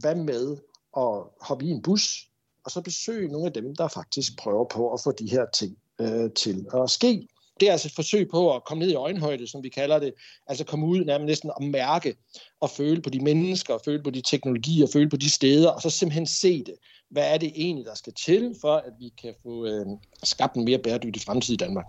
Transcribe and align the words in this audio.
hvad 0.00 0.14
med 0.14 0.56
at 0.96 1.22
hoppe 1.40 1.64
i 1.64 1.70
en 1.70 1.82
bus, 1.82 2.28
og 2.64 2.70
så 2.70 2.80
besøge 2.80 3.28
nogle 3.28 3.46
af 3.46 3.52
dem, 3.52 3.76
der 3.76 3.88
faktisk 3.88 4.38
prøver 4.38 4.64
på 4.64 4.92
at 4.92 5.00
få 5.04 5.12
de 5.12 5.30
her 5.30 5.44
ting 5.54 5.76
øh, 6.00 6.30
til 6.32 6.66
at 6.74 6.90
ske. 6.90 7.28
Det 7.60 7.68
er 7.68 7.72
altså 7.72 7.88
et 7.88 7.94
forsøg 7.94 8.28
på 8.30 8.54
at 8.54 8.64
komme 8.64 8.84
ned 8.84 8.92
i 8.92 8.94
øjenhøjde, 8.94 9.46
som 9.46 9.62
vi 9.62 9.68
kalder 9.68 9.98
det. 9.98 10.14
Altså 10.46 10.64
komme 10.64 10.86
ud 10.86 11.04
nærmest 11.04 11.26
næsten 11.26 11.50
og 11.56 11.64
mærke 11.64 12.16
og 12.60 12.70
føle 12.70 13.02
på 13.02 13.10
de 13.10 13.20
mennesker, 13.20 13.74
og 13.74 13.80
føle 13.84 14.02
på 14.02 14.10
de 14.10 14.20
teknologier, 14.20 14.86
og 14.86 14.90
føle 14.92 15.10
på 15.10 15.16
de 15.16 15.30
steder, 15.30 15.70
og 15.70 15.82
så 15.82 15.90
simpelthen 15.90 16.26
se 16.26 16.58
det. 16.58 16.74
Hvad 17.10 17.34
er 17.34 17.38
det 17.38 17.52
egentlig, 17.54 17.86
der 17.86 17.94
skal 17.94 18.12
til, 18.12 18.54
for 18.60 18.76
at 18.76 18.92
vi 19.00 19.12
kan 19.22 19.34
få 19.42 19.66
øh, 19.66 19.86
skabt 20.22 20.54
en 20.54 20.64
mere 20.64 20.78
bæredygtig 20.78 21.22
fremtid 21.22 21.54
i 21.54 21.56
Danmark? 21.56 21.86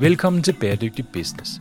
Velkommen 0.00 0.42
til 0.42 0.56
Bæredygtig 0.60 1.04
Business. 1.12 1.60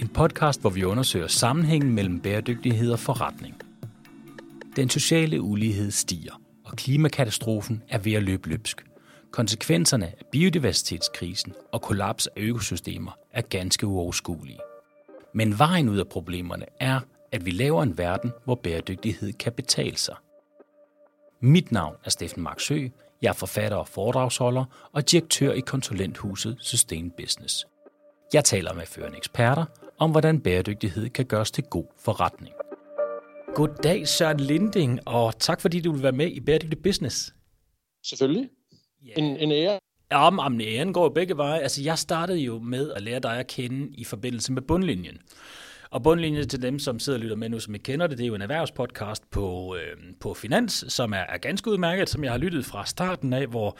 En 0.00 0.08
podcast, 0.08 0.60
hvor 0.60 0.70
vi 0.70 0.84
undersøger 0.84 1.26
sammenhængen 1.26 1.94
mellem 1.94 2.20
bæredygtighed 2.20 2.92
og 2.92 2.98
forretning. 2.98 3.54
Den 4.76 4.90
sociale 4.90 5.42
ulighed 5.42 5.90
stiger, 5.90 6.40
og 6.64 6.76
klimakatastrofen 6.76 7.82
er 7.88 7.98
ved 7.98 8.12
at 8.12 8.22
løbe 8.22 8.48
løbsk. 8.48 8.84
Konsekvenserne 9.30 10.06
af 10.06 10.24
biodiversitetskrisen 10.32 11.52
og 11.72 11.82
kollaps 11.82 12.26
af 12.26 12.40
økosystemer 12.40 13.12
er 13.32 13.42
ganske 13.42 13.86
uoverskuelige. 13.86 14.58
Men 15.34 15.58
vejen 15.58 15.88
ud 15.88 15.98
af 15.98 16.08
problemerne 16.08 16.66
er, 16.80 17.00
at 17.32 17.46
vi 17.46 17.50
laver 17.50 17.82
en 17.82 17.98
verden, 17.98 18.32
hvor 18.44 18.54
bæredygtighed 18.54 19.32
kan 19.32 19.52
betale 19.52 19.96
sig. 19.96 20.14
Mit 21.40 21.72
navn 21.72 21.94
er 22.04 22.10
Steffen 22.10 22.42
Marksø. 22.42 22.88
Jeg 23.22 23.28
er 23.28 23.32
forfatter 23.32 23.76
og 23.76 23.88
foredragsholder 23.88 24.64
og 24.92 25.10
direktør 25.10 25.52
i 25.52 25.60
konsulenthuset 25.60 26.56
Sustain 26.60 27.10
Business. 27.10 27.66
Jeg 28.32 28.44
taler 28.44 28.74
med 28.74 28.86
førende 28.86 29.16
eksperter 29.16 29.64
om, 29.98 30.10
hvordan 30.10 30.40
bæredygtighed 30.40 31.08
kan 31.08 31.24
gøres 31.24 31.50
til 31.50 31.64
god 31.64 31.86
forretning. 31.98 32.54
Goddag 33.54 34.08
Søren 34.08 34.40
Linding, 34.40 35.08
og 35.08 35.38
tak 35.38 35.60
fordi 35.60 35.80
du 35.80 35.92
vil 35.92 36.02
være 36.02 36.12
med 36.12 36.26
i 36.26 36.40
Bæredygtig 36.40 36.82
Business. 36.82 37.34
Selvfølgelig. 38.04 38.48
Yeah. 39.06 39.14
En, 39.18 39.36
en 39.36 39.52
ære. 39.52 39.78
Ja, 40.12 40.30
men 40.30 40.60
æren 40.60 40.92
går 40.92 41.08
begge 41.08 41.36
veje. 41.36 41.60
Altså, 41.60 41.82
jeg 41.82 41.98
startede 41.98 42.38
jo 42.38 42.58
med 42.58 42.92
at 42.92 43.02
lære 43.02 43.20
dig 43.20 43.38
at 43.38 43.46
kende 43.46 43.88
i 43.94 44.04
forbindelse 44.04 44.52
med 44.52 44.62
bundlinjen. 44.62 45.18
Og 45.90 46.02
bundlinjen 46.02 46.48
til 46.48 46.62
dem, 46.62 46.78
som 46.78 46.98
sidder 46.98 47.18
og 47.18 47.22
lytter 47.22 47.36
med 47.36 47.48
nu, 47.48 47.60
som 47.60 47.74
ikke 47.74 47.84
kender 47.84 48.06
det, 48.06 48.18
det 48.18 48.24
er 48.24 48.28
jo 48.28 48.34
en 48.34 48.42
erhvervspodcast 48.42 49.30
på, 49.30 49.76
øh, 49.76 50.12
på 50.20 50.34
Finans, 50.34 50.84
som 50.88 51.12
er, 51.12 51.16
er 51.28 51.38
ganske 51.38 51.70
udmærket, 51.70 52.08
som 52.08 52.24
jeg 52.24 52.32
har 52.32 52.38
lyttet 52.38 52.64
fra 52.64 52.86
starten 52.86 53.32
af, 53.32 53.46
hvor, 53.46 53.76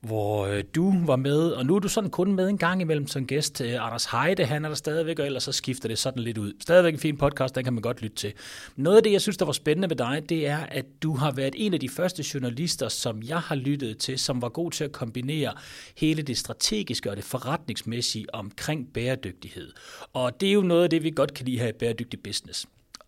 hvor 0.00 0.46
øh, 0.46 0.64
du 0.74 0.94
var 1.06 1.16
med, 1.16 1.50
og 1.50 1.66
nu 1.66 1.76
er 1.76 1.78
du 1.78 1.88
sådan 1.88 2.10
kun 2.10 2.32
med 2.32 2.48
en 2.48 2.58
gang 2.58 2.80
imellem 2.80 3.06
som 3.06 3.26
gæst. 3.26 3.60
Øh, 3.60 3.86
Anders 3.86 4.04
Heide, 4.04 4.44
han 4.44 4.64
er 4.64 4.68
der 4.68 4.76
stadigvæk, 4.76 5.18
og 5.18 5.26
ellers 5.26 5.42
så 5.42 5.52
skifter 5.52 5.88
det 5.88 5.98
sådan 5.98 6.22
lidt 6.22 6.38
ud. 6.38 6.52
Stadigvæk 6.60 6.94
en 6.94 7.00
fin 7.00 7.16
podcast, 7.16 7.54
den 7.54 7.64
kan 7.64 7.72
man 7.72 7.82
godt 7.82 8.02
lytte 8.02 8.16
til. 8.16 8.32
Noget 8.76 8.96
af 8.96 9.02
det, 9.02 9.12
jeg 9.12 9.20
synes, 9.20 9.36
der 9.36 9.44
var 9.44 9.52
spændende 9.52 9.90
ved 9.90 9.96
dig, 9.96 10.22
det 10.28 10.46
er, 10.46 10.58
at 10.58 10.84
du 11.02 11.16
har 11.16 11.30
været 11.30 11.54
en 11.56 11.74
af 11.74 11.80
de 11.80 11.88
første 11.88 12.24
journalister, 12.34 12.88
som 12.88 13.22
jeg 13.22 13.38
har 13.38 13.54
lyttet 13.54 13.98
til, 13.98 14.18
som 14.18 14.42
var 14.42 14.48
god 14.48 14.70
til 14.70 14.84
at 14.84 14.92
kombinere 14.92 15.52
hele 15.96 16.22
det 16.22 16.38
strategiske 16.38 17.10
og 17.10 17.16
det 17.16 17.24
forretningsmæssige 17.24 18.34
omkring 18.34 18.92
bæredygtighed. 18.94 19.72
Og 20.12 20.40
det 20.40 20.48
er 20.48 20.52
jo 20.52 20.62
noget 20.62 20.84
af 20.84 20.90
det, 20.90 21.02
vi 21.02 21.10
godt 21.10 21.34
kan 21.34 21.44
vi 21.50 21.56
have 21.56 21.68
et 21.68 21.76
Bæredygtig 21.76 22.22
Business. 22.22 22.66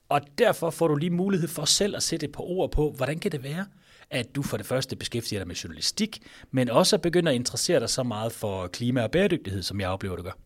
Og 0.09 0.21
derfor 0.39 0.71
får 0.71 0.89
du 0.89 0.95
lige 0.95 1.11
mulighed 1.11 1.49
for 1.49 1.65
selv 1.65 1.97
at 1.97 2.03
sætte 2.03 2.27
et 2.27 2.33
par 2.33 2.43
ord 2.43 2.71
på, 2.71 2.91
hvordan 2.91 3.19
kan 3.19 3.33
det 3.33 3.43
være, 3.43 3.67
at 4.11 4.35
du 4.35 4.43
for 4.43 4.57
det 4.57 4.67
første 4.67 4.97
beskæftiger 4.97 5.41
dig 5.41 5.47
med 5.47 5.57
journalistik, 5.57 6.23
men 6.51 6.71
også 6.71 6.99
begynder 6.99 7.31
at 7.31 7.35
interessere 7.35 7.81
dig 7.81 7.91
så 7.91 8.03
meget 8.03 8.33
for 8.33 8.67
klima 8.67 9.03
og 9.03 9.11
bæredygtighed, 9.11 9.63
som 9.63 9.81
jeg 9.81 9.89
oplever, 9.89 10.17
du 10.17 10.23
gør? 10.23 10.39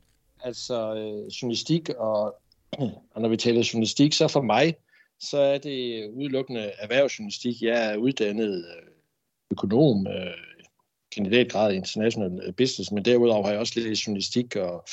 Altså 0.45 0.95
øh, 0.95 1.27
journalistik, 1.27 1.89
og, 1.89 2.35
og 3.15 3.23
når 3.23 3.29
vi 3.29 3.37
taler 3.37 3.71
journalistik, 3.73 4.13
så 4.13 4.29
for 4.29 4.43
mig, 4.43 4.77
så 5.21 5.39
er 5.39 5.59
det 5.59 6.09
udelukkende 6.11 6.73
erhvervsjournalistik. 6.79 7.63
Jeg 7.63 7.93
er 7.93 7.97
uddannet 7.97 8.57
øh, 8.59 8.93
økonom, 9.51 10.07
øh, 10.07 10.35
kandidatgrad 11.15 11.73
i 11.73 11.77
international 11.77 12.53
business, 12.53 12.93
men 12.93 13.05
derudover 13.05 13.45
har 13.45 13.51
jeg 13.51 13.61
også 13.61 13.81
læst 13.81 14.06
journalistik 14.06 14.56
og 14.56 14.85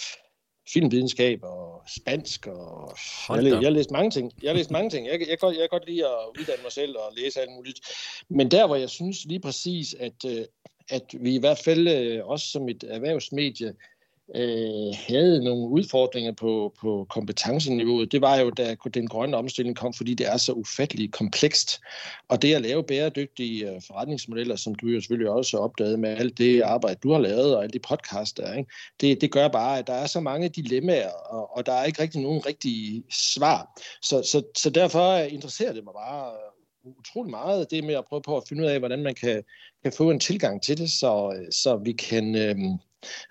filmvidenskab 0.70 1.40
og 1.44 1.82
spansk, 1.88 2.48
og 2.48 2.96
jeg, 3.30 3.44
jeg, 3.44 3.52
jeg 3.52 3.62
har 3.62 3.70
læst 3.70 3.92
mange 3.92 4.12
ting. 4.12 4.32
Jeg 4.42 4.50
har 4.50 4.58
læst 4.58 4.72
mange 4.72 4.90
ting. 4.90 5.08
Jeg, 5.08 5.20
jeg, 5.20 5.30
jeg, 5.30 5.40
godt, 5.40 5.56
jeg 5.56 5.62
kan 5.62 5.80
godt 5.80 5.90
lide 5.90 6.06
at 6.06 6.40
uddanne 6.40 6.64
mig 6.64 6.72
selv 6.72 6.98
og 6.98 7.14
læse 7.18 7.42
alt 7.42 7.52
muligt. 7.52 7.80
Men 8.30 8.52
der, 8.52 8.68
hvor 8.68 8.76
jeg 8.76 8.90
synes 8.90 9.26
lige 9.26 9.40
præcis, 9.40 9.94
at, 9.94 10.26
øh, 10.26 10.46
at 10.90 11.04
vi 11.20 11.36
i 11.36 11.40
hvert 11.40 11.60
fald 11.60 11.88
øh, 11.88 12.26
også 12.28 12.48
som 12.48 12.70
et 12.70 12.84
erhvervsmedie 12.88 13.74
øh, 14.36 14.94
havde 15.08 15.44
nogle 15.44 15.70
udfordringer 15.70 16.32
på, 16.32 16.74
på 16.82 17.08
kompetenceniveauet, 17.10 18.12
det 18.12 18.22
var 18.22 18.38
jo, 18.38 18.50
da 18.50 18.76
den 18.94 19.08
grønne 19.08 19.38
omstilling 19.38 19.78
kom, 19.78 19.94
fordi 19.94 20.14
det 20.14 20.28
er 20.28 20.38
så 20.38 20.52
ufatteligt 20.52 21.12
komplekst. 21.12 21.82
Og 22.28 22.42
det 22.42 22.54
at 22.54 22.62
lave 22.62 22.84
bæredygtige 22.84 23.70
øh, 23.70 23.82
forretningsmodeller, 23.88 24.56
som 24.56 24.76
du 24.76 24.88
jo 24.88 25.02
selvfølgelig 25.02 25.30
også 25.30 25.58
har 25.58 25.64
opdaget 25.64 26.00
med 26.00 26.10
alt 26.10 26.38
det 26.38 26.62
arbejde, 26.62 27.00
du 27.04 27.12
har 27.12 27.20
lavet, 27.20 27.56
og 27.56 27.64
alle 27.64 27.74
de 27.74 27.80
podcasts 27.80 28.34
der, 28.34 28.54
ikke? 28.54 28.72
Det, 29.02 29.22
det 29.22 29.32
gør 29.32 29.48
bare, 29.48 29.80
at 29.80 29.88
der 29.88 29.94
er 29.94 30.08
så 30.08 30.20
mange 30.20 30.50
dilemmaer, 30.50 31.12
og, 31.12 31.58
og 31.58 31.66
der 31.66 31.74
er 31.74 31.86
ikke 31.86 32.02
rigtig 32.02 32.22
nogen 32.22 32.46
rigtige 32.46 33.04
svar. 33.10 33.82
Så, 34.02 34.22
så, 34.22 34.44
så 34.58 34.70
derfor 34.70 35.18
interesserer 35.18 35.74
det 35.74 35.84
mig 35.84 35.94
bare 35.94 36.32
øh, 36.32 36.92
utrolig 37.00 37.30
meget, 37.30 37.72
det 37.72 37.84
med 37.84 37.96
at 37.96 38.06
prøve 38.10 38.22
på 38.22 38.38
at 38.38 38.44
finde 38.50 38.64
ud 38.64 38.68
af, 38.68 38.80
hvordan 38.80 39.04
man 39.04 39.16
kan, 39.16 39.44
kan 39.84 39.94
få 39.98 40.12
en 40.12 40.20
tilgang 40.20 40.64
til 40.64 40.78
det, 40.78 40.92
så, 40.92 41.34
øh, 41.36 41.52
så 41.52 41.76
vi 41.76 41.92
kan 41.92 42.36
øh, 42.36 42.56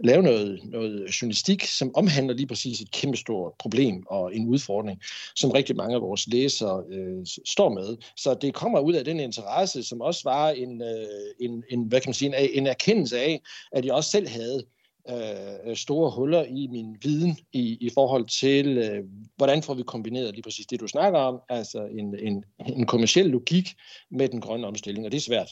lave 0.01 0.23
noget, 0.23 0.61
noget 0.65 1.23
journalistik, 1.23 1.65
som 1.65 1.91
omhandler 1.95 2.35
lige 2.35 2.47
præcis 2.47 2.81
et 2.81 2.91
kæmpestort 2.91 3.53
problem 3.59 4.07
og 4.07 4.37
en 4.37 4.49
udfordring, 4.49 5.01
som 5.37 5.51
rigtig 5.51 5.77
mange 5.77 5.95
af 5.95 6.03
vores 6.03 6.27
læsere 6.27 6.85
øh, 6.91 7.27
står 7.47 7.69
med. 7.69 7.97
Så 8.17 8.35
det 8.35 8.55
kommer 8.55 8.81
ud 8.81 8.93
af 8.93 9.05
den 9.05 9.21
interesse, 9.21 9.83
som 9.83 10.01
også 10.01 10.21
var 10.25 10.51
en, 10.51 10.83
øh, 10.83 11.07
en, 11.41 11.65
en, 11.71 11.85
hvad 11.85 12.01
kan 12.01 12.09
man 12.09 12.15
sige, 12.15 12.29
en, 12.39 12.51
en 12.53 12.67
erkendelse 12.67 13.19
af, 13.19 13.41
at 13.73 13.85
jeg 13.85 13.95
også 13.95 14.11
selv 14.11 14.29
havde 14.29 14.63
øh, 15.11 15.77
store 15.77 16.11
huller 16.11 16.45
i 16.45 16.67
min 16.67 16.97
viden 17.03 17.39
i, 17.53 17.79
i 17.81 17.91
forhold 17.95 18.27
til, 18.27 18.79
øh, 18.79 19.05
hvordan 19.37 19.63
får 19.63 19.75
vi 19.75 19.83
kombineret 19.83 20.35
lige 20.35 20.43
præcis 20.43 20.67
det, 20.67 20.81
du 20.81 20.87
snakker 20.87 21.19
om, 21.19 21.41
altså 21.49 21.87
en, 21.99 22.19
en, 22.19 22.45
en 22.67 22.87
kommersiel 22.87 23.27
logik 23.27 23.69
med 24.11 24.29
den 24.29 24.41
grønne 24.41 24.67
omstilling, 24.67 25.07
og 25.07 25.13
det 25.13 25.19
er 25.19 25.23
svært. 25.23 25.51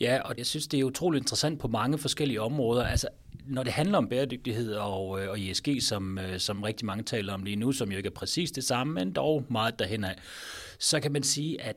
Ja, 0.00 0.20
og 0.20 0.34
jeg 0.38 0.46
synes, 0.46 0.66
det 0.66 0.80
er 0.80 0.84
utroligt 0.84 1.22
interessant 1.22 1.60
på 1.60 1.68
mange 1.68 1.98
forskellige 1.98 2.40
områder. 2.40 2.84
Altså, 2.84 3.08
når 3.46 3.62
det 3.62 3.72
handler 3.72 3.98
om 3.98 4.08
bæredygtighed 4.08 4.74
og, 4.74 5.22
øh, 5.22 5.30
og 5.30 5.40
ESG, 5.40 5.68
som, 5.80 6.18
øh, 6.18 6.38
som 6.38 6.62
rigtig 6.62 6.86
mange 6.86 7.04
taler 7.04 7.34
om 7.34 7.42
lige 7.42 7.56
nu, 7.56 7.72
som 7.72 7.90
jo 7.90 7.96
ikke 7.96 8.06
er 8.06 8.14
præcis 8.14 8.50
det 8.50 8.64
samme, 8.64 8.94
men 8.94 9.12
dog 9.12 9.44
meget 9.50 9.78
derhen 9.78 10.04
af, 10.04 10.14
så 10.78 11.00
kan 11.00 11.12
man 11.12 11.22
sige, 11.22 11.62
at 11.62 11.76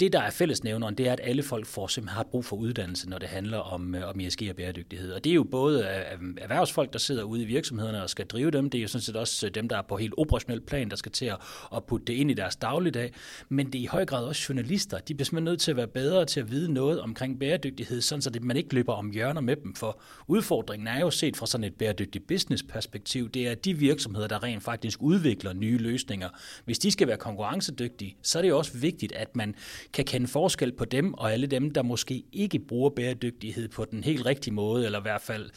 det, 0.00 0.12
der 0.12 0.20
er 0.20 0.30
fællesnævneren, 0.30 0.94
det 0.94 1.08
er, 1.08 1.12
at 1.12 1.20
alle 1.22 1.42
folk 1.42 1.66
får 1.66 1.86
simpelthen 1.86 2.16
har 2.16 2.22
brug 2.22 2.44
for 2.44 2.56
uddannelse, 2.56 3.10
når 3.10 3.18
det 3.18 3.28
handler 3.28 3.58
om, 3.58 3.94
øh, 3.94 4.08
om 4.08 4.20
ESG 4.20 4.42
og 4.50 4.56
bæredygtighed. 4.56 5.12
Og 5.12 5.24
det 5.24 5.30
er 5.30 5.34
jo 5.34 5.44
både 5.44 5.80
øh, 5.80 6.28
øh, 6.28 6.34
erhvervsfolk, 6.40 6.92
der 6.92 6.98
sidder 6.98 7.22
ude 7.22 7.42
i 7.42 7.44
virksomhederne 7.44 8.02
og 8.02 8.10
skal 8.10 8.26
drive 8.26 8.50
dem. 8.50 8.70
Det 8.70 8.78
er 8.78 8.82
jo 8.82 8.88
sådan 8.88 9.02
set 9.02 9.16
også 9.16 9.48
dem, 9.48 9.68
der 9.68 9.76
er 9.76 9.82
på 9.82 9.96
helt 9.96 10.14
operationel 10.16 10.60
plan, 10.60 10.90
der 10.90 10.96
skal 10.96 11.12
til 11.12 11.32
at, 11.76 11.84
putte 11.88 12.06
det 12.06 12.12
ind 12.12 12.30
i 12.30 12.34
deres 12.34 12.56
dagligdag. 12.56 13.12
Men 13.48 13.66
det 13.66 13.78
er 13.78 13.82
i 13.82 13.86
høj 13.86 14.06
grad 14.06 14.24
også 14.24 14.46
journalister. 14.48 14.98
De 14.98 15.14
bliver 15.14 15.24
simpelthen 15.24 15.44
nødt 15.44 15.60
til 15.60 15.70
at 15.70 15.76
være 15.76 15.86
bedre 15.86 16.24
til 16.24 16.40
at 16.40 16.50
vide 16.50 16.72
noget 16.72 17.00
omkring 17.00 17.38
bæredygtighed, 17.38 18.00
sådan 18.00 18.22
så 18.22 18.30
man 18.42 18.56
ikke 18.56 18.74
løber 18.74 18.92
om 18.92 19.10
hjørner 19.10 19.40
med 19.40 19.56
dem. 19.56 19.74
For 19.74 20.00
udfordringen 20.26 20.88
er 20.88 21.00
jo 21.00 21.10
set 21.10 21.36
fra 21.36 21.46
sådan 21.46 21.64
et 21.64 21.74
bæredygtigt 21.74 22.26
business-perspektiv, 22.26 23.30
det 23.30 23.46
er, 23.46 23.50
at 23.50 23.64
de 23.64 23.74
virksomheder, 23.74 24.28
der 24.28 24.42
rent 24.42 24.62
faktisk 24.62 25.02
udvikler 25.02 25.52
nye 25.52 25.78
løsninger, 25.78 26.28
hvis 26.64 26.78
de 26.78 26.90
skal 26.90 27.08
være 27.08 27.16
konkurrencedygtige, 27.16 28.16
så 28.22 28.38
er 28.38 28.42
det 28.42 28.48
jo 28.48 28.58
også 28.58 28.78
vigtigt, 28.78 29.12
at 29.12 29.36
man 29.36 29.54
kan 29.92 30.04
kende 30.04 30.28
forskel 30.28 30.72
på 30.72 30.84
dem 30.84 31.14
og 31.14 31.32
alle 31.32 31.46
dem, 31.46 31.70
der 31.70 31.82
måske 31.82 32.24
ikke 32.32 32.58
bruger 32.58 32.90
bæredygtighed 32.90 33.68
på 33.68 33.84
den 33.84 34.04
helt 34.04 34.26
rigtige 34.26 34.54
måde, 34.54 34.84
eller 34.84 34.98
i 34.98 35.02
hvert 35.02 35.20
fald 35.20 35.50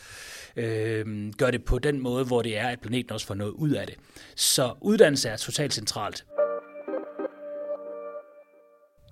øh, 0.55 1.33
gør 1.37 1.51
det 1.51 1.63
på 1.65 1.79
den 1.79 1.99
måde, 1.99 2.25
hvor 2.25 2.41
det 2.41 2.57
er, 2.57 2.67
at 2.67 2.79
planeten 2.79 3.11
også 3.11 3.27
får 3.27 3.35
noget 3.35 3.51
ud 3.51 3.69
af 3.71 3.87
det. 3.87 3.95
Så 4.35 4.73
uddannelse 4.81 5.29
er 5.29 5.37
totalt 5.37 5.73
centralt. 5.73 6.25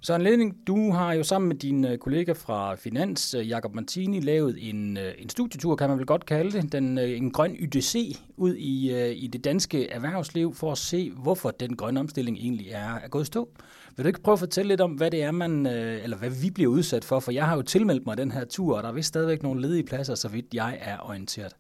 Så 0.04 0.16
en 0.16 0.22
ledning, 0.22 0.68
du 0.68 0.92
har 0.92 1.14
jo 1.14 1.24
sammen 1.24 1.48
med 1.48 1.56
din 1.56 1.86
øh, 1.86 1.98
kollega 1.98 2.32
fra 2.32 2.76
Finans, 2.76 3.34
øh, 3.34 3.50
Jakob 3.50 3.76
Martini, 3.76 4.20
lavet 4.20 4.70
en, 4.70 4.98
øh, 4.98 5.14
en 5.18 5.30
studietur, 5.30 5.76
kan 5.76 5.90
man 5.90 5.98
vel 5.98 6.06
godt 6.06 6.26
kalde 6.26 6.52
det, 6.52 6.72
den, 6.72 6.98
en 6.98 7.32
grøn 7.32 7.56
YDC 7.60 8.18
ud 8.38 8.56
i, 8.56 9.12
i 9.14 9.28
det 9.28 9.44
danske 9.44 9.90
erhvervsliv 9.90 10.54
for 10.54 10.72
at 10.72 10.78
se, 10.78 11.12
hvorfor 11.12 11.52
den 11.52 11.76
grønne 11.76 12.00
omstilling 12.00 12.38
egentlig 12.38 12.68
er, 12.70 12.96
er 12.96 13.08
gået 13.08 13.28
stå. 13.28 13.50
Vil 13.96 14.04
du 14.04 14.08
ikke 14.08 14.22
prøve 14.22 14.34
at 14.34 14.40
fortælle 14.40 14.68
lidt 14.68 14.82
om, 14.82 14.92
hvad 14.92 15.12
det 15.12 15.24
er, 15.24 15.32
man, 15.32 15.66
eller 15.66 16.18
hvad 16.18 16.30
vi 16.30 16.50
bliver 16.50 16.72
udsat 16.72 17.06
for? 17.06 17.20
For 17.20 17.32
jeg 17.32 17.46
har 17.46 17.56
jo 17.56 17.62
tilmeldt 17.62 18.06
mig 18.06 18.18
den 18.18 18.32
her 18.32 18.46
tur, 18.46 18.78
og 18.78 18.84
der 18.84 18.90
er 18.90 18.94
vist 18.94 19.08
stadigvæk 19.08 19.44
nogle 19.44 19.62
ledige 19.62 19.84
pladser, 19.84 20.16
så 20.16 20.28
vidt 20.28 20.54
jeg 20.54 20.78
er 20.82 20.98
orienteret. 21.00 21.56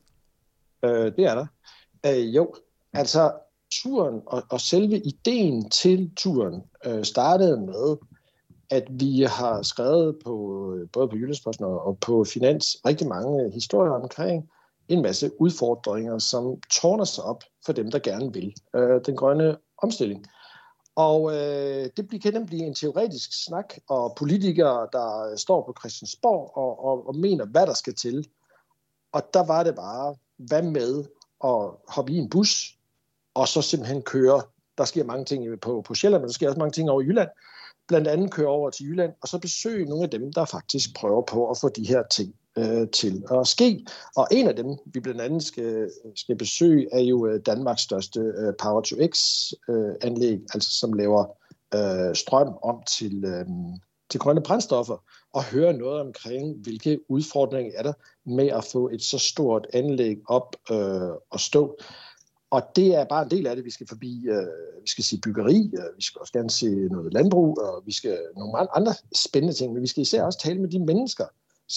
Øh, 0.86 1.12
det 1.16 1.26
er 1.26 1.36
der. 1.36 1.46
Øh, 2.06 2.36
jo, 2.36 2.54
altså 2.94 3.32
turen 3.72 4.22
og, 4.26 4.44
og 4.50 4.62
selve 4.62 4.98
ideen 5.00 5.70
til 5.70 6.12
turen 6.16 6.62
øh, 6.86 7.04
startede 7.04 7.58
med, 7.58 7.98
at 8.72 8.84
vi 8.90 9.22
har 9.22 9.62
skrevet 9.62 10.16
på 10.24 10.34
øh, 10.74 10.90
både 10.90 11.08
på 11.08 11.16
Jyllandsposten 11.16 11.66
og 11.66 11.98
på 12.02 12.24
Finans 12.24 12.78
rigtig 12.86 13.08
mange 13.08 13.52
historier 13.52 13.92
omkring 13.92 14.50
en 14.88 15.02
masse 15.02 15.32
udfordringer, 15.42 16.18
som 16.18 16.62
tårner 16.82 17.04
sig 17.04 17.24
op 17.24 17.44
for 17.66 17.74
dem, 17.74 17.92
der 17.92 18.00
gerne 18.00 18.34
vil 18.34 18.54
øh, 18.76 19.02
den 19.06 19.16
grønne 19.16 19.58
omstilling. 19.78 20.26
Og 20.96 21.32
øh, 21.32 21.90
det 21.98 22.08
bliver, 22.08 22.32
nemlig 22.32 22.48
blive 22.48 22.66
en 22.66 22.76
teoretisk 22.76 23.46
snak, 23.46 23.74
og 23.90 24.16
politikere, 24.18 24.88
der 24.94 25.36
står 25.38 25.66
på 25.66 25.76
Christiansborg 25.80 26.58
og, 26.58 26.86
og, 26.86 27.08
og 27.08 27.16
mener, 27.16 27.46
hvad 27.46 27.68
der 27.68 27.74
skal 27.74 27.96
til. 27.96 28.28
Og 29.12 29.24
der 29.34 29.46
var 29.46 29.64
det 29.64 29.76
bare, 29.76 30.16
hvad 30.38 30.62
med 30.62 31.06
at 31.44 31.70
hoppe 31.88 32.12
i 32.12 32.18
en 32.18 32.30
bus, 32.30 32.78
og 33.34 33.48
så 33.48 33.62
simpelthen 33.62 34.02
køre. 34.02 34.42
Der 34.78 34.86
sker 34.86 35.04
mange 35.04 35.26
ting 35.26 35.60
på, 35.60 35.82
på 35.82 35.96
Sjælland, 35.96 36.22
men 36.22 36.28
der 36.28 36.34
sker 36.34 36.48
også 36.48 36.60
mange 36.60 36.72
ting 36.72 36.90
over 36.90 37.02
i 37.02 37.06
Jylland. 37.06 37.30
Blandt 37.92 38.08
andet 38.08 38.32
køre 38.32 38.48
over 38.48 38.70
til 38.70 38.86
Jylland, 38.86 39.14
og 39.22 39.28
så 39.28 39.40
besøge 39.40 39.86
nogle 39.86 40.04
af 40.04 40.10
dem, 40.10 40.34
der 40.34 40.46
faktisk 40.46 40.96
prøver 40.96 41.22
på 41.22 41.50
at 41.50 41.58
få 41.62 41.70
de 41.70 41.88
her 41.88 42.04
ting 42.12 42.36
øh, 42.58 42.90
til 42.90 43.24
at 43.32 43.48
ske. 43.48 43.86
Og 44.16 44.28
en 44.32 44.48
af 44.48 44.56
dem, 44.56 44.78
vi 44.86 45.00
blandt 45.00 45.22
andet 45.22 45.44
skal, 45.44 45.90
skal 46.16 46.36
besøge, 46.36 46.88
er 46.92 47.00
jo 47.00 47.28
øh, 47.28 47.42
Danmarks 47.46 47.82
største 47.82 48.20
øh, 48.20 48.54
Power-to-X-anlæg, 48.62 50.34
øh, 50.34 50.40
altså 50.54 50.80
som 50.80 50.94
laver 50.94 51.26
øh, 51.76 52.16
strøm 52.16 52.54
om 52.64 52.84
til, 52.98 53.26
øh, 53.26 53.46
til 54.10 54.20
grønne 54.20 54.44
brændstoffer, 54.44 55.04
og 55.34 55.44
høre 55.44 55.74
noget 55.74 56.02
omkring, 56.02 56.58
hvilke 56.58 57.00
udfordringer 57.10 57.72
er 57.76 57.84
der 57.84 57.94
med 58.26 58.48
at 58.48 58.64
få 58.64 58.90
et 58.90 59.04
så 59.04 59.18
stort 59.18 59.68
anlæg 59.74 60.18
op 60.28 60.56
øh, 60.72 61.12
og 61.30 61.40
stå. 61.40 61.78
Og 62.52 62.62
det 62.76 62.96
er 62.96 63.06
bare 63.06 63.24
en 63.24 63.32
del 63.32 63.48
af 63.48 63.56
det. 63.56 63.66
Vi 63.66 63.72
skal 63.72 63.88
forbi, 63.88 64.28
øh, 64.28 64.82
vi 64.84 64.90
skal 64.90 65.04
se 65.04 65.20
byggeri, 65.24 65.72
øh, 65.80 65.98
vi 65.98 66.04
skal 66.04 66.20
også 66.20 66.34
gerne 66.34 66.50
se 66.50 66.70
noget 66.70 67.14
landbrug, 67.14 67.58
og 67.62 67.84
vi 67.86 67.92
skal 67.92 68.20
nogle 68.38 68.76
andre 68.78 68.94
spændende 69.16 69.54
ting, 69.56 69.74
men 69.74 69.82
vi 69.82 69.88
skal 69.88 70.02
især 70.02 70.24
også 70.24 70.40
tale 70.40 70.62
med 70.62 70.70
de 70.70 70.80
mennesker, 70.80 71.26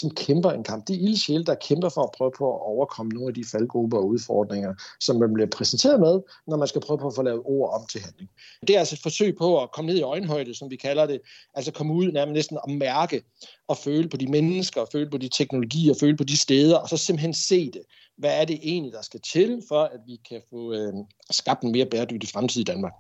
som 0.00 0.10
kæmper 0.10 0.50
en 0.50 0.64
kamp. 0.64 0.88
De 0.88 0.96
ildsjæle, 0.96 1.44
der 1.44 1.54
kæmper 1.54 1.88
for 1.88 2.02
at 2.02 2.10
prøve 2.16 2.32
på 2.38 2.54
at 2.54 2.60
overkomme 2.60 3.12
nogle 3.12 3.28
af 3.28 3.34
de 3.34 3.44
faldgrupper 3.52 3.98
og 3.98 4.06
udfordringer, 4.06 4.74
som 5.00 5.16
man 5.16 5.34
bliver 5.34 5.48
præsenteret 5.56 6.00
med, 6.00 6.20
når 6.46 6.56
man 6.56 6.68
skal 6.68 6.80
prøve 6.80 6.98
på 6.98 7.06
at 7.06 7.14
få 7.14 7.22
lavet 7.22 7.42
ord 7.44 7.74
om 7.80 7.86
til 7.86 8.00
handling. 8.00 8.30
Det 8.66 8.76
er 8.76 8.78
altså 8.78 8.94
et 8.94 9.02
forsøg 9.02 9.36
på 9.38 9.62
at 9.62 9.72
komme 9.72 9.90
ned 9.90 9.98
i 9.98 10.02
øjenhøjde, 10.02 10.54
som 10.54 10.70
vi 10.70 10.76
kalder 10.76 11.06
det, 11.06 11.20
altså 11.54 11.72
komme 11.72 11.94
ud 11.94 12.12
nærmest 12.12 12.34
næsten 12.34 12.58
at 12.68 12.74
mærke 12.74 13.22
og 13.68 13.76
føle 13.76 14.08
på 14.08 14.16
de 14.16 14.26
mennesker, 14.26 14.80
og 14.80 14.88
føle 14.92 15.10
på 15.10 15.18
de 15.18 15.28
teknologier, 15.28 15.94
føle 16.00 16.16
på 16.16 16.24
de 16.24 16.36
steder, 16.36 16.76
og 16.76 16.88
så 16.88 16.96
simpelthen 16.96 17.34
se 17.34 17.70
det. 17.70 17.82
Hvad 18.18 18.40
er 18.40 18.44
det 18.44 18.58
egentlig, 18.62 18.92
der 18.92 19.02
skal 19.02 19.20
til, 19.20 19.62
for 19.68 19.82
at 19.82 20.00
vi 20.06 20.20
kan 20.28 20.40
få 20.50 20.72
øh, 20.72 20.92
skabt 21.30 21.62
en 21.62 21.72
mere 21.72 21.86
bæredygtig 21.86 22.28
fremtid 22.30 22.60
i 22.60 22.64
Danmark? 22.64 22.92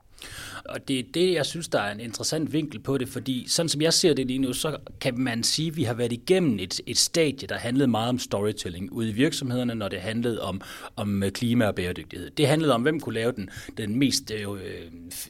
Og 0.64 0.88
det 0.88 0.98
er 0.98 1.02
det, 1.14 1.32
jeg 1.32 1.46
synes, 1.46 1.68
der 1.68 1.80
er 1.80 1.92
en 1.92 2.00
interessant 2.00 2.52
vinkel 2.52 2.80
på 2.80 2.98
det, 2.98 3.08
fordi 3.08 3.44
sådan 3.48 3.68
som 3.68 3.82
jeg 3.82 3.92
ser 3.92 4.14
det 4.14 4.26
lige 4.26 4.38
nu, 4.38 4.52
så 4.52 4.76
kan 5.00 5.18
man 5.18 5.42
sige, 5.42 5.68
at 5.68 5.76
vi 5.76 5.82
har 5.82 5.94
været 5.94 6.12
igennem 6.12 6.58
et, 6.58 6.80
et 6.86 6.98
stadie, 6.98 7.48
der 7.48 7.56
handlede 7.56 7.88
meget 7.88 8.08
om 8.08 8.18
storytelling 8.18 8.92
ude 8.92 9.08
i 9.08 9.12
virksomhederne, 9.12 9.74
når 9.74 9.88
det 9.88 10.00
handlede 10.00 10.42
om, 10.42 10.60
om 10.96 11.22
øh, 11.22 11.30
klima 11.30 11.66
og 11.66 11.74
bæredygtighed. 11.74 12.30
Det 12.30 12.48
handlede 12.48 12.74
om, 12.74 12.82
hvem 12.82 13.00
kunne 13.00 13.14
lave 13.14 13.32
den, 13.32 13.50
den 13.76 13.98
mest, 13.98 14.30
øh, 14.30 14.52
øh 14.52 14.58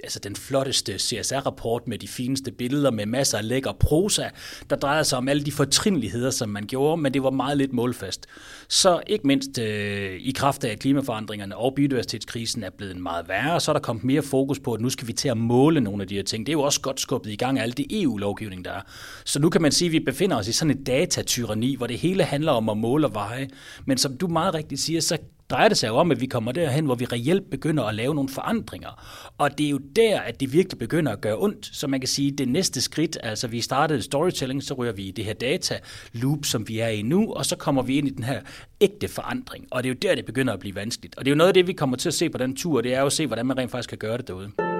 altså 0.03 0.19
den 0.19 0.37
flotteste 0.37 0.99
CSR-rapport 0.99 1.89
med 1.89 1.99
de 1.99 2.09
fineste 2.09 2.53
billeder, 2.53 2.91
med 2.91 3.07
masser 3.07 3.39
af 3.39 3.49
lækker 3.49 3.73
prosa, 3.73 4.29
der 4.71 4.77
drejede 4.77 5.05
sig 5.05 5.19
om 5.19 5.29
alle 5.29 5.45
de 5.45 5.53
fortrinligheder, 5.53 6.31
som 6.31 6.49
man 6.49 6.67
gjorde, 6.67 7.03
men 7.03 7.15
det 7.15 7.23
var 7.23 7.31
meget 7.31 7.59
lidt 7.59 7.73
målfast. 7.73 8.27
Så 8.69 9.03
ikke 9.07 9.27
mindst 9.27 9.59
øh, 9.59 10.21
i 10.21 10.33
kraft 10.37 10.65
af, 10.65 10.79
klimaforandringerne 10.79 11.57
og 11.57 11.75
biodiversitetskrisen 11.75 12.63
er 12.63 12.71
blevet 12.71 12.97
meget 12.97 13.29
værre, 13.29 13.61
så 13.61 13.71
er 13.71 13.73
der 13.73 13.81
kommet 13.81 14.05
mere 14.05 14.23
fokus 14.23 14.61
på, 14.61 14.73
at 14.73 14.81
nu 14.85 14.91
skal 14.91 15.09
vi 15.09 15.13
til 15.13 15.29
at 15.29 15.37
måle 15.37 15.81
nogle 15.81 16.03
af 16.03 16.09
de 16.09 16.15
her 16.15 16.23
ting. 16.23 16.47
Det 16.47 16.53
er 16.53 16.57
jo 16.57 16.63
også 16.63 16.81
godt 16.81 17.01
skubbet 17.01 17.31
i 17.31 17.37
gang 17.37 17.59
af 17.59 17.63
alt 17.63 17.77
det 17.77 17.87
EU-lovgivning, 17.91 18.65
der 18.65 18.71
er. 18.71 18.81
Så 19.25 19.41
nu 19.41 19.51
kan 19.51 19.63
man 19.63 19.73
sige, 19.73 19.87
at 19.87 19.93
vi 19.93 20.01
befinder 20.01 20.37
os 20.37 20.49
i 20.49 20.53
sådan 20.53 20.71
et 20.71 20.87
datatyrani, 20.87 21.77
hvor 21.77 21.87
det 21.87 21.99
hele 21.99 22.25
handler 22.25 22.53
om 22.53 22.69
at 22.69 22.77
måle 22.77 23.07
og 23.07 23.15
veje. 23.15 23.49
Men 23.87 23.99
som 23.99 24.17
du 24.17 24.27
meget 24.27 24.55
rigtigt 24.55 24.81
siger, 24.81 25.01
så 25.01 25.19
drejer 25.51 25.69
det 25.69 25.79
sig 25.79 25.89
jo 25.89 25.97
om, 25.97 26.11
at 26.11 26.21
vi 26.21 26.27
kommer 26.27 26.53
derhen, 26.53 26.85
hvor 26.85 26.95
vi 26.95 27.05
reelt 27.05 27.51
begynder 27.51 27.85
at 27.85 27.95
lave 27.95 28.15
nogle 28.15 28.29
forandringer. 28.29 28.89
Og 29.39 29.59
det 29.59 29.67
er 29.67 29.71
jo 29.71 29.79
der, 29.97 30.21
at 30.21 30.41
det 30.41 30.53
virkelig 30.53 30.79
begynder 30.79 31.13
at 31.13 31.21
gøre 31.21 31.37
ondt. 31.39 31.71
Så 31.73 31.87
man 31.87 32.01
kan 32.01 32.09
sige, 32.09 32.33
at 32.33 32.39
det 32.39 32.49
næste 32.49 32.81
skridt, 32.81 33.19
altså 33.23 33.49
vi 33.49 33.61
startede 33.61 34.03
storytelling, 34.03 34.63
så 34.63 34.75
rører 34.75 34.93
vi 34.93 35.03
i 35.03 35.11
det 35.11 35.25
her 35.25 35.35
data 35.35 35.79
loop, 36.13 36.45
som 36.45 36.69
vi 36.69 36.79
er 36.79 36.89
i 36.89 37.03
nu, 37.03 37.33
og 37.33 37.47
så 37.47 37.57
kommer 37.57 37.83
vi 37.83 37.99
ind 37.99 38.09
i 38.09 38.11
den 38.11 38.25
her 38.25 38.41
ægte 38.81 39.09
forandring. 39.09 39.67
Og 39.71 39.83
det 39.83 39.89
er 39.89 39.95
jo 39.95 39.99
der, 40.03 40.15
det 40.15 40.25
begynder 40.25 40.53
at 40.53 40.61
blive 40.61 40.75
vanskeligt. 40.75 41.17
Og 41.19 41.25
det 41.25 41.31
er 41.31 41.35
jo 41.35 41.39
noget 41.39 41.49
af 41.49 41.55
det, 41.55 41.67
vi 41.67 41.73
kommer 41.73 41.97
til 41.97 42.09
at 42.09 42.15
se 42.15 42.31
på 42.31 42.39
den 42.39 42.57
tur, 42.57 42.81
det 42.81 42.95
er 42.95 43.01
jo 43.01 43.07
at 43.07 43.13
se, 43.13 43.27
hvordan 43.27 43.47
man 43.47 43.59
rent 43.59 43.71
faktisk 43.71 43.89
kan 43.89 43.99
gøre 43.99 44.17
det 44.17 44.29
derude. 44.29 44.74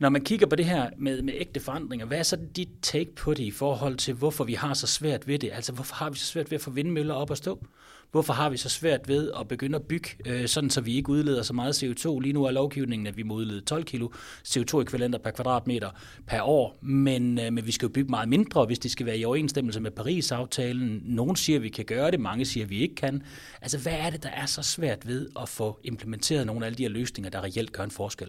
Når 0.00 0.08
man 0.08 0.24
kigger 0.24 0.46
på 0.46 0.56
det 0.56 0.64
her 0.64 0.90
med, 0.98 1.22
med 1.22 1.34
ægte 1.36 1.60
forandringer, 1.60 2.06
hvad 2.06 2.18
er 2.18 2.22
så 2.22 2.38
dit 2.56 2.68
take 2.82 3.14
på 3.14 3.34
det 3.34 3.42
i 3.42 3.50
forhold 3.50 3.96
til, 3.96 4.14
hvorfor 4.14 4.44
vi 4.44 4.54
har 4.54 4.74
så 4.74 4.86
svært 4.86 5.26
ved 5.26 5.38
det? 5.38 5.50
Altså, 5.52 5.72
hvorfor 5.72 5.94
har 5.94 6.10
vi 6.10 6.18
så 6.18 6.26
svært 6.26 6.50
ved 6.50 6.58
at 6.58 6.62
få 6.62 6.70
vindmøller 6.70 7.14
op 7.14 7.30
at 7.30 7.38
stå? 7.38 7.66
Hvorfor 8.10 8.32
har 8.32 8.50
vi 8.50 8.56
så 8.56 8.68
svært 8.68 9.08
ved 9.08 9.32
at 9.40 9.48
begynde 9.48 9.76
at 9.76 9.82
bygge, 9.82 10.08
øh, 10.26 10.48
sådan 10.48 10.70
så 10.70 10.80
vi 10.80 10.96
ikke 10.96 11.10
udleder 11.10 11.42
så 11.42 11.52
meget 11.52 11.82
CO2? 11.82 12.20
Lige 12.20 12.32
nu 12.32 12.44
er 12.44 12.50
lovgivningen, 12.50 13.06
at 13.06 13.16
vi 13.16 13.22
må 13.22 13.34
udlede 13.34 13.60
12 13.60 13.84
kilo 13.84 14.08
CO2-ekvivalenter 14.48 15.18
per 15.18 15.30
kvadratmeter 15.30 15.90
per 16.26 16.42
år, 16.42 16.78
men, 16.82 17.38
øh, 17.38 17.52
men 17.52 17.66
vi 17.66 17.72
skal 17.72 17.86
jo 17.86 17.92
bygge 17.92 18.10
meget 18.10 18.28
mindre, 18.28 18.64
hvis 18.64 18.78
det 18.78 18.90
skal 18.90 19.06
være 19.06 19.18
i 19.18 19.24
overensstemmelse 19.24 19.80
med 19.80 19.90
Paris-aftalen. 19.90 21.02
Nogle 21.04 21.36
siger, 21.36 21.56
at 21.56 21.62
vi 21.62 21.68
kan 21.68 21.84
gøre 21.84 22.10
det, 22.10 22.20
mange 22.20 22.44
siger, 22.44 22.64
at 22.64 22.70
vi 22.70 22.78
ikke 22.78 22.94
kan. 22.94 23.22
Altså, 23.62 23.78
hvad 23.78 23.92
er 23.92 24.10
det, 24.10 24.22
der 24.22 24.30
er 24.30 24.46
så 24.46 24.62
svært 24.62 25.06
ved 25.06 25.28
at 25.42 25.48
få 25.48 25.78
implementeret 25.84 26.46
nogle 26.46 26.64
af 26.64 26.66
alle 26.66 26.76
de 26.76 26.82
her 26.82 26.90
løsninger, 26.90 27.30
der 27.30 27.44
reelt 27.44 27.72
gør 27.72 27.84
en 27.84 27.90
forskel? 27.90 28.28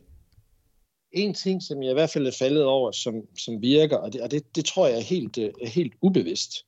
en 1.13 1.33
ting, 1.33 1.63
som 1.63 1.83
jeg 1.83 1.91
i 1.91 1.93
hvert 1.93 2.09
fald 2.09 2.27
er 2.27 2.31
faldet 2.39 2.63
over, 2.63 2.91
som, 2.91 3.13
som 3.37 3.61
virker, 3.61 3.97
og, 3.97 4.13
det, 4.13 4.21
og 4.21 4.31
det, 4.31 4.55
det 4.55 4.65
tror 4.65 4.87
jeg 4.87 4.97
er 4.97 5.01
helt, 5.01 5.37
øh, 5.37 5.51
helt 5.63 5.93
ubevidst. 6.01 6.65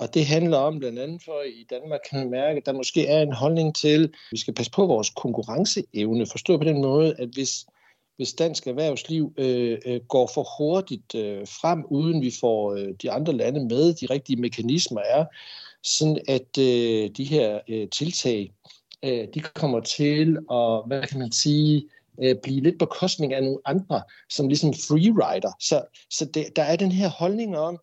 Og 0.00 0.14
det 0.14 0.26
handler 0.26 0.58
om 0.58 0.78
blandt 0.78 0.98
andet 0.98 1.22
for, 1.24 1.32
at 1.32 1.46
i 1.46 1.66
Danmark 1.70 2.00
kan 2.10 2.18
man 2.18 2.30
mærke, 2.30 2.56
at 2.56 2.66
der 2.66 2.72
måske 2.72 3.06
er 3.06 3.22
en 3.22 3.32
holdning 3.32 3.74
til, 3.74 4.04
at 4.04 4.10
vi 4.32 4.36
skal 4.36 4.54
passe 4.54 4.72
på 4.72 4.86
vores 4.86 5.10
konkurrenceevne. 5.10 6.26
Forstå 6.26 6.58
på 6.58 6.64
den 6.64 6.82
måde, 6.82 7.14
at 7.18 7.28
hvis, 7.28 7.66
hvis 8.16 8.32
dansk 8.32 8.66
erhvervsliv 8.66 9.34
øh, 9.36 9.78
øh, 9.86 10.00
går 10.08 10.30
for 10.34 10.46
hurtigt 10.58 11.14
øh, 11.14 11.46
frem, 11.46 11.84
uden 11.90 12.22
vi 12.22 12.32
får 12.40 12.74
øh, 12.74 12.88
de 13.02 13.10
andre 13.10 13.32
lande 13.32 13.64
med, 13.64 13.94
de 13.94 14.06
rigtige 14.06 14.40
mekanismer 14.40 15.00
er, 15.00 15.24
sådan 15.82 16.18
at 16.28 16.58
øh, 16.58 17.10
de 17.16 17.24
her 17.24 17.60
øh, 17.68 17.88
tiltag, 17.88 18.52
øh, 19.04 19.26
de 19.34 19.40
kommer 19.40 19.80
til 19.80 20.38
at, 20.50 20.82
hvad 20.86 21.08
kan 21.08 21.18
man 21.18 21.32
sige, 21.32 21.88
øh, 22.22 22.36
blive 22.42 22.60
lidt 22.60 22.78
på 22.78 22.86
kostning 22.86 23.34
af 23.34 23.42
nogle 23.42 23.58
andre, 23.64 24.02
som 24.30 24.48
ligesom 24.48 24.74
freerider. 24.74 25.52
Så, 25.60 25.82
så 26.10 26.24
det, 26.24 26.56
der 26.56 26.62
er 26.62 26.76
den 26.76 26.92
her 26.92 27.08
holdning 27.08 27.58
om, 27.58 27.78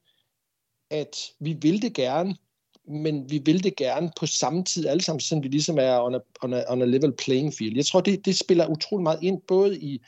at 0.92 1.18
vi 1.40 1.54
vil 1.62 1.82
det 1.82 1.94
gerne, 1.94 2.36
men 2.88 3.32
vi 3.32 3.42
vil 3.46 3.64
det 3.64 3.76
gerne 3.76 4.12
på 4.20 4.26
samme 4.26 4.64
tid 4.64 4.88
alle 4.88 5.04
sammen, 5.04 5.20
sådan 5.20 5.44
vi 5.44 5.48
ligesom 5.48 5.78
er 5.80 6.00
on 6.00 6.16
a, 6.16 6.20
on 6.42 6.54
a, 6.54 6.64
on 6.68 6.82
a 6.82 6.86
level 6.86 7.12
playing 7.12 7.54
field. 7.54 7.76
Jeg 7.76 7.86
tror, 7.86 8.02
det, 8.02 8.26
det 8.26 8.36
spiller 8.36 8.68
utrolig 8.68 9.04
meget 9.04 9.24
ind, 9.24 9.42
både 9.48 9.80
i, 9.80 10.02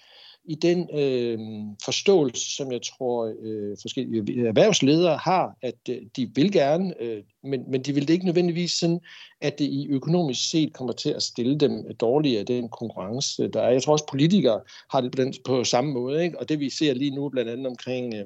i 0.50 0.56
den 0.56 0.90
øh, 0.94 1.40
forståelse, 1.86 2.56
som 2.56 2.72
jeg 2.72 2.82
tror 2.82 3.34
øh, 3.42 3.78
forskellige 3.82 4.48
erhvervsledere 4.48 5.18
har, 5.18 5.58
at 5.62 5.76
øh, 5.90 5.98
de 6.16 6.32
vil 6.36 6.52
gerne, 6.52 7.02
øh, 7.02 7.24
men, 7.44 7.72
men 7.72 7.82
de 7.82 7.94
vil 7.94 8.08
det 8.08 8.14
ikke 8.14 8.26
nødvendigvis 8.26 8.72
sådan, 8.72 9.00
at 9.42 9.60
det 9.60 9.66
i 9.66 9.88
økonomisk 9.90 10.50
set 10.50 10.74
kommer 10.74 10.94
til 10.94 11.10
at 11.10 11.24
stille 11.24 11.58
dem 11.58 11.96
dårligere 12.00 12.44
den 12.44 12.70
konkurrence, 12.70 13.48
der 13.48 13.62
er. 13.62 13.70
Jeg 13.70 13.84
tror 13.84 13.94
også, 13.94 14.08
politikere 14.10 14.62
har 14.92 15.02
det 15.02 15.12
på, 15.12 15.22
den, 15.22 15.34
på 15.46 15.64
samme 15.64 15.94
måde, 15.94 16.24
ikke? 16.24 16.40
og 16.40 16.50
det 16.50 16.60
vi 16.60 16.70
ser 16.70 16.94
lige 16.94 17.16
nu 17.16 17.30
blandt 17.30 17.52
andet 17.52 17.68
omkring... 17.68 18.14
Øh, 18.14 18.26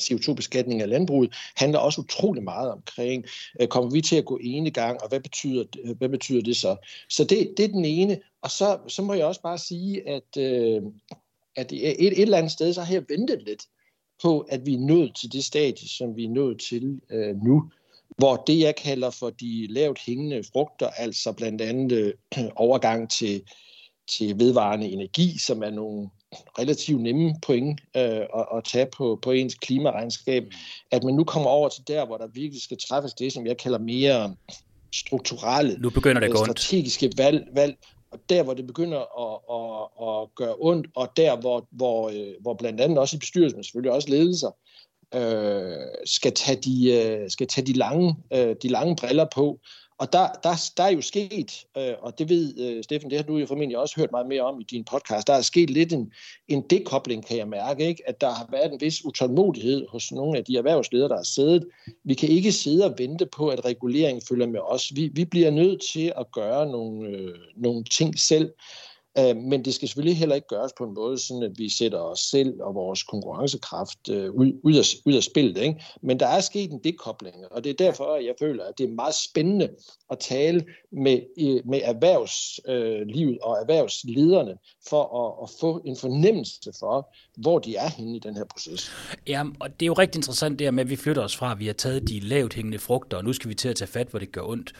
CO2-beskatning 0.00 0.82
af 0.82 0.88
landbruget, 0.88 1.34
handler 1.56 1.78
også 1.78 2.00
utrolig 2.00 2.42
meget 2.42 2.72
omkring, 2.72 3.24
øh, 3.60 3.68
kommer 3.68 3.90
vi 3.90 4.00
til 4.00 4.16
at 4.16 4.24
gå 4.24 4.38
ene 4.42 4.70
gang, 4.70 5.02
og 5.02 5.08
hvad 5.08 5.20
betyder, 5.20 5.64
øh, 5.84 5.96
hvad 5.98 6.08
betyder 6.08 6.42
det 6.42 6.56
så? 6.56 6.76
Så 7.08 7.24
det, 7.24 7.54
det 7.56 7.64
er 7.64 7.68
den 7.68 7.84
ene. 7.84 8.20
Og 8.42 8.50
så, 8.50 8.78
så 8.88 9.02
må 9.02 9.14
jeg 9.14 9.26
også 9.26 9.42
bare 9.42 9.58
sige, 9.58 10.08
at, 10.08 10.36
øh, 10.38 10.82
at 11.56 11.72
et, 11.72 12.06
et 12.06 12.22
eller 12.22 12.38
andet 12.38 12.52
sted, 12.52 12.72
så 12.72 12.82
har 12.82 12.94
jeg 12.94 13.04
ventet 13.08 13.42
lidt 13.42 13.62
på, 14.22 14.40
at 14.40 14.66
vi 14.66 14.74
er 14.74 14.80
nået 14.80 15.16
til 15.20 15.32
det 15.32 15.44
stadie, 15.44 15.88
som 15.88 16.16
vi 16.16 16.24
er 16.24 16.30
nået 16.30 16.60
til 16.60 17.00
øh, 17.10 17.36
nu, 17.36 17.70
hvor 18.18 18.36
det, 18.36 18.58
jeg 18.58 18.76
kalder 18.76 19.10
for 19.10 19.30
de 19.30 19.66
lavt 19.70 19.98
hængende 19.98 20.44
frugter, 20.52 20.88
altså 20.88 21.32
blandt 21.32 21.60
andet 21.60 22.12
øh, 22.38 22.44
overgang 22.56 23.10
til, 23.10 23.42
til 24.08 24.38
vedvarende 24.38 24.88
energi, 24.88 25.38
som 25.38 25.62
er 25.62 25.70
nogle 25.70 26.08
relativt 26.58 27.02
nemme 27.02 27.34
point 27.46 27.80
øh, 27.96 28.02
at, 28.02 28.46
at 28.56 28.64
tage 28.64 28.86
på, 28.96 29.18
på 29.22 29.30
ens 29.30 29.54
klimaregnskab, 29.54 30.44
at 30.90 31.04
man 31.04 31.14
nu 31.14 31.24
kommer 31.24 31.50
over 31.50 31.68
til 31.68 31.82
der, 31.88 32.06
hvor 32.06 32.16
der 32.16 32.26
virkelig 32.26 32.62
skal 32.62 32.78
træffes 32.88 33.14
det, 33.14 33.32
som 33.32 33.46
jeg 33.46 33.56
kalder 33.56 33.78
mere 33.78 34.36
strukturelle, 34.94 35.76
nu 35.78 35.90
begynder 35.90 36.20
det 36.20 36.38
strategiske 36.38 37.12
valg, 37.16 37.46
valg, 37.54 37.76
og 38.10 38.18
der, 38.28 38.42
hvor 38.42 38.54
det 38.54 38.66
begynder 38.66 38.98
at, 38.98 39.38
at, 39.56 40.08
at 40.08 40.34
gøre 40.34 40.54
ondt, 40.58 40.86
og 40.96 41.08
der, 41.16 41.36
hvor, 41.36 41.68
hvor, 41.70 42.08
øh, 42.08 42.34
hvor 42.40 42.54
blandt 42.54 42.80
andet 42.80 42.98
også 42.98 43.16
i 43.16 43.18
bestyrelsen, 43.18 43.56
men 43.56 43.64
selvfølgelig 43.64 43.92
også 43.92 44.08
ledelser, 44.08 44.50
øh, 45.14 45.76
skal, 46.04 46.32
tage 46.32 46.60
de, 46.60 46.92
øh, 46.92 47.30
skal 47.30 47.46
tage 47.46 47.66
de 47.66 47.72
lange, 47.72 48.16
øh, 48.32 48.56
de 48.62 48.68
lange 48.68 48.96
briller 48.96 49.26
på, 49.34 49.58
og 50.02 50.12
der, 50.12 50.28
der, 50.42 50.70
der 50.76 50.82
er 50.82 50.90
jo 50.90 51.00
sket, 51.00 51.64
øh, 51.78 51.94
og 52.00 52.18
det 52.18 52.28
ved 52.28 52.58
øh, 52.58 52.84
Steffen, 52.84 53.10
det 53.10 53.18
har 53.18 53.24
du 53.24 53.38
jo 53.38 53.46
formentlig 53.46 53.78
også 53.78 54.00
hørt 54.00 54.10
meget 54.10 54.26
mere 54.26 54.42
om 54.42 54.60
i 54.60 54.64
din 54.64 54.84
podcast, 54.84 55.26
der 55.26 55.34
er 55.34 55.40
sket 55.40 55.70
lidt 55.70 55.92
en, 55.92 56.12
en 56.48 56.62
dekobling, 56.70 57.26
kan 57.26 57.36
jeg 57.36 57.48
mærke, 57.48 57.86
ikke? 57.86 58.02
at 58.08 58.20
der 58.20 58.30
har 58.30 58.48
været 58.50 58.72
en 58.72 58.80
vis 58.80 59.04
utålmodighed 59.04 59.86
hos 59.88 60.12
nogle 60.12 60.38
af 60.38 60.44
de 60.44 60.56
erhvervsledere, 60.56 61.08
der 61.08 61.16
har 61.16 61.22
siddet. 61.34 61.66
Vi 62.04 62.14
kan 62.14 62.28
ikke 62.28 62.52
sidde 62.52 62.84
og 62.84 62.94
vente 62.98 63.26
på, 63.26 63.48
at 63.48 63.64
reguleringen 63.64 64.22
følger 64.28 64.46
med 64.46 64.60
os. 64.60 64.92
Vi, 64.94 65.10
vi 65.14 65.24
bliver 65.24 65.50
nødt 65.50 65.80
til 65.92 66.12
at 66.18 66.26
gøre 66.32 66.66
nogle, 66.66 67.08
øh, 67.08 67.34
nogle 67.56 67.84
ting 67.84 68.18
selv. 68.18 68.50
Øh, 69.18 69.36
men 69.36 69.64
det 69.64 69.74
skal 69.74 69.88
selvfølgelig 69.88 70.18
heller 70.18 70.34
ikke 70.34 70.48
gøres 70.48 70.72
på 70.78 70.84
en 70.84 70.94
måde, 70.94 71.18
sådan 71.18 71.42
at 71.42 71.52
vi 71.56 71.68
sætter 71.68 71.98
os 71.98 72.20
selv 72.20 72.62
og 72.62 72.74
vores 72.74 73.02
konkurrencekraft 73.02 74.08
øh, 74.10 74.30
ud, 74.30 74.52
ud, 74.64 74.74
af, 74.74 74.84
ud 75.06 75.12
af 75.14 75.22
spillet. 75.22 75.62
Ikke? 75.62 75.84
Men 76.02 76.20
der 76.20 76.26
er 76.26 76.40
sket 76.40 76.70
en 76.70 76.80
dekobling, 76.84 77.36
og 77.50 77.64
det 77.64 77.70
er 77.70 77.74
derfor, 77.74 78.16
jeg 78.16 78.34
føler, 78.38 78.64
at 78.64 78.78
det 78.78 78.84
er 78.84 78.94
meget 78.94 79.14
spændende 79.14 79.68
at 80.10 80.18
tale 80.18 80.64
med, 80.92 81.20
med 81.64 81.80
erhvervslivet 81.84 83.38
og 83.38 83.58
erhvervslederne 83.60 84.54
for 84.88 85.02
at, 85.26 85.44
at 85.44 85.50
få 85.60 85.82
en 85.84 85.96
fornemmelse 85.96 86.72
for, 86.80 87.14
hvor 87.36 87.58
de 87.58 87.76
er 87.76 87.90
henne 87.90 88.16
i 88.16 88.18
den 88.18 88.36
her 88.36 88.44
proces. 88.44 88.90
Ja, 89.28 89.44
og 89.60 89.80
det 89.80 89.82
er 89.82 89.86
jo 89.86 89.92
rigtig 89.92 90.18
interessant 90.18 90.58
det 90.58 90.66
her 90.66 90.70
med, 90.70 90.84
at 90.84 90.90
vi 90.90 90.96
flytter 90.96 91.22
os 91.22 91.36
fra, 91.36 91.52
at 91.52 91.58
vi 91.58 91.66
har 91.66 91.72
taget 91.72 92.08
de 92.08 92.20
lavt 92.20 92.54
hængende 92.54 92.78
frugter, 92.78 93.16
og 93.16 93.24
nu 93.24 93.32
skal 93.32 93.48
vi 93.48 93.54
til 93.54 93.68
at 93.68 93.76
tage 93.76 93.88
fat, 93.88 94.08
hvor 94.08 94.18
det 94.18 94.32
gør 94.32 94.42
ondt. 94.42 94.72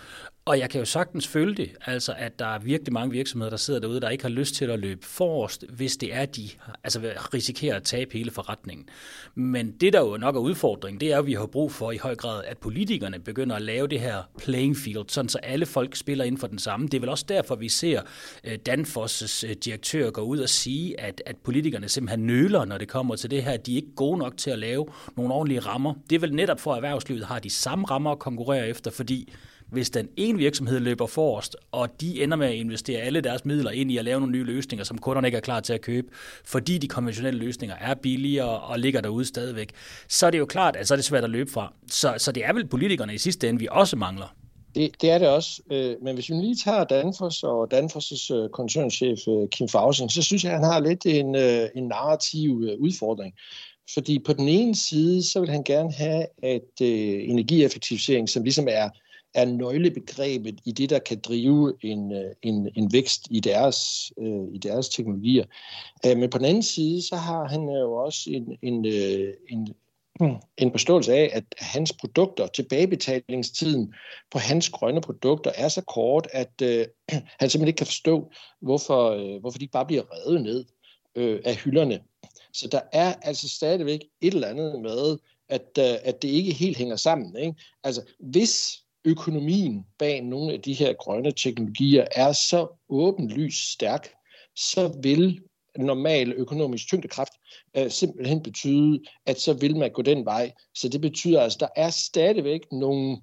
Og 0.44 0.58
jeg 0.58 0.70
kan 0.70 0.78
jo 0.78 0.84
sagtens 0.84 1.28
følge 1.28 1.54
det, 1.54 1.70
altså 1.86 2.14
at 2.18 2.38
der 2.38 2.46
er 2.46 2.58
virkelig 2.58 2.92
mange 2.92 3.12
virksomheder, 3.12 3.50
der 3.50 3.56
sidder 3.56 3.80
derude, 3.80 4.00
der 4.00 4.08
ikke 4.08 4.24
har 4.24 4.30
lyst 4.30 4.54
til 4.54 4.64
at 4.64 4.78
løbe 4.78 5.06
forrest, 5.06 5.64
hvis 5.68 5.96
det 5.96 6.14
er, 6.14 6.26
de 6.26 6.48
altså 6.84 7.00
risikerer 7.34 7.76
at 7.76 7.82
tabe 7.82 8.12
hele 8.12 8.30
forretningen. 8.30 8.88
Men 9.34 9.70
det, 9.70 9.92
der 9.92 10.00
jo 10.00 10.16
nok 10.16 10.36
er 10.36 10.40
udfordringen, 10.40 11.00
det 11.00 11.12
er, 11.12 11.18
at 11.18 11.26
vi 11.26 11.32
har 11.32 11.46
brug 11.46 11.72
for 11.72 11.92
i 11.92 11.96
høj 11.96 12.14
grad, 12.14 12.44
at 12.44 12.58
politikerne 12.58 13.18
begynder 13.18 13.56
at 13.56 13.62
lave 13.62 13.88
det 13.88 14.00
her 14.00 14.22
playing 14.38 14.76
field, 14.76 15.04
sådan 15.08 15.28
så 15.28 15.38
alle 15.38 15.66
folk 15.66 15.96
spiller 15.96 16.24
inden 16.24 16.38
for 16.38 16.46
den 16.46 16.58
samme. 16.58 16.86
Det 16.86 16.94
er 16.94 17.00
vel 17.00 17.08
også 17.08 17.24
derfor, 17.28 17.54
vi 17.54 17.68
ser 17.68 18.02
øh, 18.44 18.58
Danfoss' 18.68 19.46
øh, 19.46 19.56
direktør 19.64 20.10
gå 20.10 20.20
ud 20.20 20.38
og 20.38 20.48
sige, 20.48 21.00
at, 21.00 21.22
at 21.26 21.36
politikerne 21.36 21.88
simpelthen 21.88 22.26
nøler, 22.26 22.64
når 22.64 22.78
det 22.78 22.88
kommer 22.88 23.16
til 23.16 23.30
det 23.30 23.42
her. 23.42 23.56
De 23.56 23.72
er 23.72 23.76
ikke 23.76 23.94
gode 23.96 24.18
nok 24.18 24.36
til 24.36 24.50
at 24.50 24.58
lave 24.58 24.86
nogle 25.16 25.34
ordentlige 25.34 25.60
rammer. 25.60 25.94
Det 26.10 26.16
er 26.16 26.20
vel 26.20 26.34
netop 26.34 26.60
for, 26.60 26.72
at 26.72 26.76
erhvervslivet 26.76 27.24
har 27.24 27.38
de 27.38 27.50
samme 27.50 27.86
rammer 27.86 28.10
at 28.10 28.18
konkurrere 28.18 28.68
efter, 28.68 28.90
fordi 28.90 29.32
hvis 29.72 29.90
den 29.90 30.08
ene 30.16 30.38
virksomhed 30.38 30.80
løber 30.80 31.06
forrest, 31.06 31.56
og 31.72 32.00
de 32.00 32.22
ender 32.22 32.36
med 32.36 32.46
at 32.46 32.54
investere 32.54 33.00
alle 33.00 33.20
deres 33.20 33.44
midler 33.44 33.70
ind 33.70 33.90
i 33.90 33.96
at 33.96 34.04
lave 34.04 34.20
nogle 34.20 34.32
nye 34.32 34.44
løsninger, 34.44 34.84
som 34.84 34.98
kunderne 34.98 35.28
ikke 35.28 35.36
er 35.36 35.40
klar 35.40 35.60
til 35.60 35.72
at 35.72 35.80
købe, 35.80 36.08
fordi 36.44 36.78
de 36.78 36.88
konventionelle 36.88 37.40
løsninger 37.40 37.76
er 37.80 37.94
billigere 37.94 38.60
og 38.60 38.78
ligger 38.78 39.00
derude 39.00 39.24
stadigvæk, 39.24 39.70
så 40.08 40.26
er 40.26 40.30
det 40.30 40.38
jo 40.38 40.46
klart, 40.46 40.76
at 40.76 40.88
så 40.88 40.94
er 40.94 40.96
det 40.96 41.04
svært 41.04 41.24
at 41.24 41.30
løbe 41.30 41.50
fra. 41.50 41.72
Så, 41.88 42.14
så 42.18 42.32
det 42.32 42.44
er 42.44 42.52
vel 42.52 42.66
politikerne 42.66 43.14
i 43.14 43.18
sidste 43.18 43.48
ende, 43.48 43.60
vi 43.60 43.68
også 43.70 43.96
mangler. 43.96 44.34
Det, 44.74 44.90
det 45.00 45.10
er 45.10 45.18
det 45.18 45.28
også. 45.28 45.62
Øh, 45.70 45.96
men 46.02 46.14
hvis 46.14 46.30
vi 46.30 46.34
lige 46.34 46.56
tager 46.56 46.84
Danfoss 46.84 47.42
og 47.42 47.68
Danfoss' 47.74 48.34
øh, 48.34 48.48
koncernchef 48.48 49.18
øh, 49.28 49.48
Kim 49.48 49.68
Fausing, 49.68 50.10
så 50.10 50.22
synes 50.22 50.44
jeg, 50.44 50.52
at 50.52 50.58
han 50.58 50.68
har 50.72 50.80
lidt 50.80 51.06
en, 51.06 51.34
en 51.76 51.88
narrativ 51.88 52.50
udfordring. 52.78 53.34
Fordi 53.94 54.18
på 54.18 54.32
den 54.32 54.48
ene 54.48 54.76
side, 54.76 55.22
så 55.22 55.40
vil 55.40 55.48
han 55.48 55.64
gerne 55.64 55.92
have, 55.92 56.26
at 56.42 56.80
energieffektivisering, 56.80 58.28
som 58.28 58.42
ligesom 58.42 58.66
er 58.70 58.88
er 59.34 59.44
nøglebegrebet 59.44 60.60
i 60.64 60.72
det, 60.72 60.90
der 60.90 60.98
kan 60.98 61.20
drive 61.20 61.74
en, 61.80 62.12
øh, 62.12 62.34
en, 62.42 62.68
en 62.74 62.92
vækst 62.92 63.26
i 63.30 63.40
deres, 63.40 64.12
øh, 64.18 64.54
i 64.54 64.58
deres 64.58 64.88
teknologier. 64.88 65.44
Øh, 66.06 66.16
men 66.18 66.30
på 66.30 66.38
den 66.38 66.46
anden 66.46 66.62
side, 66.62 67.02
så 67.02 67.16
har 67.16 67.44
han 67.48 67.60
jo 67.60 67.92
også 67.92 68.30
en, 68.30 68.58
en, 68.62 68.86
øh, 68.86 69.34
en, 69.48 69.74
en 70.56 70.70
forståelse 70.70 71.12
af, 71.14 71.30
at 71.32 71.44
hans 71.58 71.92
produkter, 71.92 72.46
tilbagebetalingstiden 72.46 73.94
på 74.30 74.38
hans 74.38 74.70
grønne 74.70 75.00
produkter 75.00 75.50
er 75.54 75.68
så 75.68 75.80
kort, 75.80 76.28
at 76.32 76.62
øh, 76.62 76.86
han 77.40 77.50
simpelthen 77.50 77.68
ikke 77.68 77.78
kan 77.78 77.86
forstå, 77.86 78.32
hvorfor, 78.60 79.10
øh, 79.10 79.40
hvorfor 79.40 79.58
de 79.58 79.68
bare 79.68 79.86
bliver 79.86 80.02
revet 80.12 80.42
ned 80.42 80.64
øh, 81.14 81.40
af 81.44 81.56
hylderne. 81.56 82.00
Så 82.52 82.68
der 82.68 82.80
er 82.92 83.14
altså 83.22 83.48
stadigvæk 83.48 84.00
et 84.20 84.34
eller 84.34 84.48
andet 84.48 84.82
med, 84.82 85.18
at, 85.48 85.78
øh, 85.78 85.98
at 86.04 86.22
det 86.22 86.28
ikke 86.28 86.52
helt 86.52 86.76
hænger 86.76 86.96
sammen. 86.96 87.36
Ikke? 87.36 87.54
Altså, 87.84 88.02
hvis 88.18 88.82
økonomien 89.04 89.86
bag 89.98 90.22
nogle 90.22 90.52
af 90.52 90.60
de 90.60 90.72
her 90.72 90.92
grønne 90.92 91.32
teknologier 91.32 92.04
er 92.12 92.32
så 92.32 92.66
åbenlyst 92.88 93.72
stærk, 93.72 94.08
så 94.56 94.98
vil 95.02 95.40
normal 95.78 96.32
økonomisk 96.32 96.86
tyngdekraft 96.86 97.32
øh, 97.76 97.90
simpelthen 97.90 98.42
betyde, 98.42 99.00
at 99.26 99.40
så 99.40 99.52
vil 99.52 99.76
man 99.76 99.90
gå 99.90 100.02
den 100.02 100.24
vej. 100.24 100.52
Så 100.74 100.88
det 100.88 101.00
betyder 101.00 101.40
altså, 101.40 101.58
der 101.60 101.68
er 101.76 101.90
stadigvæk 101.90 102.60
nogle, 102.72 103.16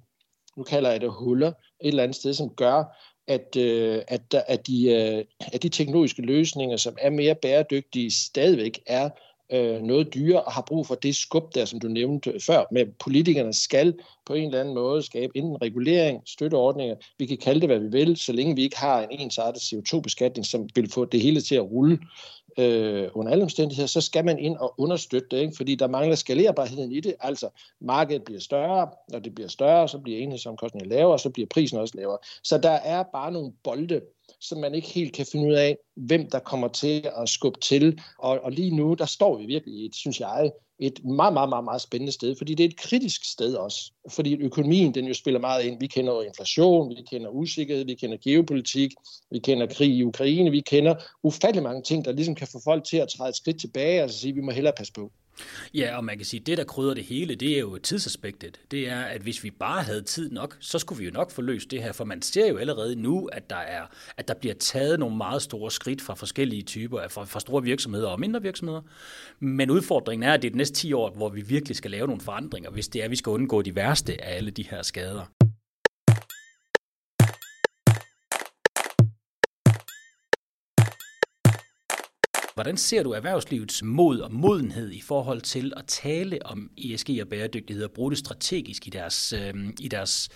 nu 0.56 0.62
kalder 0.62 0.90
jeg 0.90 1.00
det 1.00 1.12
huller, 1.12 1.48
et 1.48 1.54
eller 1.80 2.02
andet 2.02 2.16
sted, 2.16 2.34
som 2.34 2.54
gør, 2.54 2.84
at, 3.26 3.56
øh, 3.56 4.02
at, 4.08 4.34
at, 4.48 4.66
de, 4.66 4.90
øh, 4.90 5.24
at 5.52 5.62
de 5.62 5.68
teknologiske 5.68 6.22
løsninger, 6.22 6.76
som 6.76 6.96
er 7.00 7.10
mere 7.10 7.34
bæredygtige, 7.34 8.10
stadigvæk 8.10 8.80
er 8.86 9.10
øh, 9.52 9.82
noget 9.82 10.14
dyre 10.14 10.42
og 10.42 10.52
har 10.52 10.62
brug 10.62 10.86
for 10.86 10.94
det 10.94 11.16
skub 11.16 11.54
der, 11.54 11.64
som 11.64 11.80
du 11.80 11.88
nævnte 11.88 12.40
før, 12.46 12.64
med 12.72 12.86
politikerne 12.98 13.52
skal 13.52 13.94
på 14.26 14.34
en 14.34 14.44
eller 14.44 14.60
anden 14.60 14.74
måde 14.74 15.02
skabe 15.02 15.36
enten 15.36 15.62
regulering, 15.62 16.22
støtteordninger, 16.26 16.96
vi 17.18 17.26
kan 17.26 17.38
kalde 17.38 17.60
det, 17.60 17.68
hvad 17.68 17.78
vi 17.78 17.88
vil, 17.88 18.16
så 18.16 18.32
længe 18.32 18.56
vi 18.56 18.62
ikke 18.62 18.78
har 18.78 19.02
en 19.02 19.20
ensartet 19.20 19.60
CO2-beskatning, 19.60 20.46
som 20.46 20.68
vil 20.74 20.90
få 20.90 21.04
det 21.04 21.20
hele 21.20 21.40
til 21.40 21.54
at 21.54 21.62
rulle 21.70 21.98
øh, 22.58 23.08
under 23.14 23.32
alle 23.32 23.44
omstændigheder, 23.44 23.86
så 23.86 24.00
skal 24.00 24.24
man 24.24 24.38
ind 24.38 24.56
og 24.56 24.74
understøtte 24.78 25.28
det, 25.30 25.42
ikke? 25.42 25.56
fordi 25.56 25.74
der 25.74 25.88
mangler 25.88 26.16
skalerbarheden 26.16 26.92
i 26.92 27.00
det. 27.00 27.14
Altså, 27.20 27.48
markedet 27.80 28.24
bliver 28.24 28.40
større, 28.40 28.88
når 29.08 29.18
det 29.18 29.34
bliver 29.34 29.48
større, 29.48 29.88
så 29.88 29.98
bliver 29.98 30.18
enhedsomkostningen 30.18 30.90
lavere, 30.90 31.12
og 31.12 31.20
så 31.20 31.30
bliver 31.30 31.46
prisen 31.46 31.78
også 31.78 31.94
lavere. 31.96 32.18
Så 32.42 32.58
der 32.58 32.70
er 32.70 33.02
bare 33.02 33.32
nogle 33.32 33.52
bolde, 33.64 34.00
som 34.40 34.58
man 34.58 34.74
ikke 34.74 34.88
helt 34.88 35.14
kan 35.14 35.26
finde 35.32 35.48
ud 35.48 35.52
af, 35.52 35.76
hvem 35.96 36.30
der 36.30 36.38
kommer 36.38 36.68
til 36.68 37.08
at 37.16 37.28
skubbe 37.28 37.60
til. 37.60 38.00
Og, 38.18 38.40
og 38.42 38.52
lige 38.52 38.76
nu, 38.76 38.94
der 38.94 39.06
står 39.06 39.38
vi 39.38 39.46
virkelig 39.46 39.74
i 39.74 39.86
et, 39.86 39.94
synes 39.94 40.20
jeg, 40.20 40.50
et 40.80 41.04
meget, 41.04 41.32
meget, 41.32 41.48
meget, 41.48 41.64
meget 41.64 41.80
spændende 41.80 42.12
sted, 42.12 42.36
fordi 42.38 42.54
det 42.54 42.64
er 42.64 42.68
et 42.68 42.76
kritisk 42.76 43.32
sted 43.32 43.54
også. 43.54 43.92
Fordi 44.08 44.36
økonomien, 44.36 44.94
den 44.94 45.06
jo 45.06 45.14
spiller 45.14 45.40
meget 45.40 45.64
ind. 45.64 45.80
Vi 45.80 45.86
kender 45.86 46.22
inflation, 46.22 46.90
vi 46.90 47.02
kender 47.10 47.30
usikkerhed, 47.30 47.84
vi 47.84 47.94
kender 47.94 48.16
geopolitik, 48.16 48.90
vi 49.30 49.38
kender 49.38 49.66
krig 49.66 49.90
i 49.90 50.02
Ukraine, 50.02 50.50
vi 50.50 50.60
kender 50.60 50.94
ufattelig 51.22 51.62
mange 51.62 51.82
ting, 51.82 52.04
der 52.04 52.12
ligesom 52.12 52.34
kan 52.34 52.48
få 52.52 52.60
folk 52.64 52.84
til 52.84 52.96
at 52.96 53.08
træde 53.08 53.28
et 53.28 53.36
skridt 53.36 53.60
tilbage 53.60 54.04
og 54.04 54.10
sige, 54.10 54.30
at 54.30 54.36
vi 54.36 54.40
må 54.40 54.50
hellere 54.50 54.74
passe 54.76 54.92
på. 54.92 55.12
Ja, 55.74 55.96
og 55.96 56.04
man 56.04 56.16
kan 56.16 56.26
sige, 56.26 56.40
at 56.40 56.46
det, 56.46 56.58
der 56.58 56.64
krydder 56.64 56.94
det 56.94 57.04
hele, 57.04 57.34
det 57.34 57.54
er 57.54 57.60
jo 57.60 57.78
tidsaspektet. 57.78 58.60
Det 58.70 58.88
er, 58.88 59.00
at 59.00 59.20
hvis 59.20 59.44
vi 59.44 59.50
bare 59.50 59.82
havde 59.82 60.02
tid 60.02 60.30
nok, 60.30 60.56
så 60.60 60.78
skulle 60.78 60.98
vi 60.98 61.04
jo 61.04 61.10
nok 61.12 61.30
få 61.30 61.42
løst 61.42 61.70
det 61.70 61.82
her, 61.82 61.92
for 61.92 62.04
man 62.04 62.22
ser 62.22 62.48
jo 62.48 62.56
allerede 62.56 62.96
nu, 62.96 63.26
at 63.26 63.50
der, 63.50 63.56
er, 63.56 63.82
at 64.16 64.28
der 64.28 64.34
bliver 64.34 64.54
taget 64.54 64.98
nogle 64.98 65.16
meget 65.16 65.42
store 65.42 65.70
skridt 65.70 66.02
fra 66.02 66.14
forskellige 66.14 66.62
typer, 66.62 67.08
fra, 67.08 67.24
fra 67.24 67.40
store 67.40 67.62
virksomheder 67.62 68.08
og 68.08 68.20
mindre 68.20 68.42
virksomheder. 68.42 68.80
Men 69.40 69.70
udfordringen 69.70 70.28
er, 70.28 70.32
at 70.32 70.42
det 70.42 70.48
er 70.48 70.52
de 70.52 70.58
næste 70.58 70.74
10 70.74 70.92
år, 70.92 71.10
hvor 71.10 71.28
vi 71.28 71.40
virkelig 71.40 71.76
skal 71.76 71.90
lave 71.90 72.06
nogle 72.06 72.20
forandringer, 72.20 72.70
hvis 72.70 72.88
det 72.88 73.00
er, 73.00 73.04
at 73.04 73.10
vi 73.10 73.16
skal 73.16 73.30
undgå 73.30 73.62
de 73.62 73.76
værste 73.76 74.24
af 74.24 74.36
alle 74.36 74.50
de 74.50 74.64
her 74.70 74.82
skader. 74.82 75.39
Hvordan 82.60 82.76
ser 82.76 83.02
du 83.02 83.12
erhvervslivets 83.12 83.82
mod 83.82 84.20
og 84.20 84.32
modenhed 84.32 84.92
i 84.92 85.00
forhold 85.00 85.40
til 85.40 85.72
at 85.76 85.84
tale 85.86 86.46
om 86.46 86.70
ESG 86.78 87.10
og 87.20 87.28
bæredygtighed 87.28 87.84
og 87.84 87.90
bruge 87.90 88.10
det 88.10 88.18
strategisk 88.18 88.86
i 88.86 88.90
deres, 88.90 89.32
øh, 89.32 89.54
i 89.80 89.88
deres 89.88 90.28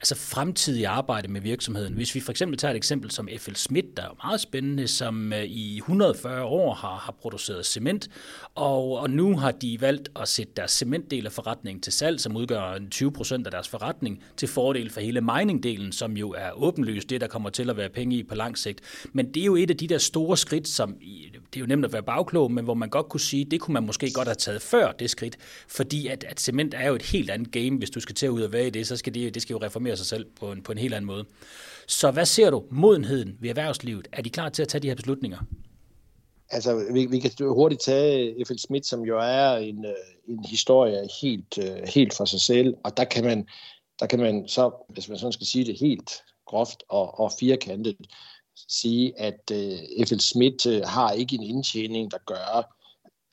altså 0.00 0.14
fremtidige 0.14 0.88
arbejde 0.88 1.28
med 1.28 1.40
virksomheden? 1.40 1.94
Hvis 1.94 2.14
vi 2.14 2.20
for 2.20 2.30
eksempel 2.30 2.58
tager 2.58 2.72
et 2.72 2.76
eksempel 2.76 3.10
som 3.10 3.28
FL 3.38 3.54
Schmidt, 3.54 3.96
der 3.96 4.02
er 4.02 4.16
meget 4.24 4.40
spændende, 4.40 4.88
som 4.88 5.32
øh, 5.32 5.44
i 5.44 5.76
140 5.76 6.44
år 6.44 6.74
har, 6.74 6.96
har 6.96 7.12
produceret 7.12 7.66
cement, 7.66 8.08
og, 8.54 8.98
og 8.98 9.10
nu 9.10 9.36
har 9.36 9.50
de 9.50 9.80
valgt 9.80 10.08
at 10.20 10.28
sætte 10.28 10.52
deres 10.56 10.70
cementdel 10.70 11.26
af 11.26 11.32
forretningen 11.32 11.82
til 11.82 11.92
salg, 11.92 12.20
som 12.20 12.36
udgør 12.36 12.78
20 12.90 13.12
procent 13.12 13.46
af 13.46 13.50
deres 13.50 13.68
forretning, 13.68 14.22
til 14.36 14.48
fordel 14.48 14.90
for 14.90 15.00
hele 15.00 15.20
miningdelen, 15.20 15.92
som 15.92 16.16
jo 16.16 16.30
er 16.30 16.50
åbenlyst 16.62 17.10
det, 17.10 17.20
der 17.20 17.26
kommer 17.26 17.50
til 17.50 17.70
at 17.70 17.76
være 17.76 17.88
penge 17.88 18.16
i 18.16 18.22
på 18.22 18.34
lang 18.34 18.58
sigt. 18.58 18.80
Men 19.12 19.34
det 19.34 19.40
er 19.40 19.44
jo 19.44 19.56
et 19.56 19.70
af 19.70 19.76
de 19.76 19.88
der 19.88 19.98
store 19.98 20.36
skridt, 20.36 20.68
som 20.68 20.96
det 21.54 21.56
er 21.56 21.60
jo 21.60 21.66
nemt 21.66 21.84
at 21.84 21.92
være 21.92 22.02
bagklog, 22.02 22.52
men 22.52 22.64
hvor 22.64 22.74
man 22.74 22.88
godt 22.88 23.08
kunne 23.08 23.20
sige, 23.20 23.44
det 23.44 23.60
kunne 23.60 23.72
man 23.72 23.86
måske 23.86 24.10
godt 24.14 24.28
have 24.28 24.34
taget 24.34 24.62
før 24.62 24.92
det 24.92 25.10
skridt, 25.10 25.36
fordi 25.68 26.06
at, 26.06 26.24
at 26.28 26.40
cement 26.40 26.74
er 26.74 26.88
jo 26.88 26.94
et 26.94 27.02
helt 27.02 27.30
andet 27.30 27.50
game. 27.50 27.78
Hvis 27.78 27.90
du 27.90 28.00
skal 28.00 28.14
til 28.14 28.26
at 28.26 28.30
ud 28.30 28.42
og 28.42 28.52
være 28.52 28.66
i 28.66 28.70
det, 28.70 28.86
så 28.86 28.96
skal 28.96 29.14
det, 29.14 29.34
det 29.34 29.42
skal 29.42 29.54
jo 29.54 29.58
reformere 29.84 29.96
sig 29.96 30.06
selv 30.06 30.26
på 30.40 30.52
en, 30.52 30.62
på 30.62 30.72
en 30.72 30.78
helt 30.78 30.94
anden 30.94 31.06
måde. 31.06 31.24
Så 31.88 32.10
hvad 32.10 32.26
ser 32.26 32.50
du 32.50 32.64
modenheden 32.70 33.36
ved 33.40 33.50
erhvervslivet? 33.50 34.08
Er 34.12 34.22
de 34.22 34.30
klar 34.30 34.48
til 34.48 34.62
at 34.62 34.68
tage 34.68 34.82
de 34.82 34.88
her 34.88 34.94
beslutninger? 34.94 35.38
Altså, 36.50 36.86
vi, 36.92 37.06
vi 37.06 37.18
kan 37.18 37.30
hurtigt 37.40 37.82
tage 37.82 38.44
F.L. 38.44 38.58
Schmidt, 38.58 38.86
som 38.86 39.00
jo 39.02 39.18
er 39.18 39.56
en, 39.56 39.84
øh, 39.84 39.94
en 40.28 40.44
historie 40.44 41.08
helt, 41.22 41.58
øh, 41.58 41.88
helt 41.94 42.14
for 42.14 42.24
sig 42.24 42.40
selv, 42.40 42.74
og 42.84 42.96
der 42.96 43.04
kan 43.04 43.24
man, 43.24 43.46
der 44.00 44.06
kan 44.06 44.18
man 44.18 44.48
så, 44.48 44.70
hvis 44.88 45.08
man 45.08 45.18
sådan 45.18 45.32
skal 45.32 45.46
sige 45.46 45.64
det 45.64 45.78
helt 45.80 46.10
groft 46.46 46.82
og, 46.88 47.20
og 47.20 47.32
firkantet, 47.40 47.96
sige, 48.68 49.12
at 49.18 49.50
øh, 49.52 50.06
FL 50.06 50.18
Schmidt 50.18 50.86
har 50.86 51.12
ikke 51.12 51.34
en 51.34 51.42
indtjening, 51.42 52.10
der 52.10 52.18
gør, 52.26 52.58
øh, 52.58 52.64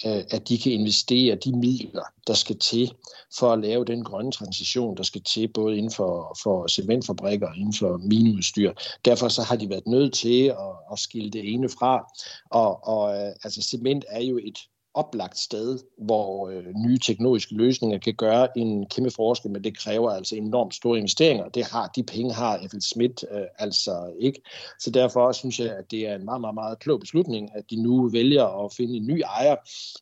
Øh, 0.06 0.24
at 0.30 0.50
de 0.50 0.58
kan 0.58 0.72
investere 0.72 1.36
de 1.36 1.58
midler, 1.58 2.04
der 2.28 2.34
skal 2.34 2.58
til 2.60 2.92
for 3.38 3.54
at 3.54 3.60
lave 3.60 3.86
den 3.86 4.04
grønne 4.04 4.32
transition, 4.32 4.98
der 4.98 5.04
skal 5.04 5.22
til 5.22 5.48
både 5.48 5.78
inden 5.78 5.92
for, 5.92 6.38
for 6.44 6.68
cementfabrikker 6.68 7.48
og 7.48 7.58
inden 7.58 7.74
for 7.74 7.98
mineudstyr. 7.98 8.74
Derfor 9.06 9.28
så 9.28 9.42
har 9.42 9.56
de 9.56 9.70
været 9.70 9.88
nødt 9.88 10.14
til 10.14 10.44
at, 10.44 10.56
at 10.92 11.00
skille 11.00 11.32
det 11.32 11.54
ene 11.54 11.70
fra. 11.70 12.12
Og, 12.50 12.88
og 12.88 13.16
øh, 13.18 13.34
altså 13.44 13.62
cement 13.62 14.06
er 14.08 14.24
jo 14.24 14.38
et 14.38 14.58
oplagt 14.94 15.38
sted, 15.38 15.80
hvor 15.98 16.50
øh, 16.50 16.66
nye 16.86 16.98
teknologiske 16.98 17.56
løsninger 17.56 17.98
kan 17.98 18.14
gøre 18.14 18.58
en 18.58 18.86
kæmpe 18.86 19.12
forskel, 19.12 19.52
men 19.52 19.64
det 19.64 19.78
kræver 19.78 20.12
altså 20.12 20.36
enormt 20.36 20.76
store 20.76 20.98
investeringer. 20.98 21.50
Det 21.50 21.66
har 21.66 21.92
de 21.96 22.04
penge 22.04 22.34
har 22.34 22.68
F.L. 22.72 22.82
Schmidt 22.82 23.26
øh, 23.32 23.42
altså 23.60 24.14
ikke. 24.20 24.42
Så 24.80 24.92
derfor 24.92 25.32
synes 25.32 25.60
jeg, 25.60 25.78
at 25.78 25.92
det 25.92 26.08
er 26.08 26.16
en 26.16 26.26
meget, 26.26 26.42
meget, 26.42 26.56
meget 26.56 26.80
klog 26.80 27.00
beslutning, 27.00 27.50
at 27.56 27.64
de 27.70 27.76
nu 27.76 28.10
vælger 28.10 28.66
at 28.66 28.74
finde 28.74 28.98
en 28.98 29.08
ny 29.08 29.22
ejer. 29.22 29.56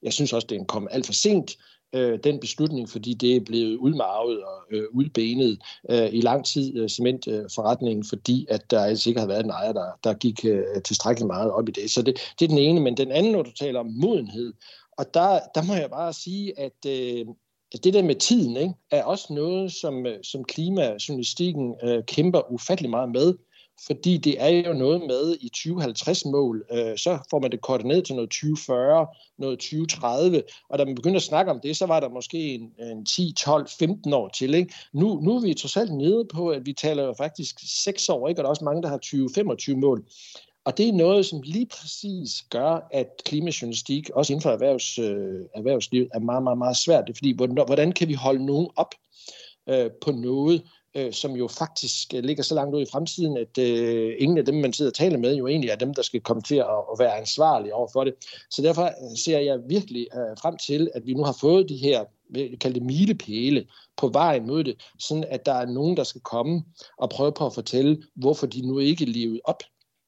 Jeg 0.04 0.14
synes 0.14 0.34
også, 0.34 0.48
det 0.50 0.58
er 0.58 0.64
kommet 0.64 0.90
alt 0.92 1.06
for 1.06 1.14
sent, 1.14 1.58
øh, 1.94 2.20
den 2.24 2.40
beslutning, 2.40 2.90
fordi 2.90 3.14
det 3.14 3.36
er 3.36 3.40
blevet 3.40 3.78
udmarvet 3.78 4.44
og 4.44 4.64
øh, 4.72 4.84
udbenet 4.92 5.60
øh, 5.90 6.10
i 6.12 6.22
lang 6.22 6.46
tid, 6.46 6.78
øh, 6.78 6.90
cementforretningen, 6.90 8.06
fordi 8.10 8.46
at 8.50 8.72
der 8.72 8.84
altså 8.84 9.10
ikke 9.10 9.20
har 9.20 9.28
været 9.28 9.44
en 9.44 9.50
ejer, 9.50 9.74
der, 9.74 9.92
der 10.04 10.14
gik 10.14 10.46
øh, 10.46 10.64
tilstrækkeligt 10.86 11.28
meget 11.28 11.52
op 11.52 11.70
i 11.70 11.72
det. 11.72 11.92
Så 11.92 12.02
det, 12.02 12.20
det 12.40 12.46
er 12.46 12.50
den 12.50 12.58
ene, 12.58 12.80
men 12.80 12.98
den 12.98 13.12
anden, 13.12 13.32
når 13.32 13.44
du 13.44 13.52
taler 13.52 13.80
om 13.80 13.86
modenhed, 14.02 14.54
og 15.00 15.14
der, 15.14 15.40
der 15.56 15.64
må 15.68 15.74
jeg 15.74 15.90
bare 15.90 16.14
sige, 16.14 16.60
at 16.60 16.86
øh, 16.88 17.26
det 17.84 17.94
der 17.94 18.04
med 18.04 18.16
tiden 18.16 18.58
ikke, 18.58 18.74
er 18.92 19.04
også 19.04 19.34
noget, 19.34 19.72
som, 19.72 20.06
øh, 20.06 20.24
som 20.24 20.44
klimajournalistikken 20.44 21.76
øh, 21.84 22.04
kæmper 22.04 22.52
ufattelig 22.52 22.90
meget 22.90 23.10
med 23.10 23.34
fordi 23.86 24.18
det 24.18 24.42
er 24.42 24.48
jo 24.48 24.74
noget 24.74 25.02
med 25.02 25.36
i 25.42 25.52
2050-mål, 25.58 26.66
øh, 26.72 26.98
så 26.98 27.20
får 27.30 27.40
man 27.40 27.52
det 27.52 27.62
koordineret 27.62 27.98
ned 27.98 28.04
til 28.04 28.16
noget 28.16 28.30
2040, 28.30 29.08
noget 29.38 29.60
2030, 29.60 30.44
og 30.70 30.80
da 30.80 30.86
man 30.86 30.96
begyndte 30.96 31.16
at 31.16 31.24
snakke 31.24 31.52
om 31.52 31.60
det, 31.60 31.78
så 31.78 31.86
var 31.86 32.00
der 32.00 32.10
måske 32.10 32.38
en, 32.38 32.72
en 32.80 33.06
10, 33.06 33.34
12, 33.38 33.68
15 33.80 34.14
år 34.14 34.28
til. 34.28 34.54
Ikke? 34.54 34.74
Nu, 34.94 35.20
nu 35.22 35.36
er 35.36 35.42
vi 35.42 35.54
trods 35.54 35.78
alt 35.78 35.94
nede 35.94 36.26
på, 36.34 36.50
at 36.50 36.66
vi 36.66 36.74
taler 36.74 37.04
jo 37.04 37.14
faktisk 37.18 37.56
6 37.84 38.10
år, 38.10 38.28
ikke? 38.28 38.40
og 38.40 38.44
der 38.44 38.48
er 38.48 38.50
også 38.50 38.66
mange, 38.66 38.82
der 38.82 38.90
har 38.90 39.00
20-25-mål. 39.06 40.06
Og 40.66 40.78
det 40.78 40.88
er 40.88 40.94
noget, 40.94 41.26
som 41.26 41.42
lige 41.42 41.66
præcis 41.66 42.44
gør, 42.50 42.88
at 42.92 43.08
klimajournalistik, 43.26 44.10
også 44.10 44.34
inden 44.34 44.44
for 44.44 44.50
erhvervs, 44.50 45.00
øh, 45.00 45.46
erhvervslivet, 45.56 46.10
er 46.14 46.20
meget, 46.20 46.44
meget, 46.44 46.58
meget 46.58 46.78
svært. 46.78 47.04
Det 47.08 47.14
er 47.14 47.18
fordi, 47.18 47.36
hvordan, 47.36 47.66
hvordan 47.66 47.92
kan 47.92 48.08
vi 48.08 48.14
holde 48.14 48.46
nogen 48.46 48.68
op 48.76 48.96
øh, 49.70 49.92
på 50.02 50.12
noget, 50.12 50.64
øh, 50.98 51.14
som 51.14 51.32
jo 51.32 51.48
faktisk 51.48 52.14
øh, 52.14 52.24
ligger 52.24 52.44
så 52.44 52.56
langt 52.56 52.76
ud 52.76 52.82
i 52.82 52.92
fremtiden, 52.92 53.38
at 53.38 53.58
øh, 53.58 54.16
ingen 54.20 54.38
af 54.38 54.46
dem, 54.46 54.56
man 54.56 54.74
sidder 54.74 54.92
og 54.92 54.96
taler 54.96 55.18
med, 55.18 55.36
jo 55.36 55.48
egentlig 55.48 55.70
er 55.70 55.76
dem, 55.76 55.94
der 55.94 56.02
skal 56.02 56.22
komme 56.22 56.42
til 56.42 56.56
at, 56.56 56.66
at 56.66 57.00
være 57.00 57.18
ansvarlige 57.18 57.74
over 57.74 57.88
for 57.94 58.04
det. 58.04 58.14
Så 58.50 58.62
derfor 58.62 58.90
ser 59.26 59.40
jeg 59.40 59.60
virkelig 59.68 60.08
øh, 60.14 60.38
frem 60.42 60.58
til, 60.58 60.90
at 60.96 61.06
vi 61.06 61.14
nu 61.14 61.24
har 61.24 61.38
fået 61.42 61.70
de 61.70 61.78
her 61.78 62.06
kaldte 62.34 62.58
kalde 62.58 62.80
det 62.80 62.86
milepæle 62.86 63.68
på 63.98 64.08
vejen 64.08 64.48
mod 64.48 64.64
det, 64.64 64.76
sådan 65.00 65.24
at 65.24 65.46
der 65.46 65.54
er 65.54 65.66
nogen, 65.66 65.98
der 65.98 66.04
skal 66.04 66.22
komme 66.22 66.64
og 66.98 67.10
prøve 67.10 67.32
på 67.32 67.46
at 67.46 67.54
fortælle, 67.54 68.04
hvorfor 68.16 68.48
de 68.48 68.68
nu 68.68 68.80
ikke 68.80 69.06
levede 69.06 69.42
op 69.44 69.64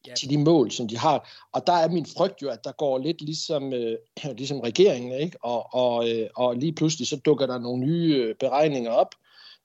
ja. 0.08 0.14
til 0.14 0.30
de 0.30 0.38
mål, 0.38 0.72
som 0.72 0.88
de 0.88 0.98
har. 0.98 1.30
Og 1.52 1.68
der 1.68 1.74
er 1.74 1.90
min 1.90 2.06
frygt 2.06 2.42
jo, 2.42 2.50
at 2.50 2.64
der 2.64 2.72
går 2.72 2.98
lidt 2.98 3.22
ligesom, 3.22 3.74
øh, 3.74 3.98
ligesom 4.38 4.60
regeringen, 4.60 5.12
ikke? 5.12 5.38
Og, 5.44 5.74
og, 5.74 6.10
øh, 6.10 6.30
og 6.36 6.56
lige 6.56 6.74
pludselig 6.74 7.08
så 7.08 7.16
dukker 7.16 7.46
der 7.46 7.60
nogle 7.60 7.86
nye 7.86 8.16
øh, 8.16 8.36
beregninger 8.40 8.92
op, 8.92 9.16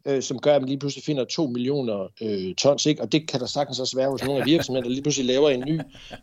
øh, 0.07 0.23
som 0.23 0.39
gør, 0.39 0.55
at 0.55 0.63
man 0.63 0.69
lige 0.69 0.79
pludselig 0.79 1.05
finder 1.05 1.25
2 1.25 1.47
millioner 1.47 2.09
øh, 2.23 2.55
tons. 2.55 2.87
Ikke? 2.87 3.03
Og 3.03 3.13
det 3.13 3.29
kan 3.29 3.41
der 3.41 3.47
sagtens 3.47 3.81
også 3.81 3.97
være 3.97 4.11
hos 4.11 4.25
nogle 4.25 4.41
af 4.41 4.47
virksomheder, 4.47 4.83
der 4.83 4.91
lige 4.91 5.03
pludselig 5.03 5.27
laver 5.27 5.51
en 5.51 5.65
ny 5.67 5.81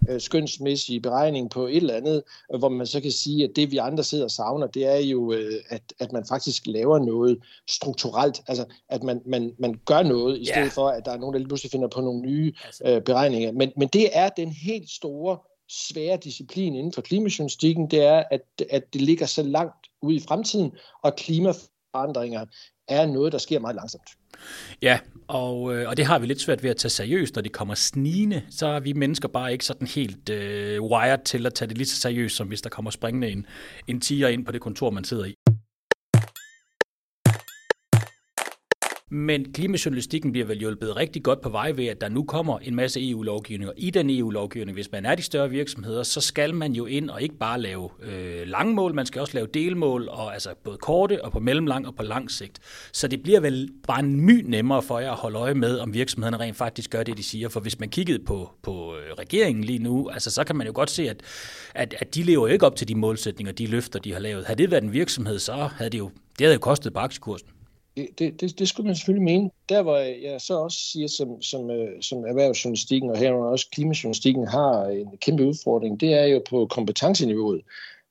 øh, 0.10 0.22
skønsmæssig 0.22 1.02
beregning 1.02 1.50
på 1.50 1.68
et 1.68 1.78
eller 1.78 1.94
andet, 1.94 2.24
øh, 2.54 2.60
hvor 2.60 2.70
man 2.70 2.88
så 2.88 3.02
kan 3.02 3.12
sige, 3.12 3.44
at 3.44 3.52
det 3.56 3.72
vi 3.72 3.78
andre 3.78 4.04
sidder 4.04 4.24
og 4.24 4.32
savner, 4.32 4.68
det 4.68 4.86
er 4.86 5.00
jo, 5.00 5.34
øh, 5.34 5.54
at, 5.70 5.94
at 6.00 6.12
man 6.12 6.26
faktisk 6.30 6.64
laver 6.66 7.00
noget 7.00 7.38
strukturelt. 7.70 8.42
Altså, 8.48 8.66
at 8.90 9.04
man, 9.04 9.22
man, 9.26 9.54
man 9.60 9.80
gør 9.86 10.04
noget, 10.04 10.40
i 10.40 10.46
stedet 10.46 10.60
yeah. 10.60 10.72
for, 10.72 10.88
at 10.88 11.06
der 11.06 11.12
er 11.12 11.18
nogen, 11.18 11.34
der 11.34 11.40
lige 11.40 11.48
pludselig 11.48 11.72
finder 11.72 11.88
på 11.88 12.02
nogle 12.02 12.22
nye 12.22 12.54
altså. 12.66 12.84
øh, 12.86 13.02
beregninger. 13.02 13.52
Men, 13.52 13.72
men 13.78 13.88
det 13.88 14.10
er 14.14 14.30
den 14.30 14.52
helt 14.52 14.90
store 14.90 15.38
svære 15.70 16.18
disciplin 16.24 16.76
inden 16.76 16.94
for 16.94 17.02
klimajournalistikken, 17.02 17.92
det 17.92 18.04
er, 18.04 18.24
at, 18.32 18.42
at 18.70 18.94
det 18.94 19.02
ligger 19.02 19.26
så 19.26 19.44
langt 19.44 19.88
ude 20.02 20.16
i 20.16 20.20
fremtiden, 20.20 20.72
og 21.04 21.16
klimaforandringer 21.16 22.46
er 22.88 23.06
noget, 23.06 23.32
der 23.32 23.38
sker 23.38 23.60
meget 23.60 23.76
langsomt. 23.76 24.10
Ja, 24.82 25.00
og, 25.28 25.76
øh, 25.76 25.90
og 25.90 25.98
det 25.98 26.06
har 26.06 26.20
vi 26.20 26.26
lidt 26.26 26.42
svært 26.42 26.64
ved 26.64 26.70
at 26.70 26.78
tage 26.78 26.90
seriøst, 26.90 27.36
når 27.36 27.42
det 27.42 27.52
kommer 27.52 27.76
snigende. 27.76 28.42
Så 28.50 28.68
er 28.68 28.80
vi 28.80 28.94
mennesker 28.94 29.28
bare 29.28 29.52
ikke 29.52 29.66
sådan 29.66 29.88
helt 29.88 30.30
øh, 30.30 30.82
wired 30.82 31.24
til 31.26 31.46
at 31.46 31.54
tage 31.54 31.70
det 31.70 31.78
lige 31.78 31.88
så 31.88 31.96
seriøst, 31.96 32.36
som 32.36 32.48
hvis 32.48 32.62
der 32.62 32.70
kommer 32.70 32.92
springende 32.92 33.30
en, 33.30 33.46
en 33.88 34.02
tiger 34.02 34.28
ind 34.28 34.46
på 34.46 34.52
det 34.52 34.62
kontor, 34.62 34.90
man 34.90 35.04
sidder 35.04 35.26
i. 35.26 35.43
Men 39.14 39.54
klimajournalistikken 39.54 40.32
bliver 40.32 40.48
vel 40.48 40.60
hjulpet 40.60 40.98
rigtig 40.98 41.24
godt 41.24 41.42
på 41.42 41.50
vej 41.50 41.72
ved, 41.72 41.86
at 41.86 42.02
der 42.02 42.10
nu 42.10 42.24
kommer 42.24 42.60
en 42.60 42.76
masse 42.76 43.10
EU-lovgivning. 43.10 43.70
Og 43.70 43.76
i 43.78 43.90
den 43.90 44.10
EU-lovgivning, 44.10 44.76
hvis 44.76 44.92
man 44.92 45.06
er 45.06 45.16
de 45.16 45.22
større 45.22 45.50
virksomheder, 45.50 46.04
så 46.04 46.22
skal 46.22 46.56
man 46.56 46.74
jo 46.74 46.86
ind 46.86 47.10
og 47.10 47.22
ikke 47.22 47.36
bare 47.36 47.62
lave 47.62 47.90
øh, 48.04 48.48
langmål, 48.48 48.94
man 48.94 49.06
skal 49.06 49.22
også 49.22 49.34
lave 49.34 49.48
delmål, 49.54 50.08
og 50.08 50.34
altså 50.34 50.50
både 50.64 50.78
korte 50.78 51.26
og 51.26 51.32
på 51.32 51.40
mellemlang 51.40 51.88
og 51.88 51.96
på 51.96 52.04
lang 52.04 52.32
sigt. 52.32 52.60
Så 52.92 53.08
det 53.08 53.24
bliver 53.24 53.40
vel 53.40 53.70
bare 53.88 54.00
en 54.00 54.22
my 54.22 54.42
nemmere 54.46 54.82
for 54.82 55.00
jer 55.00 55.12
at 55.12 55.18
holde 55.18 55.40
øje 55.40 55.54
med, 55.54 55.80
om 55.80 55.94
virksomhederne 55.94 56.44
rent 56.44 56.58
faktisk 56.58 56.90
gør 56.90 57.04
det, 57.04 57.18
de 57.18 57.24
siger. 57.24 57.50
For 57.50 57.60
hvis 57.60 57.80
man 57.80 57.90
kiggede 57.90 58.20
på, 58.26 58.52
på 58.62 58.96
øh, 58.96 59.14
regeringen 59.14 59.64
lige 59.64 59.80
nu, 59.80 60.10
altså 60.10 60.32
så 60.32 60.44
kan 60.44 60.56
man 60.56 60.68
jo 60.68 60.74
godt 60.76 60.90
se, 60.90 61.10
at, 61.10 61.22
at, 61.76 61.96
at 62.00 62.16
de 62.16 62.24
lever 62.24 62.48
ikke 62.48 62.66
op 62.66 62.76
til 62.76 62.88
de 62.88 62.96
målsætninger, 62.96 63.54
de 63.54 63.68
løfter, 63.68 64.00
de 64.00 64.14
har 64.14 64.20
lavet. 64.20 64.46
Havde 64.46 64.58
det 64.58 64.72
været 64.72 64.84
en 64.84 64.94
virksomhed, 64.94 65.40
så 65.40 65.54
havde 65.54 65.90
det 65.90 65.98
jo, 65.98 66.12
det 66.38 66.46
havde 66.46 66.54
jo 66.54 66.60
kostet 66.60 66.94
på 66.94 67.00
aktiekursen 67.00 67.48
det, 67.98 68.40
det, 68.42 68.60
det 68.60 68.68
skulle 68.68 68.88
man 68.88 68.96
selvfølgelig 68.96 69.24
mene. 69.24 69.50
Der 69.70 69.82
hvor 69.82 69.98
jeg 69.98 70.42
så 70.42 70.60
også 70.60 70.78
siger, 70.78 71.08
som, 71.08 71.42
som, 71.42 71.72
øh, 71.72 72.02
som 72.02 72.26
erhvervsjournalistikken 72.26 73.10
og 73.10 73.18
herunder 73.18 73.50
også 73.50 73.70
klimajournalistikken 73.72 74.48
har 74.48 74.86
en 74.86 75.18
kæmpe 75.18 75.46
udfordring, 75.46 76.00
det 76.00 76.14
er 76.14 76.26
jo 76.26 76.42
på 76.50 76.68
kompetenceniveauet. 76.70 77.62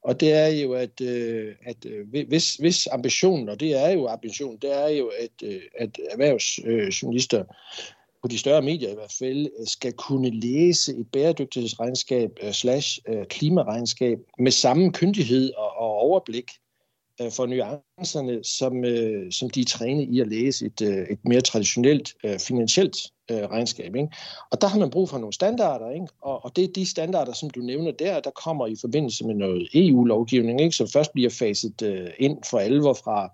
Og 0.04 0.20
det 0.20 0.32
er 0.32 0.46
jo, 0.46 0.72
at, 0.72 1.00
øh, 1.00 1.54
at 1.64 1.86
øh, 1.86 2.26
hvis, 2.28 2.54
hvis 2.54 2.86
ambitionen, 2.86 3.48
og 3.48 3.60
det 3.60 3.84
er 3.84 3.90
jo 3.90 4.08
ambitionen, 4.08 4.58
det 4.62 4.82
er 4.84 4.88
jo, 4.88 5.10
at, 5.20 5.48
at 5.78 5.98
erhvervsjournalister 6.10 7.44
på 8.22 8.28
de 8.28 8.38
større 8.38 8.62
medier 8.62 8.90
i 8.90 8.94
hvert 8.94 9.14
fald, 9.18 9.66
skal 9.66 9.92
kunne 9.92 10.30
læse 10.30 10.92
et 10.96 11.06
bæredygtighedsregnskab 11.12 12.30
slash 12.52 13.00
klimaregnskab 13.28 14.18
med 14.38 14.50
samme 14.50 14.92
kyndighed 14.92 15.52
og, 15.56 15.76
og 15.76 15.94
overblik, 15.94 16.50
øh, 17.22 17.30
for 17.32 17.46
nuancerne, 17.46 18.44
som, 18.44 18.84
øh, 18.84 19.32
som 19.32 19.50
de 19.50 19.60
er 19.60 19.64
trænet 19.64 20.08
i 20.08 20.20
at 20.20 20.28
læse 20.28 20.66
et, 20.66 20.82
øh, 20.82 21.06
et 21.10 21.18
mere 21.24 21.40
traditionelt 21.40 22.14
øh, 22.24 22.38
finansielt 22.38 22.96
øh, 23.30 23.42
regnskab. 23.42 23.96
Ikke? 23.96 24.08
Og 24.50 24.60
der 24.60 24.66
har 24.66 24.78
man 24.78 24.90
brug 24.90 25.08
for 25.08 25.18
nogle 25.18 25.32
standarder, 25.32 25.90
ikke? 25.90 26.06
Og, 26.22 26.44
og 26.44 26.56
det 26.56 26.64
er 26.64 26.72
de 26.74 26.86
standarder, 26.86 27.32
som 27.32 27.50
du 27.50 27.60
nævner 27.60 27.90
der, 27.90 28.20
der 28.20 28.30
kommer 28.30 28.66
i 28.66 28.76
forbindelse 28.80 29.26
med 29.26 29.34
noget 29.34 29.68
EU-lovgivning, 29.74 30.60
ikke? 30.60 30.76
som 30.76 30.88
først 30.88 31.12
bliver 31.12 31.30
faset 31.30 31.82
øh, 31.82 32.10
ind 32.18 32.38
for 32.50 32.58
alvor 32.58 32.94
fra, 32.94 33.28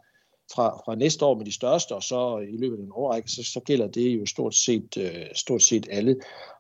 fra, 0.55 0.83
fra 0.85 0.95
næste 0.95 1.25
år 1.25 1.35
med 1.35 1.45
de 1.45 1.55
største, 1.55 1.95
og 1.95 2.03
så 2.03 2.39
i 2.39 2.57
løbet 2.57 2.79
af 2.79 2.83
en 2.83 2.93
årrække, 2.93 3.31
så, 3.31 3.43
så 3.45 3.61
gælder 3.61 3.87
det 3.87 4.21
jo 4.21 4.27
stort 4.27 4.55
set, 4.55 4.97
øh, 4.97 5.27
stort 5.35 5.63
set 5.63 5.89
alle. 5.91 6.17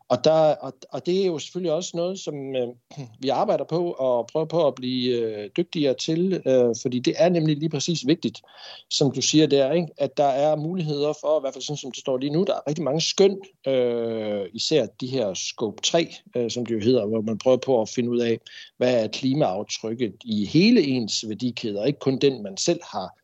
Og, 0.08 0.24
der, 0.24 0.54
og, 0.54 0.72
og 0.90 1.06
det 1.06 1.22
er 1.22 1.26
jo 1.26 1.38
selvfølgelig 1.38 1.72
også 1.72 1.90
noget, 1.94 2.18
som 2.18 2.56
øh, 2.56 2.68
vi 3.22 3.28
arbejder 3.28 3.64
på 3.64 3.92
og 3.92 4.26
prøver 4.26 4.46
på 4.46 4.66
at 4.66 4.74
blive 4.74 5.18
øh, 5.18 5.50
dygtigere 5.56 5.94
til, 5.94 6.42
øh, 6.46 6.74
fordi 6.82 6.98
det 6.98 7.14
er 7.16 7.28
nemlig 7.28 7.56
lige 7.56 7.68
præcis 7.68 8.06
vigtigt, 8.06 8.42
som 8.90 9.12
du 9.12 9.22
siger 9.22 9.46
der, 9.46 9.72
ikke? 9.72 9.88
at 9.96 10.16
der 10.16 10.24
er 10.24 10.56
muligheder 10.56 11.12
for, 11.20 11.38
i 11.38 11.40
hvert 11.40 11.54
fald 11.54 11.64
sådan 11.64 11.76
som 11.76 11.90
det 11.90 12.00
står 12.00 12.18
lige 12.18 12.32
nu, 12.32 12.44
der 12.44 12.54
er 12.54 12.68
rigtig 12.68 12.84
mange 12.84 13.00
skøn, 13.00 13.38
øh, 13.66 14.46
især 14.52 14.86
de 15.00 15.06
her 15.06 15.34
scope 15.34 15.82
3, 15.82 16.14
øh, 16.36 16.50
som 16.50 16.66
det 16.66 16.74
jo 16.74 16.80
hedder, 16.80 17.06
hvor 17.06 17.20
man 17.20 17.38
prøver 17.38 17.56
på 17.56 17.82
at 17.82 17.88
finde 17.88 18.10
ud 18.10 18.18
af, 18.18 18.38
hvad 18.76 19.04
er 19.04 19.08
klimaaftrykket 19.08 20.14
i 20.24 20.46
hele 20.46 20.82
ens 20.82 21.28
værdikæder, 21.28 21.84
ikke 21.84 21.98
kun 21.98 22.18
den, 22.18 22.42
man 22.42 22.56
selv 22.56 22.80
har 22.92 23.18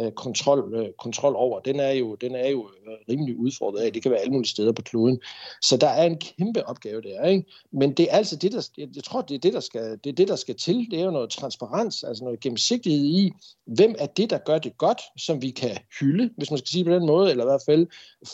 Øh, 0.00 0.12
kontrol, 0.12 0.74
øh, 0.74 0.88
kontrol 0.98 1.34
over, 1.36 1.60
den 1.60 1.80
er, 1.80 1.90
jo, 1.90 2.14
den 2.14 2.34
er 2.34 2.48
jo 2.48 2.70
øh, 2.86 2.96
rimelig 3.08 3.36
udfordret 3.36 3.80
af. 3.80 3.92
Det 3.92 4.02
kan 4.02 4.10
være 4.10 4.20
alle 4.20 4.32
mulige 4.32 4.48
steder 4.48 4.72
på 4.72 4.82
kloden. 4.82 5.20
Så 5.62 5.76
der 5.76 5.88
er 5.88 6.04
en 6.04 6.18
kæmpe 6.18 6.66
opgave 6.66 7.02
der. 7.02 7.24
Ikke? 7.24 7.44
Men 7.72 7.92
det 7.92 8.12
er 8.12 8.16
altså 8.16 8.36
det, 8.36 8.52
der, 8.52 8.68
jeg 8.96 9.04
tror, 9.04 9.20
det 9.22 9.34
er 9.34 9.38
det, 9.38 9.52
der 9.52 9.60
skal, 9.60 9.98
det 10.04 10.10
er 10.10 10.14
det, 10.14 10.28
der 10.28 10.36
skal 10.36 10.56
til. 10.56 10.86
Det 10.90 11.00
er 11.00 11.04
jo 11.04 11.10
noget 11.10 11.30
transparens, 11.30 12.04
altså 12.04 12.24
noget 12.24 12.40
gennemsigtighed 12.40 13.04
i, 13.04 13.32
hvem 13.66 13.94
er 13.98 14.06
det, 14.06 14.30
der 14.30 14.38
gør 14.38 14.58
det 14.58 14.78
godt, 14.78 15.00
som 15.18 15.42
vi 15.42 15.50
kan 15.50 15.78
hylde, 16.00 16.30
hvis 16.36 16.50
man 16.50 16.58
skal 16.58 16.68
sige 16.68 16.84
på 16.84 16.90
den 16.90 17.06
måde, 17.06 17.30
eller 17.30 17.44
i 17.44 17.48
hvert 17.48 17.64
fald 17.66 17.86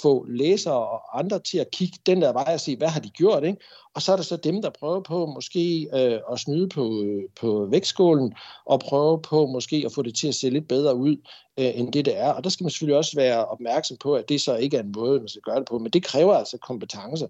få 0.02 0.24
læsere 0.28 0.88
og 0.88 1.18
andre 1.18 1.38
til 1.38 1.58
at 1.58 1.70
kigge 1.70 1.98
den 2.06 2.22
der 2.22 2.32
vej 2.32 2.50
og 2.54 2.60
se, 2.60 2.76
hvad 2.76 2.88
har 2.88 3.00
de 3.00 3.08
gjort, 3.10 3.44
ikke? 3.44 3.58
Og 4.00 4.04
så 4.04 4.12
er 4.12 4.16
der 4.16 4.22
så 4.22 4.36
dem, 4.36 4.62
der 4.62 4.70
prøver 4.70 5.00
på 5.00 5.26
måske 5.26 5.88
øh, 5.94 6.18
at 6.32 6.38
snyde 6.38 6.68
på, 6.68 7.02
øh, 7.02 7.22
på 7.40 7.66
vægtskålen, 7.70 8.34
og 8.66 8.80
prøve 8.80 9.22
på 9.22 9.46
måske 9.46 9.82
at 9.86 9.92
få 9.92 10.02
det 10.02 10.14
til 10.14 10.28
at 10.28 10.34
se 10.34 10.50
lidt 10.50 10.68
bedre 10.68 10.96
ud, 10.96 11.16
øh, 11.58 11.70
end 11.74 11.92
det 11.92 12.04
det 12.04 12.18
er. 12.18 12.32
Og 12.32 12.44
der 12.44 12.50
skal 12.50 12.64
man 12.64 12.70
selvfølgelig 12.70 12.96
også 12.96 13.12
være 13.16 13.44
opmærksom 13.44 13.96
på, 14.00 14.14
at 14.14 14.28
det 14.28 14.40
så 14.40 14.56
ikke 14.56 14.76
er 14.76 14.82
en 14.82 14.92
måde, 14.96 15.18
man 15.18 15.28
skal 15.28 15.42
gøre 15.42 15.58
det 15.58 15.64
på. 15.70 15.78
Men 15.78 15.90
det 15.90 16.04
kræver 16.04 16.34
altså 16.34 16.58
kompetencer 16.58 17.26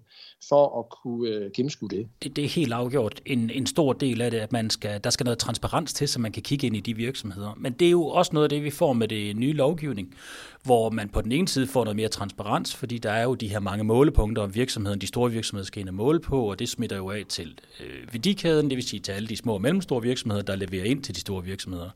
for 0.49 0.79
at 0.79 0.85
kunne 1.03 1.29
øh, 1.29 1.51
gennemskue 1.51 1.89
det. 1.89 2.07
det. 2.23 2.35
Det 2.35 2.43
er 2.43 2.49
helt 2.49 2.73
afgjort 2.73 3.21
en, 3.25 3.49
en 3.49 3.65
stor 3.65 3.93
del 3.93 4.21
af 4.21 4.31
det, 4.31 4.37
at 4.37 4.51
man 4.51 4.69
skal, 4.69 5.03
der 5.03 5.09
skal 5.09 5.23
noget 5.23 5.39
transparens 5.39 5.93
til, 5.93 6.07
så 6.07 6.19
man 6.19 6.31
kan 6.31 6.43
kigge 6.43 6.67
ind 6.67 6.75
i 6.75 6.79
de 6.79 6.95
virksomheder. 6.95 7.53
Men 7.57 7.73
det 7.73 7.87
er 7.87 7.91
jo 7.91 8.05
også 8.05 8.31
noget 8.33 8.43
af 8.43 8.49
det, 8.49 8.63
vi 8.63 8.69
får 8.69 8.93
med 8.93 9.07
det 9.07 9.35
nye 9.35 9.53
lovgivning, 9.53 10.15
hvor 10.63 10.89
man 10.89 11.09
på 11.09 11.21
den 11.21 11.31
ene 11.31 11.47
side 11.47 11.67
får 11.67 11.83
noget 11.83 11.95
mere 11.95 12.07
transparens, 12.07 12.75
fordi 12.75 12.97
der 12.97 13.11
er 13.11 13.23
jo 13.23 13.35
de 13.35 13.47
her 13.47 13.59
mange 13.59 13.83
målepunkter, 13.83 14.43
om 14.43 14.55
virksomheden, 14.55 15.01
de 15.01 15.07
store 15.07 15.31
virksomheder 15.31 15.65
skal 15.65 15.79
ind 15.79 15.89
og 15.89 15.95
måle 15.95 16.19
på, 16.19 16.51
og 16.51 16.59
det 16.61 16.69
smitter 16.69 16.97
jo 16.97 17.09
af 17.09 17.23
til 17.29 17.59
øh, 17.79 18.13
værdikæden, 18.13 18.69
det 18.69 18.75
vil 18.75 18.87
sige 18.87 18.99
til 18.99 19.11
alle 19.11 19.29
de 19.29 19.37
små 19.37 19.53
og 19.53 19.61
mellemstore 19.61 20.01
virksomheder, 20.01 20.43
der 20.43 20.55
leverer 20.55 20.83
ind 20.83 21.03
til 21.03 21.15
de 21.15 21.19
store 21.19 21.43
virksomheder. 21.43 21.89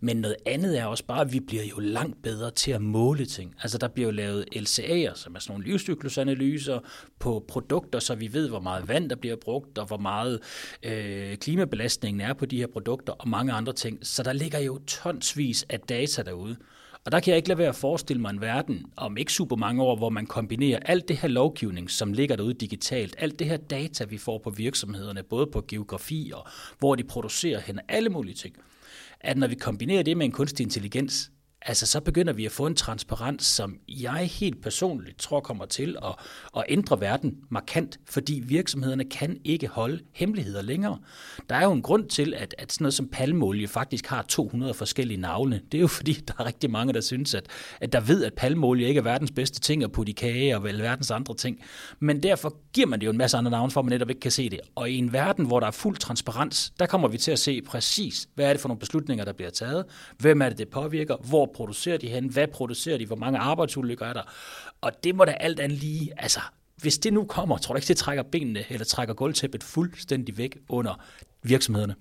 Men 0.00 0.16
noget 0.16 0.36
andet 0.46 0.78
er 0.78 0.84
også 0.84 1.04
bare, 1.04 1.20
at 1.20 1.32
vi 1.32 1.40
bliver 1.40 1.64
jo 1.64 1.78
langt 1.78 2.22
bedre 2.22 2.50
til 2.50 2.70
at 2.70 2.82
måle 2.82 3.26
ting. 3.26 3.54
Altså 3.62 3.78
der 3.78 3.88
bliver 3.88 4.06
jo 4.06 4.12
lavet 4.12 4.44
LCA'er, 4.56 5.14
som 5.14 5.34
er 5.34 5.38
sådan 5.38 5.52
nogle 5.52 5.64
livscyklusanalyser 5.64 6.78
på 7.18 7.44
produkter, 7.48 7.98
så 7.98 8.14
vi 8.14 8.32
ved, 8.32 8.48
hvor 8.48 8.60
meget 8.60 8.88
vand 8.88 9.10
der 9.10 9.16
bliver 9.16 9.36
brugt, 9.36 9.78
og 9.78 9.86
hvor 9.86 9.98
meget 9.98 10.40
øh, 10.82 11.36
klimabelastningen 11.36 12.20
er 12.20 12.32
på 12.32 12.46
de 12.46 12.56
her 12.56 12.66
produkter, 12.66 13.12
og 13.12 13.28
mange 13.28 13.52
andre 13.52 13.72
ting. 13.72 13.98
Så 14.02 14.22
der 14.22 14.32
ligger 14.32 14.58
jo 14.58 14.78
tonsvis 14.86 15.66
af 15.68 15.80
data 15.80 16.22
derude. 16.22 16.56
Og 17.06 17.12
der 17.12 17.20
kan 17.20 17.30
jeg 17.30 17.36
ikke 17.36 17.48
lade 17.48 17.58
være 17.58 17.68
at 17.68 17.76
forestille 17.76 18.22
mig 18.22 18.30
en 18.30 18.40
verden 18.40 18.86
om 18.96 19.16
ikke 19.16 19.32
super 19.32 19.56
mange 19.56 19.82
år, 19.82 19.96
hvor 19.96 20.10
man 20.10 20.26
kombinerer 20.26 20.78
alt 20.78 21.08
det 21.08 21.16
her 21.16 21.28
lovgivning, 21.28 21.90
som 21.90 22.12
ligger 22.12 22.36
derude 22.36 22.54
digitalt, 22.54 23.14
alt 23.18 23.38
det 23.38 23.46
her 23.46 23.56
data, 23.56 24.04
vi 24.04 24.18
får 24.18 24.38
på 24.38 24.50
virksomhederne, 24.50 25.22
både 25.22 25.46
på 25.46 25.64
geografi 25.68 26.32
og 26.34 26.46
hvor 26.78 26.94
de 26.94 27.04
producerer 27.04 27.60
hen, 27.60 27.80
alle 27.88 28.08
mulige 28.08 28.34
ting, 28.34 28.56
at 29.20 29.36
når 29.36 29.46
vi 29.46 29.54
kombinerer 29.54 30.02
det 30.02 30.16
med 30.16 30.26
en 30.26 30.32
kunstig 30.32 30.64
intelligens, 30.64 31.30
altså 31.66 31.86
så 31.86 32.00
begynder 32.00 32.32
vi 32.32 32.46
at 32.46 32.52
få 32.52 32.66
en 32.66 32.74
transparens, 32.74 33.46
som 33.46 33.78
jeg 33.88 34.30
helt 34.32 34.62
personligt 34.62 35.18
tror 35.18 35.40
kommer 35.40 35.66
til 35.66 35.96
at, 36.04 36.14
at 36.56 36.64
ændre 36.68 37.00
verden 37.00 37.36
markant, 37.48 37.98
fordi 38.04 38.42
virksomhederne 38.44 39.04
kan 39.04 39.40
ikke 39.44 39.68
holde 39.68 40.00
hemmeligheder 40.12 40.62
længere. 40.62 40.98
Der 41.50 41.56
er 41.56 41.64
jo 41.64 41.72
en 41.72 41.82
grund 41.82 42.08
til, 42.08 42.34
at, 42.34 42.54
at 42.58 42.72
sådan 42.72 42.84
noget 42.84 42.94
som 42.94 43.08
palmolie 43.08 43.68
faktisk 43.68 44.06
har 44.06 44.22
200 44.22 44.74
forskellige 44.74 45.20
navne. 45.20 45.60
Det 45.72 45.78
er 45.78 45.82
jo 45.82 45.86
fordi, 45.86 46.12
der 46.12 46.34
er 46.38 46.46
rigtig 46.46 46.70
mange, 46.70 46.92
der 46.92 47.00
synes, 47.00 47.34
at, 47.34 47.46
at 47.80 47.92
der 47.92 48.00
ved, 48.00 48.24
at 48.24 48.34
palmolie 48.34 48.88
ikke 48.88 48.98
er 48.98 49.02
verdens 49.02 49.30
bedste 49.30 49.60
ting 49.60 49.84
at 49.84 49.92
putte 49.92 50.10
i 50.10 50.14
kage 50.14 50.56
og 50.56 50.64
vel 50.64 50.82
verdens 50.82 51.10
andre 51.10 51.34
ting. 51.34 51.60
Men 52.00 52.22
derfor 52.22 52.56
giver 52.72 52.86
man 52.86 53.00
det 53.00 53.06
jo 53.06 53.10
en 53.10 53.18
masse 53.18 53.36
andre 53.36 53.50
navne, 53.50 53.70
for 53.70 53.80
at 53.80 53.84
man 53.84 53.92
netop 53.92 54.10
ikke 54.10 54.20
kan 54.20 54.30
se 54.30 54.50
det. 54.50 54.60
Og 54.74 54.90
i 54.90 54.96
en 54.96 55.12
verden, 55.12 55.46
hvor 55.46 55.60
der 55.60 55.66
er 55.66 55.70
fuld 55.70 55.96
transparens, 55.96 56.72
der 56.78 56.86
kommer 56.86 57.08
vi 57.08 57.18
til 57.18 57.30
at 57.30 57.38
se 57.38 57.62
præcis, 57.62 58.28
hvad 58.34 58.46
er 58.46 58.52
det 58.52 58.60
for 58.60 58.68
nogle 58.68 58.80
beslutninger, 58.80 59.24
der 59.24 59.32
bliver 59.32 59.50
taget, 59.50 59.84
hvem 60.18 60.42
er 60.42 60.48
det, 60.48 60.58
det 60.58 60.68
påvirker, 60.68 61.16
hvor 61.16 61.50
producerer 61.56 61.98
de 61.98 62.08
hen, 62.08 62.28
hvad 62.28 62.46
producerer 62.46 62.98
de, 62.98 63.06
hvor 63.06 63.16
mange 63.16 63.38
arbejdsulykker 63.38 64.06
er 64.06 64.12
der. 64.12 64.22
Og 64.80 65.04
det 65.04 65.14
må 65.14 65.24
da 65.24 65.30
alt 65.30 65.60
andet 65.60 65.78
lige, 65.78 66.12
altså 66.16 66.40
hvis 66.76 66.98
det 66.98 67.12
nu 67.12 67.24
kommer, 67.24 67.58
tror 67.58 67.74
du 67.74 67.76
ikke, 67.76 67.88
det 67.88 67.96
trækker 67.96 68.22
benene 68.22 68.64
eller 68.68 68.84
trækker 68.84 69.14
gulvtæppet 69.14 69.62
fuldstændig 69.62 70.38
væk 70.38 70.56
under 70.68 71.02
virksomhederne? 71.42 71.94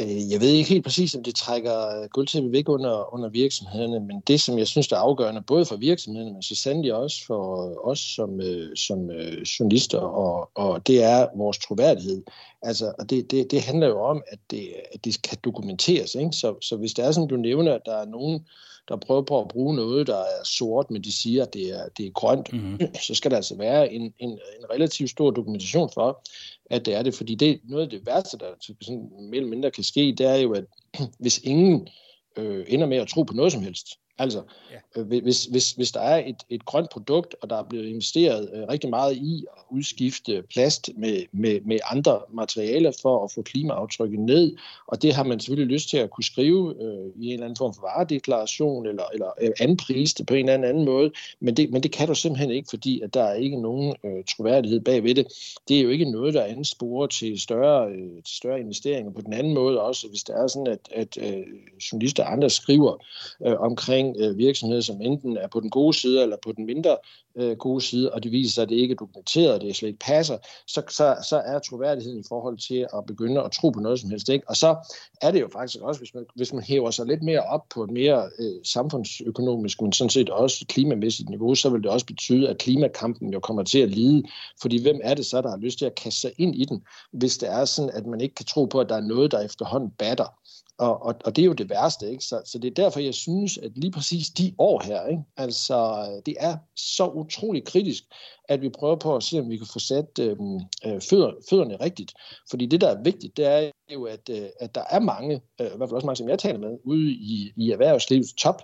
Øh, 0.00 0.30
jeg 0.32 0.40
ved 0.40 0.48
ikke 0.48 0.70
helt 0.70 0.84
præcis, 0.84 1.14
om 1.14 1.22
det 1.22 1.34
trækker 1.34 2.08
guldtæppet 2.08 2.52
væk 2.52 2.68
under, 2.68 3.14
under 3.14 3.28
virksomhederne, 3.28 4.00
men 4.00 4.20
det, 4.26 4.40
som 4.40 4.58
jeg 4.58 4.66
synes, 4.66 4.88
der 4.88 4.96
er 4.96 5.00
afgørende, 5.00 5.42
både 5.42 5.64
for 5.64 5.76
virksomhederne, 5.76 6.32
men 6.32 6.42
så 6.42 6.54
sandelig 6.54 6.94
også 6.94 7.26
for 7.26 7.72
os 7.88 7.98
som, 7.98 8.40
øh, 8.40 8.76
som 8.76 9.10
øh, 9.10 9.42
journalister, 9.42 9.98
og, 9.98 10.50
og 10.54 10.86
det 10.86 11.02
er 11.02 11.26
vores 11.36 11.58
troværdighed. 11.58 12.22
Altså, 12.62 12.92
og 12.98 13.10
det, 13.10 13.30
det, 13.30 13.50
det 13.50 13.62
handler 13.62 13.86
jo 13.86 14.00
om, 14.00 14.22
at 14.28 14.38
det, 14.50 14.72
at 14.94 15.04
det 15.04 15.22
kan 15.22 15.38
dokumenteres. 15.44 16.14
Ikke? 16.14 16.32
Så, 16.32 16.54
så 16.60 16.76
hvis 16.76 16.94
det 16.94 17.04
er 17.04 17.12
sådan, 17.12 17.28
du 17.28 17.36
nævner, 17.36 17.74
at 17.74 17.82
der 17.86 17.96
er 17.96 18.06
nogen, 18.06 18.46
der 18.88 18.96
prøver 18.96 19.22
på 19.22 19.40
at 19.40 19.48
bruge 19.48 19.76
noget, 19.76 20.06
der 20.06 20.18
er 20.18 20.44
sort, 20.44 20.90
men 20.90 21.04
de 21.04 21.12
siger, 21.12 21.42
at 21.42 21.54
det 21.54 21.70
er, 21.70 21.88
det 21.96 22.06
er 22.06 22.10
grønt, 22.10 22.52
mm-hmm. 22.52 22.94
så 23.06 23.14
skal 23.14 23.30
der 23.30 23.36
altså 23.36 23.56
være 23.56 23.92
en, 23.92 24.02
en, 24.02 24.30
en 24.30 24.70
relativt 24.70 25.10
stor 25.10 25.30
dokumentation 25.30 25.90
for, 25.94 26.22
at 26.70 26.86
det 26.86 26.94
er 26.94 27.02
det. 27.02 27.14
Fordi 27.14 27.34
det 27.34 27.60
noget 27.64 27.82
af 27.84 27.90
det 27.90 28.06
værste, 28.06 28.38
der 28.38 28.46
sådan 28.82 29.10
mere 29.20 29.36
eller 29.36 29.50
mindre 29.50 29.70
kan 29.70 29.84
ske, 29.84 30.14
det 30.18 30.26
er 30.26 30.36
jo, 30.36 30.52
at 30.52 30.64
hvis 31.20 31.38
ingen 31.38 31.88
øh, 32.36 32.64
ender 32.68 32.86
med 32.86 32.96
at 32.96 33.08
tro 33.08 33.22
på 33.22 33.34
noget 33.34 33.52
som 33.52 33.62
helst, 33.62 33.86
Altså, 34.18 34.42
ja. 34.72 35.00
øh, 35.00 35.06
hvis, 35.06 35.44
hvis, 35.44 35.72
hvis 35.72 35.92
der 35.92 36.00
er 36.00 36.26
et, 36.26 36.36
et 36.50 36.64
grønt 36.64 36.90
produkt, 36.90 37.36
og 37.42 37.50
der 37.50 37.56
er 37.56 37.62
blevet 37.62 37.86
investeret 37.86 38.50
øh, 38.54 38.62
rigtig 38.68 38.90
meget 38.90 39.16
i 39.16 39.44
at 39.56 39.62
udskifte 39.70 40.42
plast 40.42 40.90
med, 40.96 41.22
med, 41.32 41.60
med 41.60 41.78
andre 41.90 42.20
materialer 42.32 42.92
for 43.02 43.24
at 43.24 43.30
få 43.32 43.42
klimaaftrykket 43.42 44.20
ned, 44.20 44.56
og 44.86 45.02
det 45.02 45.14
har 45.14 45.24
man 45.24 45.40
selvfølgelig 45.40 45.74
lyst 45.74 45.88
til 45.88 45.96
at 45.96 46.10
kunne 46.10 46.24
skrive 46.24 46.74
øh, 46.82 47.22
i 47.22 47.26
en 47.26 47.32
eller 47.32 47.44
anden 47.44 47.56
form 47.56 47.74
for 47.74 47.82
varedeklaration, 47.82 48.86
eller, 48.86 49.04
eller 49.12 49.30
øh, 49.40 49.50
anprise 49.60 50.14
det 50.18 50.26
på 50.26 50.34
en 50.34 50.48
eller 50.48 50.68
anden 50.68 50.84
måde, 50.84 51.10
men 51.40 51.56
det, 51.56 51.70
men 51.70 51.82
det 51.82 51.92
kan 51.92 52.08
du 52.08 52.14
simpelthen 52.14 52.50
ikke, 52.50 52.68
fordi 52.70 53.00
at 53.00 53.14
der 53.14 53.22
er 53.22 53.34
ikke 53.34 53.62
nogen 53.62 53.96
øh, 54.04 54.24
troværdighed 54.24 54.80
bagved 54.80 55.14
det. 55.14 55.26
Det 55.68 55.78
er 55.78 55.82
jo 55.82 55.88
ikke 55.88 56.10
noget, 56.10 56.34
der 56.34 56.44
ansporer 56.44 57.06
til 57.06 57.40
større, 57.40 57.90
øh, 57.90 58.22
til 58.24 58.36
større 58.36 58.60
investeringer 58.60 59.12
på 59.12 59.20
den 59.20 59.32
anden 59.32 59.54
måde 59.54 59.80
også, 59.80 60.08
hvis 60.08 60.22
det 60.22 60.34
er 60.34 60.46
sådan, 60.46 60.66
at, 60.66 60.88
at 60.94 61.18
øh, 61.20 61.44
journalister 61.92 62.24
og 62.24 62.32
andre 62.32 62.50
skriver 62.50 63.04
øh, 63.46 63.60
omkring 63.60 64.07
omkring 64.08 64.30
øh, 64.30 64.38
virksomheder, 64.38 64.80
som 64.80 65.00
enten 65.00 65.36
er 65.36 65.48
på 65.48 65.60
den 65.60 65.70
gode 65.70 65.94
side 65.94 66.22
eller 66.22 66.36
på 66.42 66.52
den 66.52 66.66
mindre 66.66 66.96
øh, 67.36 67.56
gode 67.56 67.80
side, 67.80 68.12
og 68.12 68.22
det 68.22 68.32
viser 68.32 68.52
sig, 68.52 68.62
at 68.62 68.68
det 68.68 68.76
ikke 68.76 68.92
er 68.92 68.96
dokumenteret, 68.96 69.54
og 69.54 69.60
det 69.60 69.76
slet 69.76 69.88
ikke 69.88 69.98
passer, 69.98 70.38
så, 70.66 70.82
så, 70.88 71.16
så 71.28 71.36
er 71.36 71.58
troværdigheden 71.58 72.20
i 72.20 72.24
forhold 72.28 72.58
til 72.58 72.86
at 72.94 73.06
begynde 73.06 73.42
at 73.42 73.52
tro 73.52 73.70
på 73.70 73.80
noget 73.80 74.00
som 74.00 74.10
helst. 74.10 74.28
Ikke? 74.28 74.48
Og 74.48 74.56
så 74.56 74.76
er 75.22 75.30
det 75.30 75.40
jo 75.40 75.48
faktisk 75.52 75.82
også, 75.82 76.00
hvis 76.00 76.14
man, 76.14 76.24
hvis 76.34 76.52
man 76.52 76.62
hæver 76.62 76.90
sig 76.90 77.06
lidt 77.06 77.22
mere 77.22 77.40
op 77.40 77.64
på 77.74 77.84
et 77.84 77.90
mere 77.90 78.30
øh, 78.38 78.64
samfundsøkonomisk, 78.64 79.82
men 79.82 79.92
sådan 79.92 80.10
set 80.10 80.30
også 80.30 80.64
klimamæssigt 80.68 81.28
niveau, 81.28 81.54
så 81.54 81.70
vil 81.70 81.82
det 81.82 81.90
også 81.90 82.06
betyde, 82.06 82.48
at 82.48 82.58
klimakampen 82.58 83.32
jo 83.32 83.40
kommer 83.40 83.62
til 83.62 83.78
at 83.78 83.90
lide. 83.90 84.22
Fordi 84.62 84.82
hvem 84.82 85.00
er 85.02 85.14
det 85.14 85.26
så, 85.26 85.40
der 85.42 85.50
har 85.50 85.56
lyst 85.56 85.78
til 85.78 85.86
at 85.86 85.94
kaste 85.94 86.20
sig 86.20 86.32
ind 86.38 86.54
i 86.54 86.64
den, 86.64 86.82
hvis 87.12 87.38
det 87.38 87.48
er 87.52 87.64
sådan, 87.64 87.90
at 87.90 88.06
man 88.06 88.20
ikke 88.20 88.34
kan 88.34 88.46
tro 88.46 88.64
på, 88.64 88.80
at 88.80 88.88
der 88.88 88.96
er 88.96 89.00
noget, 89.00 89.32
der 89.32 89.40
efterhånden 89.40 89.90
batter. 89.98 90.37
Og, 90.78 91.02
og, 91.02 91.14
og 91.24 91.36
det 91.36 91.42
er 91.42 91.46
jo 91.46 91.52
det 91.52 91.70
værste, 91.70 92.10
ikke? 92.10 92.24
Så, 92.24 92.42
så 92.44 92.58
det 92.58 92.70
er 92.70 92.74
derfor, 92.74 93.00
jeg 93.00 93.14
synes, 93.14 93.58
at 93.58 93.78
lige 93.78 93.92
præcis 93.92 94.28
de 94.28 94.54
år 94.58 94.82
her, 94.84 95.06
ikke? 95.06 95.22
altså 95.36 96.06
det 96.26 96.36
er 96.40 96.56
så 96.76 97.08
utrolig 97.08 97.64
kritisk, 97.64 98.04
at 98.48 98.62
vi 98.62 98.68
prøver 98.68 98.96
på 98.96 99.16
at 99.16 99.22
se, 99.22 99.40
om 99.40 99.50
vi 99.50 99.56
kan 99.56 99.66
få 99.66 99.78
sat 99.78 100.18
øhm, 100.20 100.56
øh, 100.86 101.00
fødder, 101.00 101.32
fødderne 101.50 101.76
rigtigt. 101.76 102.12
Fordi 102.50 102.66
det, 102.66 102.80
der 102.80 102.88
er 102.88 103.02
vigtigt, 103.02 103.36
det 103.36 103.46
er 103.46 103.70
jo, 103.92 104.04
at, 104.04 104.28
øh, 104.30 104.48
at 104.60 104.74
der 104.74 104.84
er 104.90 105.00
mange, 105.00 105.40
øh, 105.60 105.66
i 105.66 105.76
hvert 105.76 105.88
fald 105.88 105.96
også 105.96 106.06
mange, 106.06 106.16
som 106.16 106.28
jeg 106.28 106.38
taler 106.38 106.58
med, 106.58 106.78
ude 106.84 107.10
i, 107.10 107.52
i 107.56 107.70
erhvervslivets 107.70 108.32
top, 108.32 108.62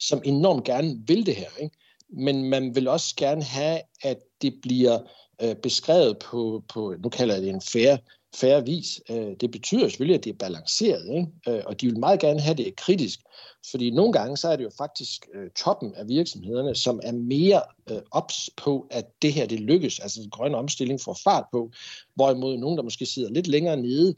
som 0.00 0.22
enormt 0.24 0.64
gerne 0.64 1.02
vil 1.06 1.26
det 1.26 1.36
her. 1.36 1.50
Ikke? 1.60 1.76
Men 2.08 2.44
man 2.44 2.74
vil 2.74 2.88
også 2.88 3.14
gerne 3.16 3.42
have, 3.42 3.80
at 4.02 4.18
det 4.42 4.54
bliver 4.62 4.98
øh, 5.42 5.56
beskrevet 5.56 6.18
på, 6.18 6.62
på, 6.68 6.94
nu 7.02 7.08
kalder 7.08 7.34
jeg 7.34 7.42
det 7.42 7.50
en 7.50 7.60
fair 7.60 7.96
færre 8.34 8.64
vis. 8.64 9.00
Øh, 9.10 9.36
det 9.40 9.50
betyder 9.50 9.88
selvfølgelig, 9.88 10.18
at 10.18 10.24
det 10.24 10.30
er 10.30 10.38
balanceret, 10.38 11.16
ikke? 11.16 11.28
Øh, 11.48 11.62
og 11.66 11.80
de 11.80 11.86
vil 11.86 11.98
meget 11.98 12.20
gerne 12.20 12.40
have 12.40 12.56
det 12.56 12.76
kritisk, 12.76 13.20
fordi 13.70 13.90
nogle 13.90 14.12
gange 14.12 14.36
så 14.36 14.48
er 14.48 14.56
det 14.56 14.64
jo 14.64 14.70
faktisk 14.78 15.28
øh, 15.34 15.50
toppen 15.50 15.94
af 15.94 16.08
virksomhederne, 16.08 16.74
som 16.74 17.00
er 17.02 17.12
mere 17.12 17.62
ops 18.10 18.50
på, 18.56 18.86
at 18.90 19.22
det 19.22 19.32
her 19.32 19.46
det 19.46 19.60
lykkes, 19.60 19.98
altså 19.98 20.20
den 20.22 20.30
grønne 20.30 20.56
omstilling 20.56 21.00
får 21.00 21.18
fart 21.24 21.44
på, 21.52 21.70
hvorimod 22.14 22.58
nogen, 22.58 22.76
der 22.76 22.82
måske 22.82 23.06
sidder 23.06 23.30
lidt 23.30 23.46
længere 23.46 23.76
nede, 23.76 24.14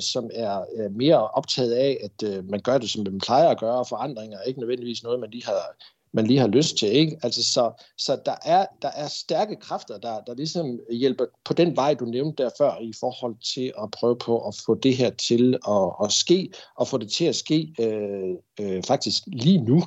som 0.00 0.30
er 0.34 0.88
mere 0.88 1.28
optaget 1.28 1.72
af, 1.72 1.98
at 2.02 2.44
man 2.44 2.60
gør 2.60 2.78
det, 2.78 2.90
som 2.90 3.04
man 3.04 3.18
plejer 3.18 3.48
at 3.48 3.60
gøre, 3.60 3.78
og 3.78 3.86
forandringer 3.88 4.38
er 4.38 4.42
ikke 4.42 4.60
nødvendigvis 4.60 5.02
noget, 5.02 5.20
man 5.20 5.30
lige 5.30 5.44
har 5.44 5.76
man 6.12 6.26
lige 6.26 6.40
har 6.40 6.46
lyst 6.46 6.78
til. 6.78 6.88
Ikke? 6.88 7.18
Altså, 7.22 7.44
så 7.44 7.84
så 7.98 8.20
der, 8.26 8.34
er, 8.44 8.66
der 8.82 8.88
er 8.88 9.08
stærke 9.08 9.56
kræfter, 9.56 9.98
der, 9.98 10.20
der 10.20 10.34
ligesom 10.34 10.80
hjælper 10.90 11.24
på 11.44 11.52
den 11.52 11.76
vej, 11.76 11.94
du 11.94 12.04
nævnte 12.04 12.42
der 12.42 12.50
før, 12.58 12.78
i 12.80 12.92
forhold 13.00 13.36
til 13.54 13.72
at 13.82 13.90
prøve 13.90 14.16
på 14.16 14.48
at 14.48 14.54
få 14.66 14.74
det 14.74 14.96
her 14.96 15.10
til 15.10 15.58
at, 15.68 15.92
at 16.04 16.12
ske, 16.12 16.50
og 16.76 16.88
få 16.88 16.98
det 16.98 17.10
til 17.10 17.24
at 17.24 17.36
ske 17.36 17.74
øh, 17.80 18.34
øh, 18.60 18.82
faktisk 18.82 19.22
lige 19.26 19.64
nu, 19.64 19.84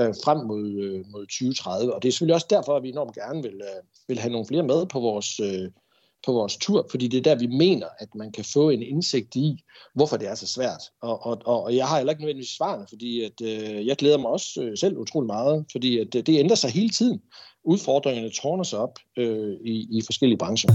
øh, 0.00 0.14
frem 0.24 0.46
mod, 0.46 0.68
øh, 0.68 1.04
mod 1.10 1.26
2030. 1.26 1.94
Og 1.94 2.02
det 2.02 2.08
er 2.08 2.12
selvfølgelig 2.12 2.34
også 2.34 2.46
derfor, 2.50 2.76
at 2.76 2.82
vi 2.82 2.88
enormt 2.88 3.14
gerne 3.14 3.42
vil, 3.42 3.54
øh, 3.54 3.82
vil 4.08 4.18
have 4.18 4.32
nogle 4.32 4.46
flere 4.46 4.62
med 4.62 4.86
på 4.86 5.00
vores... 5.00 5.40
Øh, 5.40 5.70
på 6.26 6.32
vores 6.32 6.56
tur, 6.56 6.86
fordi 6.90 7.08
det 7.08 7.18
er 7.18 7.22
der, 7.22 7.34
vi 7.34 7.46
mener, 7.46 7.86
at 7.98 8.14
man 8.14 8.32
kan 8.32 8.44
få 8.44 8.70
en 8.70 8.82
indsigt 8.82 9.36
i, 9.36 9.64
hvorfor 9.94 10.16
det 10.16 10.28
er 10.28 10.34
så 10.34 10.46
svært. 10.46 10.82
Og, 11.02 11.26
og, 11.26 11.38
og 11.46 11.76
jeg 11.76 11.88
har 11.88 11.96
heller 11.96 12.12
ikke 12.12 12.22
nødvendigvis 12.22 12.56
svarene, 12.56 12.86
fordi 12.88 13.22
at, 13.22 13.40
øh, 13.42 13.86
jeg 13.86 13.96
glæder 13.96 14.18
mig 14.18 14.30
også 14.30 14.62
øh, 14.62 14.76
selv 14.76 14.98
utrolig 14.98 15.26
meget, 15.26 15.64
fordi 15.72 15.98
at, 15.98 16.14
øh, 16.14 16.22
det 16.26 16.38
ændrer 16.38 16.56
sig 16.56 16.70
hele 16.70 16.90
tiden. 16.90 17.20
Udfordringerne 17.64 18.30
tårner 18.30 18.64
sig 18.64 18.78
op 18.78 18.98
øh, 19.16 19.56
i, 19.64 19.98
i 19.98 20.02
forskellige 20.06 20.38
brancher. 20.38 20.70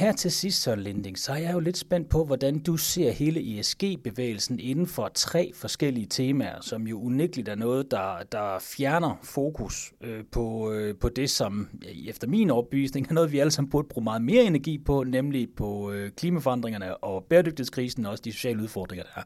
Her 0.00 0.12
til 0.12 0.30
sidst, 0.30 0.62
så 0.62 0.74
Linding, 0.74 1.18
så 1.18 1.32
er 1.32 1.36
jeg 1.36 1.52
jo 1.52 1.60
lidt 1.60 1.76
spændt 1.76 2.08
på, 2.08 2.24
hvordan 2.24 2.58
du 2.58 2.76
ser 2.76 3.10
hele 3.10 3.58
ESG-bevægelsen 3.58 4.60
inden 4.60 4.86
for 4.86 5.10
tre 5.14 5.52
forskellige 5.54 6.06
temaer, 6.06 6.60
som 6.60 6.86
jo 6.86 7.00
unægteligt 7.00 7.48
er 7.48 7.54
noget, 7.54 7.90
der, 7.90 8.22
der 8.32 8.58
fjerner 8.58 9.18
fokus 9.22 9.92
øh, 10.00 10.24
på, 10.32 10.72
øh, 10.72 10.96
på 10.96 11.08
det, 11.08 11.30
som 11.30 11.68
efter 12.08 12.28
min 12.28 12.50
opbygning 12.50 13.06
er 13.10 13.14
noget, 13.14 13.32
vi 13.32 13.38
alle 13.38 13.50
sammen 13.50 13.70
burde 13.70 13.88
bruge 13.88 14.04
meget 14.04 14.22
mere 14.22 14.44
energi 14.44 14.78
på, 14.78 15.04
nemlig 15.04 15.48
på 15.56 15.92
øh, 15.92 16.10
klimaforandringerne 16.10 16.96
og 16.96 17.24
bæredygtighedskrisen 17.24 18.06
og 18.06 18.12
også 18.12 18.22
de 18.24 18.32
sociale 18.32 18.62
udfordringer, 18.62 19.04
der 19.04 19.20
er. 19.20 19.24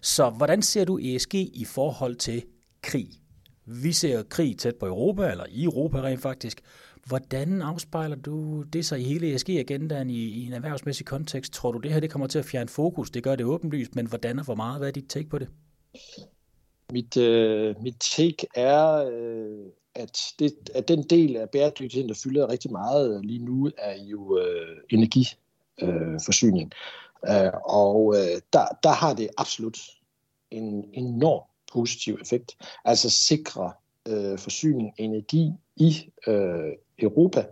Så 0.00 0.30
hvordan 0.30 0.62
ser 0.62 0.84
du 0.84 0.98
ESG 0.98 1.34
i 1.34 1.66
forhold 1.68 2.16
til 2.16 2.42
krig? 2.82 3.08
Vi 3.66 3.92
ser 3.92 4.22
krig 4.22 4.58
tæt 4.58 4.76
på 4.76 4.86
Europa, 4.86 5.30
eller 5.30 5.44
i 5.48 5.64
Europa 5.64 6.02
rent 6.02 6.20
faktisk. 6.22 6.60
Hvordan 7.06 7.62
afspejler 7.62 8.16
du 8.16 8.62
det 8.62 8.86
så 8.86 8.96
i 8.96 9.02
hele 9.02 9.34
ESG-agendaen 9.34 10.10
i, 10.10 10.24
i 10.24 10.46
en 10.46 10.52
erhvervsmæssig 10.52 11.06
kontekst? 11.06 11.52
Tror 11.52 11.72
du, 11.72 11.78
det 11.78 11.92
her 11.92 12.00
det 12.00 12.10
kommer 12.10 12.26
til 12.26 12.38
at 12.38 12.44
fjerne 12.44 12.68
fokus? 12.68 13.10
Det 13.10 13.22
gør 13.22 13.36
det 13.36 13.46
åbenlyst, 13.46 13.94
men 13.94 14.06
hvordan 14.06 14.38
og 14.38 14.44
hvor 14.44 14.54
meget? 14.54 14.78
Hvad 14.78 14.88
er 14.88 14.92
dit 14.92 15.08
take 15.08 15.28
på 15.28 15.38
det? 15.38 15.48
Mit, 16.92 17.16
øh, 17.16 17.74
mit 17.82 17.96
take 18.16 18.46
er, 18.54 18.94
øh, 19.12 19.66
at, 19.94 20.20
det, 20.38 20.70
at 20.74 20.88
den 20.88 21.02
del 21.02 21.36
af 21.36 21.50
bæredygtigheden, 21.50 22.08
der 22.08 22.20
fylder 22.24 22.48
rigtig 22.48 22.72
meget 22.72 23.24
lige 23.24 23.44
nu, 23.44 23.70
er 23.78 24.02
jo 24.02 24.38
øh, 24.38 24.76
energiforsyning. 24.90 26.72
Øh, 27.28 27.44
øh, 27.44 27.52
og 27.64 28.14
øh, 28.16 28.40
der, 28.52 28.64
der 28.82 28.92
har 28.92 29.14
det 29.14 29.28
absolut 29.36 29.78
en 30.50 30.84
enorm 30.92 31.42
positiv 31.74 32.18
effekt. 32.22 32.56
Altså 32.84 33.10
sikre 33.10 33.72
øh, 34.08 34.38
forsyning 34.38 34.88
af 34.88 35.04
energi 35.04 35.50
i 35.76 36.10
øh, 36.26 36.72
Europa, 36.98 37.44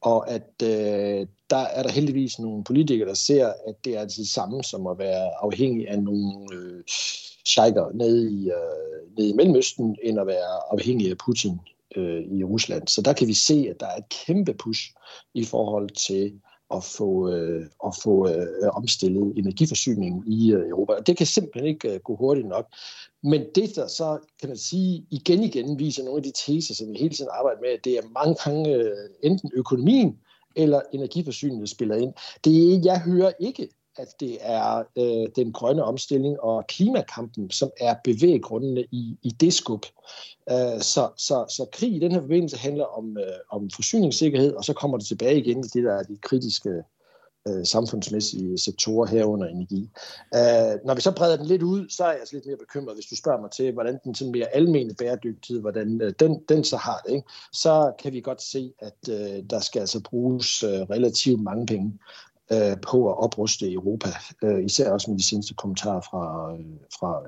og 0.00 0.30
at 0.30 0.62
øh, 0.62 1.26
der 1.50 1.56
er 1.56 1.82
der 1.82 1.90
heldigvis 1.90 2.38
nogle 2.38 2.64
politikere, 2.64 3.08
der 3.08 3.14
ser, 3.14 3.52
at 3.66 3.74
det 3.84 3.96
er 3.96 4.04
det 4.04 4.28
samme 4.28 4.64
som 4.64 4.86
at 4.86 4.98
være 4.98 5.30
afhængig 5.42 5.88
af 5.88 6.02
nogle 6.02 6.46
øh, 6.54 6.82
sheiker 7.46 7.92
nede 7.94 8.32
i, 8.32 8.50
øh, 8.50 9.16
nede 9.16 9.28
i 9.28 9.32
Mellemøsten, 9.32 9.96
end 10.02 10.20
at 10.20 10.26
være 10.26 10.72
afhængig 10.72 11.10
af 11.10 11.16
Putin 11.26 11.60
øh, 11.96 12.22
i 12.22 12.44
Rusland. 12.44 12.88
Så 12.88 13.02
der 13.02 13.12
kan 13.12 13.28
vi 13.28 13.34
se, 13.34 13.66
at 13.70 13.80
der 13.80 13.86
er 13.86 13.96
et 13.96 14.08
kæmpe 14.26 14.54
push 14.54 14.82
i 15.34 15.44
forhold 15.44 15.90
til 15.90 16.32
at 16.74 16.84
få, 16.84 17.30
øh, 17.30 17.66
at 17.86 17.94
få 18.02 18.28
øh, 18.28 18.68
omstillet 18.72 19.38
energiforsyningen 19.38 20.24
i 20.26 20.52
øh, 20.52 20.68
Europa. 20.68 20.92
Og 20.92 21.06
det 21.06 21.16
kan 21.16 21.26
simpelthen 21.26 21.66
ikke 21.74 21.94
øh, 21.94 22.00
gå 22.00 22.16
hurtigt 22.16 22.48
nok. 22.48 22.66
Men 23.22 23.42
det, 23.54 23.76
der 23.76 23.86
så, 23.86 24.18
kan 24.40 24.48
man 24.48 24.58
sige, 24.58 25.06
igen 25.10 25.42
igen 25.42 25.78
viser 25.78 26.04
nogle 26.04 26.18
af 26.18 26.22
de 26.22 26.32
teser, 26.46 26.74
som 26.74 26.88
vi 26.92 26.98
hele 26.98 27.14
tiden 27.14 27.30
arbejder 27.32 27.60
med, 27.60 27.70
at 27.70 27.84
det 27.84 27.92
er 27.98 28.02
mange 28.14 28.36
gange 28.44 28.74
øh, 28.74 29.08
enten 29.22 29.50
økonomien 29.54 30.18
eller 30.56 30.80
energiforsyningen, 30.92 31.60
der 31.60 31.66
spiller 31.66 31.96
ind. 31.96 32.12
Det 32.44 32.84
jeg 32.84 33.00
hører 33.00 33.32
ikke 33.40 33.68
at 33.98 34.08
det 34.20 34.38
er 34.40 34.84
øh, 34.98 35.28
den 35.36 35.52
grønne 35.52 35.84
omstilling 35.84 36.40
og 36.40 36.66
klimakampen, 36.66 37.50
som 37.50 37.70
er 37.80 37.94
bevæggrundene 38.04 38.84
i, 38.90 39.18
i 39.22 39.30
det 39.30 39.54
skub. 39.54 39.86
Øh, 40.50 40.80
så, 40.80 41.10
så, 41.16 41.44
så 41.48 41.66
krig 41.72 41.96
i 41.96 41.98
den 41.98 42.12
her 42.12 42.20
forbindelse 42.20 42.56
handler 42.56 42.84
om, 42.84 43.16
øh, 43.18 43.38
om 43.50 43.70
forsyningssikkerhed, 43.70 44.54
og 44.54 44.64
så 44.64 44.72
kommer 44.72 44.98
det 44.98 45.06
tilbage 45.06 45.38
igen 45.38 45.62
til 45.62 45.72
det, 45.72 45.84
der 45.84 45.94
er 45.94 46.02
de 46.02 46.16
kritiske 46.22 46.70
øh, 47.48 47.66
samfundsmæssige 47.66 48.58
sektorer 48.58 49.06
herunder 49.06 49.46
energi. 49.46 49.90
Øh, 50.34 50.86
når 50.86 50.94
vi 50.94 51.00
så 51.00 51.12
breder 51.12 51.36
den 51.36 51.46
lidt 51.46 51.62
ud, 51.62 51.88
så 51.88 52.04
er 52.04 52.10
jeg 52.10 52.20
altså 52.20 52.36
lidt 52.36 52.46
mere 52.46 52.56
bekymret, 52.56 52.96
hvis 52.96 53.06
du 53.06 53.16
spørger 53.16 53.40
mig 53.40 53.50
til, 53.50 53.72
hvordan 53.72 53.98
den 54.04 54.14
sådan 54.14 54.32
mere 54.32 54.54
almene 54.54 54.94
bæredygtighed, 54.94 55.60
hvordan 55.60 56.00
øh, 56.00 56.12
den, 56.20 56.42
den 56.48 56.64
så 56.64 56.76
har 56.76 57.02
det, 57.06 57.14
ikke? 57.14 57.28
så 57.52 57.92
kan 58.02 58.12
vi 58.12 58.20
godt 58.20 58.42
se, 58.42 58.72
at 58.78 59.08
øh, 59.10 59.42
der 59.50 59.60
skal 59.60 59.80
altså 59.80 60.00
bruges 60.00 60.62
øh, 60.62 60.70
relativt 60.70 61.42
mange 61.42 61.66
penge 61.66 61.98
øh, 62.52 62.76
på 62.80 63.10
at 63.10 63.18
opruste 63.18 63.72
Europa. 63.72 64.08
Øh, 64.42 64.64
især 64.64 64.92
også 64.92 65.10
med 65.10 65.18
de 65.18 65.24
seneste 65.24 65.54
kommentarer 65.54 66.00
fra, 66.00 66.52
øh, 66.52 66.64
fra 66.98 67.22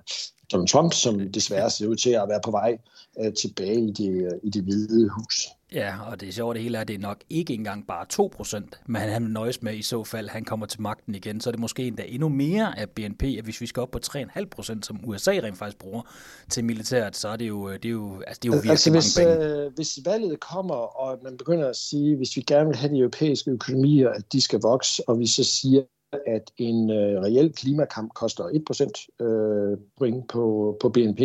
Donald 0.52 0.68
Trump, 0.68 0.92
som 0.92 1.32
desværre 1.32 1.70
ser 1.70 1.86
ud 1.86 1.96
til 1.96 2.10
at 2.10 2.28
være 2.28 2.40
på 2.44 2.50
vej 2.50 2.78
øh, 3.20 3.32
tilbage 3.32 3.80
i 3.80 3.92
det, 3.92 4.40
i 4.42 4.50
det 4.50 4.62
hvide 4.62 5.08
hus. 5.08 5.48
Ja, 5.74 6.10
og 6.10 6.20
det 6.20 6.34
sjove 6.34 6.54
det 6.54 6.62
hele 6.62 6.76
er, 6.76 6.80
at 6.80 6.88
det 6.88 6.94
er 6.94 6.98
nok 6.98 7.20
ikke 7.30 7.54
engang 7.54 7.86
bare 7.86 8.06
2 8.06 8.32
procent, 8.36 8.80
men 8.86 9.00
han 9.02 9.22
nøjes 9.22 9.62
med 9.62 9.74
i 9.74 9.82
så 9.82 10.04
fald, 10.04 10.28
han 10.28 10.44
kommer 10.44 10.66
til 10.66 10.80
magten 10.80 11.14
igen, 11.14 11.40
så 11.40 11.50
er 11.50 11.52
det 11.52 11.60
måske 11.60 11.86
endda 11.86 12.04
endnu 12.08 12.28
mere 12.28 12.78
af 12.78 12.90
BNP, 12.90 13.22
at 13.22 13.44
hvis 13.44 13.60
vi 13.60 13.66
skal 13.66 13.80
op 13.80 13.90
på 13.90 13.98
3,5 14.06 14.44
procent, 14.50 14.86
som 14.86 15.00
USA 15.04 15.30
rent 15.30 15.58
faktisk 15.58 15.78
bruger 15.78 16.02
til 16.50 16.64
militæret, 16.64 17.16
så 17.16 17.28
er 17.28 17.36
det 17.36 17.48
jo, 17.48 17.72
det 17.72 17.84
er 17.84 17.88
jo, 17.90 18.22
altså 18.26 18.40
det 18.42 18.48
er 18.48 18.52
jo 18.52 18.60
virkelig 18.62 18.70
altså, 18.70 18.90
hvis, 18.90 19.18
mange 19.18 19.38
penge. 19.38 19.64
Øh, 19.64 19.74
hvis 19.74 19.98
valget 20.04 20.40
kommer, 20.40 20.74
og 20.74 21.18
man 21.24 21.36
begynder 21.36 21.68
at 21.68 21.76
sige, 21.76 22.16
hvis 22.16 22.36
vi 22.36 22.40
gerne 22.40 22.66
vil 22.66 22.76
have 22.76 22.94
de 22.94 22.98
europæiske 22.98 23.50
økonomier, 23.50 24.08
at 24.08 24.32
de 24.32 24.40
skal 24.40 24.60
vokse, 24.62 25.08
og 25.08 25.18
vi 25.18 25.26
så 25.26 25.44
siger, 25.44 25.82
at 26.26 26.50
en 26.56 26.90
øh, 26.90 27.22
reel 27.22 27.52
klimakamp 27.52 28.14
koster 28.14 28.44
1% 28.44 29.24
øh, 29.24 29.78
point 29.98 30.28
på, 30.28 30.76
på 30.80 30.88
BNP, 30.88 31.20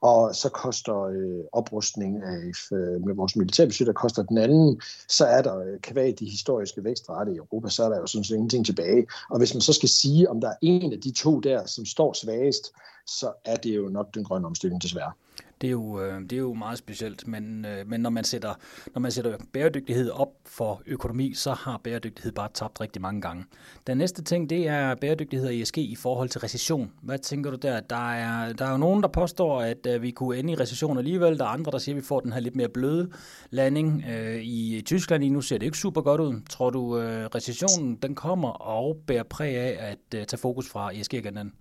og 0.00 0.34
så 0.34 0.48
koster 0.48 1.02
øh, 1.02 1.44
oprustning 1.52 2.22
af 2.22 2.72
øh, 2.72 3.06
med 3.06 3.14
vores 3.14 3.36
militærbudget, 3.36 3.86
der 3.86 3.92
koster 3.92 4.22
den 4.22 4.38
anden, 4.38 4.80
så 5.08 5.24
er 5.24 5.42
der 5.42 5.58
øh, 5.58 5.78
kvæg 5.80 6.18
de 6.18 6.24
historiske 6.24 6.84
vækstrate 6.84 7.32
i 7.32 7.36
Europa, 7.36 7.68
så 7.68 7.84
er 7.84 7.88
der 7.88 7.98
jo 7.98 8.06
sådan 8.06 8.24
set 8.24 8.34
ingenting 8.34 8.66
tilbage. 8.66 9.06
Og 9.30 9.38
hvis 9.38 9.54
man 9.54 9.60
så 9.60 9.72
skal 9.72 9.88
sige, 9.88 10.30
om 10.30 10.40
der 10.40 10.48
er 10.48 10.56
en 10.62 10.92
af 10.92 11.00
de 11.00 11.12
to 11.12 11.40
der, 11.40 11.66
som 11.66 11.84
står 11.84 12.12
svagest, 12.12 12.72
så 13.06 13.32
er 13.44 13.56
det 13.56 13.76
jo 13.76 13.88
nok 13.88 14.14
den 14.14 14.24
grønne 14.24 14.46
omstilling 14.46 14.82
desværre. 14.82 15.12
Det 15.60 15.66
er 15.66 15.70
jo, 15.70 16.02
øh, 16.02 16.20
det 16.20 16.32
er 16.32 16.36
jo 16.36 16.54
meget 16.54 16.78
specielt, 16.78 17.28
men, 17.28 17.64
øh, 17.64 17.86
men 17.86 18.00
når, 18.00 18.10
man 18.10 18.24
sætter, 18.24 18.54
når 18.94 19.00
man 19.00 19.10
sætter 19.10 19.36
bæredygtighed 19.52 20.10
op 20.10 20.28
for 20.46 20.82
økonomi, 20.86 21.34
så 21.34 21.52
har 21.52 21.80
bæredygtighed 21.84 22.32
bare 22.32 22.48
tabt 22.54 22.80
rigtig 22.80 23.02
mange 23.02 23.20
gange. 23.20 23.44
Den 23.86 23.98
næste 23.98 24.22
ting, 24.22 24.50
det 24.50 24.68
er 24.68 24.94
bæredygtighed 24.94 25.46
og 25.46 25.54
ESG 25.54 25.78
i 25.78 25.96
forhold 25.96 26.28
til 26.28 26.40
recession. 26.40 26.92
Hvad 27.02 27.18
tænker 27.18 27.50
du 27.50 27.56
der? 27.56 27.80
Der 27.80 28.12
er, 28.12 28.52
der 28.52 28.64
er 28.64 28.70
jo 28.70 28.76
nogen, 28.76 29.02
der 29.02 29.08
påstår, 29.08 29.60
at 29.60 29.86
øh, 29.86 30.02
vi 30.02 30.10
kunne 30.10 30.38
ende 30.38 30.52
i 30.52 30.56
recession 30.56 30.98
alligevel. 30.98 31.38
Der 31.38 31.44
er 31.44 31.48
andre, 31.48 31.72
der 31.72 31.78
siger, 31.78 31.96
at 31.96 32.02
vi 32.02 32.06
får 32.06 32.20
den 32.20 32.32
her 32.32 32.40
lidt 32.40 32.56
mere 32.56 32.68
bløde 32.68 33.10
landing. 33.50 34.04
I 34.42 34.82
Tyskland 34.86 35.22
lige 35.22 35.32
nu 35.32 35.40
ser 35.40 35.58
det 35.58 35.66
ikke 35.66 35.78
super 35.78 36.00
godt 36.00 36.20
ud. 36.20 36.40
Tror 36.50 36.70
du, 36.70 36.94
recessionen 37.34 37.96
den 37.96 38.14
kommer 38.14 38.48
og 38.48 38.96
bærer 39.06 39.22
præg 39.22 39.56
af 39.56 39.96
at 40.10 40.26
tage 40.28 40.38
fokus 40.38 40.68
fra 40.68 40.92
ESG-agendaen? 40.94 41.52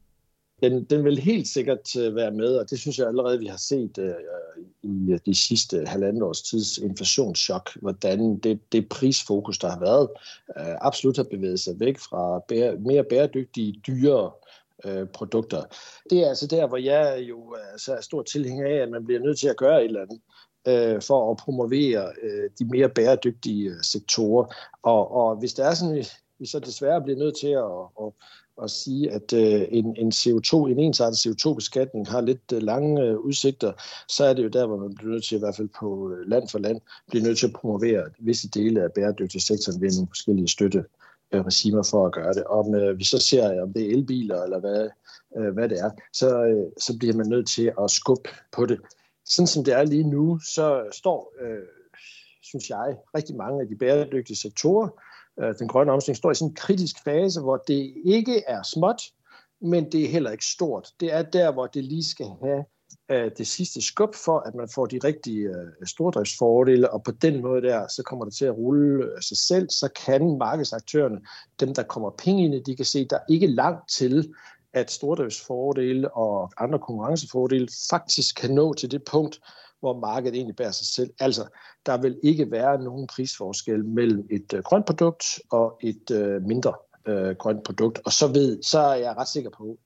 Den, 0.63 0.83
den 0.83 1.05
vil 1.05 1.19
helt 1.19 1.47
sikkert 1.47 1.95
øh, 1.95 2.15
være 2.15 2.31
med, 2.31 2.57
og 2.57 2.69
det 2.69 2.79
synes 2.79 2.99
jeg 2.99 3.07
allerede, 3.07 3.39
vi 3.39 3.45
har 3.45 3.57
set 3.57 3.97
øh, 3.97 4.13
i 4.83 5.11
øh, 5.11 5.19
de 5.25 5.35
sidste 5.35 5.85
halvandet 5.85 6.23
års 6.23 6.41
tids 6.41 6.77
inflationschok, 6.77 7.69
hvordan 7.81 8.37
det, 8.37 8.59
det 8.71 8.89
prisfokus, 8.89 9.59
der 9.59 9.69
har 9.69 9.79
været, 9.79 10.09
øh, 10.57 10.75
absolut 10.81 11.17
har 11.17 11.23
bevæget 11.23 11.59
sig 11.59 11.79
væk 11.79 11.97
fra 11.97 12.39
bære, 12.47 12.75
mere 12.75 13.03
bæredygtige, 13.03 13.81
dyre 13.87 14.31
øh, 14.85 15.07
produkter. 15.07 15.63
Det 16.09 16.19
er 16.19 16.29
altså 16.29 16.47
der, 16.47 16.67
hvor 16.67 16.77
jeg 16.77 17.25
jo 17.29 17.55
altså, 17.71 17.93
er 17.93 18.01
stor 18.01 18.23
tilhænger 18.23 18.67
af, 18.67 18.83
at 18.83 18.89
man 18.89 19.05
bliver 19.05 19.19
nødt 19.19 19.39
til 19.39 19.47
at 19.47 19.57
gøre 19.57 19.79
et 19.83 19.85
eller 19.85 20.01
andet 20.01 20.19
uh, 20.95 21.01
for 21.01 21.31
at 21.31 21.37
promovere 21.37 22.11
de 22.59 22.65
mere 22.65 22.89
bæredygtige 22.89 23.83
sektorer. 23.83 24.53
Og, 24.83 25.11
og 25.11 25.35
hvis 25.35 25.53
det 25.53 25.65
er 25.65 25.73
sådan, 25.73 26.05
vi 26.39 26.45
så 26.45 26.59
desværre 26.59 27.01
bliver 27.01 27.19
nødt 27.19 27.37
til 27.37 27.47
at, 27.47 28.05
at 28.05 28.13
at 28.63 28.71
sige, 28.71 29.11
at 29.11 29.33
øh, 29.33 29.67
en, 29.69 29.95
en 29.97 30.11
CO2, 30.11 30.55
en 30.55 30.79
ensartet 30.79 31.17
CO2-beskatning 31.17 32.09
har 32.09 32.21
lidt 32.21 32.51
øh, 32.53 32.61
lange 32.61 33.03
øh, 33.03 33.17
udsigter, 33.17 33.71
så 34.07 34.25
er 34.25 34.33
det 34.33 34.43
jo 34.43 34.47
der, 34.47 34.67
hvor 34.67 34.77
man 34.77 34.95
bliver 34.95 35.11
nødt 35.11 35.23
til, 35.23 35.35
i 35.35 35.39
hvert 35.39 35.55
fald 35.55 35.69
på 35.79 36.11
øh, 36.11 36.29
land 36.29 36.49
for 36.49 36.59
land, 36.59 36.81
bliver 37.09 37.23
nødt 37.23 37.37
til 37.37 37.47
at 37.47 37.53
promovere 37.53 38.03
visse 38.19 38.49
dele 38.49 38.83
af 38.83 38.91
bæredygtig 38.91 39.41
sektoren 39.41 39.81
ved 39.81 39.91
nogle 39.91 40.07
forskellige 40.07 40.47
støtte 40.47 40.85
øh, 41.33 41.41
regimer 41.41 41.83
for 41.83 42.05
at 42.05 42.13
gøre 42.13 42.33
det. 42.33 42.43
Om 42.43 42.75
øh, 42.75 42.99
vi 42.99 43.03
så 43.03 43.19
ser, 43.19 43.61
om 43.61 43.73
det 43.73 43.85
er 43.85 43.91
elbiler 43.91 44.43
eller 44.43 44.59
hvad, 44.59 44.89
øh, 45.37 45.53
hvad 45.53 45.69
det 45.69 45.79
er, 45.79 45.91
så, 46.13 46.43
øh, 46.43 46.71
så 46.77 46.97
bliver 46.99 47.15
man 47.15 47.27
nødt 47.27 47.47
til 47.47 47.73
at 47.83 47.91
skubbe 47.91 48.29
på 48.51 48.65
det. 48.65 48.79
Sådan 49.25 49.47
som 49.47 49.63
det 49.63 49.73
er 49.73 49.83
lige 49.83 50.09
nu, 50.09 50.39
så 50.39 50.83
står, 50.91 51.33
øh, 51.41 51.76
synes 52.47 52.69
jeg, 52.69 52.97
rigtig 53.17 53.35
mange 53.35 53.61
af 53.61 53.67
de 53.67 53.75
bæredygtige 53.75 54.37
sektorer 54.37 54.89
øh, 55.39 55.55
den 55.59 55.67
grønne 55.67 55.91
omstilling 55.91 56.17
står 56.17 56.31
i 56.31 56.35
sådan 56.35 56.49
en 56.49 56.55
kritisk 56.55 57.03
fase, 57.03 57.41
hvor 57.41 57.57
det 57.57 57.93
ikke 58.05 58.43
er 58.47 58.63
småt, 58.63 59.01
men 59.61 59.91
det 59.91 60.03
er 60.03 60.07
heller 60.07 60.31
ikke 60.31 60.45
stort. 60.45 60.87
Det 60.99 61.13
er 61.13 61.21
der, 61.21 61.51
hvor 61.51 61.67
det 61.67 61.83
lige 61.83 62.09
skal 62.09 62.27
have 62.43 62.65
øh, 63.11 63.31
det 63.37 63.47
sidste 63.47 63.81
skub 63.81 64.15
for, 64.15 64.39
at 64.39 64.55
man 64.55 64.69
får 64.75 64.85
de 64.85 64.99
rigtige 65.03 65.47
øh, 65.47 65.87
stordriftsfordele, 65.87 66.93
og 66.93 67.03
på 67.03 67.11
den 67.11 67.41
måde 67.41 67.61
der, 67.61 67.87
så 67.87 68.03
kommer 68.03 68.25
det 68.25 68.33
til 68.33 68.45
at 68.45 68.57
rulle 68.57 69.21
sig 69.21 69.37
selv, 69.37 69.69
så 69.69 69.89
kan 70.05 70.37
markedsaktørerne, 70.37 71.19
dem 71.59 71.73
der 71.73 71.83
kommer 71.83 72.09
penge 72.09 72.45
ind, 72.45 72.65
de 72.65 72.75
kan 72.75 72.85
se, 72.85 73.07
der 73.09 73.15
er 73.15 73.23
ikke 73.29 73.47
langt 73.47 73.89
til, 73.89 74.33
at 74.73 74.91
stordriftsfordele 74.91 76.13
og 76.13 76.51
andre 76.57 76.79
konkurrencefordele 76.79 77.67
faktisk 77.89 78.35
kan 78.35 78.51
nå 78.51 78.73
til 78.73 78.91
det 78.91 79.03
punkt, 79.03 79.39
hvor 79.79 79.99
markedet 79.99 80.35
egentlig 80.35 80.55
bærer 80.55 80.71
sig 80.71 80.87
selv. 80.87 81.13
Altså, 81.19 81.45
der 81.85 81.97
vil 81.97 82.19
ikke 82.23 82.51
være 82.51 82.83
nogen 82.83 83.07
prisforskel 83.07 83.85
mellem 83.85 84.27
et 84.31 84.53
øh, 84.53 84.63
grønt 84.63 84.85
produkt 84.85 85.25
og 85.51 85.79
et 85.81 86.11
øh, 86.11 86.41
mindre 86.41 86.73
øh, 87.07 87.35
grønt 87.35 87.63
produkt. 87.63 87.99
Og 88.05 88.11
så, 88.11 88.27
ved, 88.27 88.63
så 88.63 88.79
er 88.79 88.95
jeg 88.95 89.17
ret 89.17 89.27
sikker 89.27 89.49
på, 89.57 89.77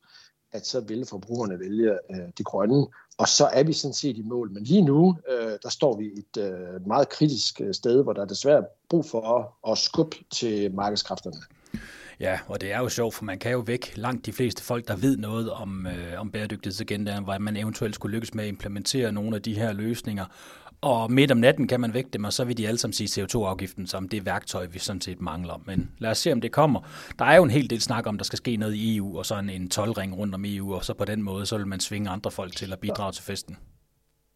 at 0.51 0.67
så 0.67 0.79
vil 0.79 1.05
forbrugerne 1.05 1.59
vælge 1.59 1.91
øh, 1.91 2.27
det 2.37 2.45
grønne, 2.45 2.87
og 3.17 3.27
så 3.27 3.45
er 3.45 3.63
vi 3.63 3.73
sådan 3.73 3.93
set 3.93 4.17
i 4.17 4.21
mål. 4.21 4.51
Men 4.51 4.63
lige 4.63 4.81
nu, 4.81 5.17
øh, 5.29 5.57
der 5.63 5.69
står 5.69 5.97
vi 5.97 6.05
et 6.05 6.37
øh, 6.37 6.87
meget 6.87 7.09
kritisk 7.09 7.61
øh, 7.61 7.73
sted, 7.73 8.03
hvor 8.03 8.13
der 8.13 8.21
er 8.21 8.25
desværre 8.25 8.65
brug 8.89 9.05
for 9.05 9.57
at 9.71 9.77
skubbe 9.77 10.17
til 10.31 10.75
markedskræfterne. 10.75 11.37
Ja, 12.21 12.39
og 12.47 12.61
det 12.61 12.71
er 12.71 12.79
jo 12.79 12.89
sjovt, 12.89 13.15
for 13.15 13.25
man 13.25 13.39
kan 13.39 13.51
jo 13.51 13.59
væk 13.59 13.93
langt 13.95 14.25
de 14.25 14.33
fleste 14.33 14.63
folk, 14.63 14.87
der 14.87 14.95
ved 14.95 15.17
noget 15.17 15.51
om, 15.51 15.87
øh, 15.87 16.21
om 16.21 16.31
bæredygtighedsagendaen, 16.31 17.23
hvad 17.23 17.39
man 17.39 17.57
eventuelt 17.57 17.95
skulle 17.95 18.15
lykkes 18.15 18.33
med 18.33 18.43
at 18.43 18.47
implementere 18.47 19.11
nogle 19.11 19.35
af 19.35 19.41
de 19.41 19.53
her 19.53 19.73
løsninger. 19.73 20.25
Og 20.81 21.11
midt 21.11 21.31
om 21.31 21.37
natten 21.37 21.67
kan 21.67 21.81
man 21.81 21.93
vække 21.93 22.09
dem, 22.13 22.23
og 22.23 22.33
så 22.33 22.43
vil 22.43 22.57
de 22.57 22.67
alle 22.67 22.77
sammen 22.77 22.93
sige 22.93 23.23
CO2-afgiften 23.23 23.87
som 23.87 24.09
det 24.09 24.25
værktøj, 24.25 24.65
vi 24.65 24.79
sådan 24.79 25.01
set 25.01 25.21
mangler. 25.21 25.61
Men 25.65 25.91
lad 25.97 26.11
os 26.11 26.17
se, 26.17 26.31
om 26.31 26.41
det 26.41 26.51
kommer. 26.51 26.81
Der 27.19 27.25
er 27.25 27.35
jo 27.35 27.43
en 27.43 27.49
hel 27.49 27.69
del 27.69 27.81
snak 27.81 28.07
om, 28.07 28.17
der 28.17 28.25
skal 28.25 28.37
ske 28.37 28.57
noget 28.57 28.73
i 28.73 28.97
EU, 28.97 29.17
og 29.17 29.25
så 29.25 29.39
en, 29.39 29.49
en 29.49 29.69
tolvring 29.69 30.17
rundt 30.17 30.35
om 30.35 30.45
EU, 30.45 30.73
og 30.73 30.85
så 30.85 30.93
på 30.93 31.05
den 31.05 31.23
måde, 31.23 31.45
så 31.45 31.57
vil 31.57 31.67
man 31.67 31.79
svinge 31.79 32.09
andre 32.09 32.31
folk 32.31 32.55
til 32.55 32.73
at 32.73 32.79
bidrage 32.79 33.11
til 33.11 33.23
festen 33.23 33.57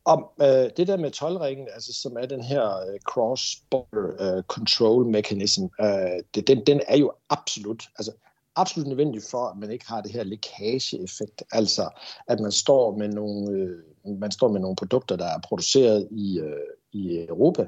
om 0.06 0.26
øh, 0.42 0.70
det 0.78 0.88
der 0.88 0.98
med 0.98 1.12
tolvringen, 1.12 1.68
altså, 1.74 1.94
som 1.94 2.18
er 2.18 2.26
den 2.26 2.42
her 2.44 2.66
øh, 2.66 3.00
cross-border 3.10 4.38
øh, 4.38 4.44
control 4.44 5.06
mechanism, 5.06 5.64
øh, 5.82 6.24
det, 6.36 6.48
den, 6.48 6.66
den 6.66 6.82
er 6.88 6.98
jo 6.98 7.12
absolut, 7.30 7.84
altså 7.98 8.12
absolut 8.56 8.88
nødvendig 8.88 9.22
for, 9.32 9.48
at 9.48 9.58
man 9.58 9.72
ikke 9.72 9.88
har 9.88 10.02
det 10.02 10.12
her 10.12 10.24
lækageeffekt, 10.24 11.44
altså 11.52 11.90
at 12.28 12.40
man 12.40 12.52
står 12.52 12.98
med 12.98 13.08
nogle, 13.08 13.52
øh, 13.52 14.20
man 14.20 14.32
står 14.32 14.48
med 14.48 14.60
nogle 14.60 14.76
produkter, 14.76 15.16
der 15.16 15.26
er 15.26 15.40
produceret 15.44 16.08
i, 16.12 16.40
øh, 16.40 16.76
i 16.92 17.26
Europa, 17.30 17.68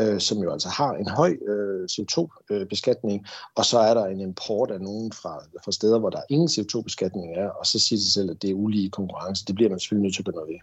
øh, 0.00 0.20
som 0.20 0.38
jo 0.38 0.52
altså 0.52 0.68
har 0.68 0.92
en 0.92 1.08
høj 1.08 1.36
øh, 1.48 1.88
CO2-beskatning, 1.90 3.20
øh, 3.22 3.28
og 3.54 3.64
så 3.64 3.78
er 3.78 3.94
der 3.94 4.06
en 4.06 4.20
import 4.20 4.70
af 4.70 4.80
nogen 4.80 5.12
fra, 5.12 5.44
fra 5.64 5.72
steder, 5.72 5.98
hvor 5.98 6.10
der 6.10 6.20
ingen 6.28 6.48
CO2-beskatning 6.48 7.36
er, 7.36 7.48
og 7.48 7.66
så 7.66 7.78
siger 7.78 8.00
sig 8.00 8.12
selv, 8.12 8.30
at 8.30 8.42
det 8.42 8.50
er 8.50 8.54
ulige 8.54 8.90
konkurrence. 8.90 9.44
Det 9.46 9.54
bliver 9.54 9.70
man 9.70 9.78
selvfølgelig 9.78 10.02
nødt 10.02 10.14
til 10.14 10.22
at 10.22 10.26
gøre 10.26 10.34
noget 10.34 10.48
ved. 10.48 10.58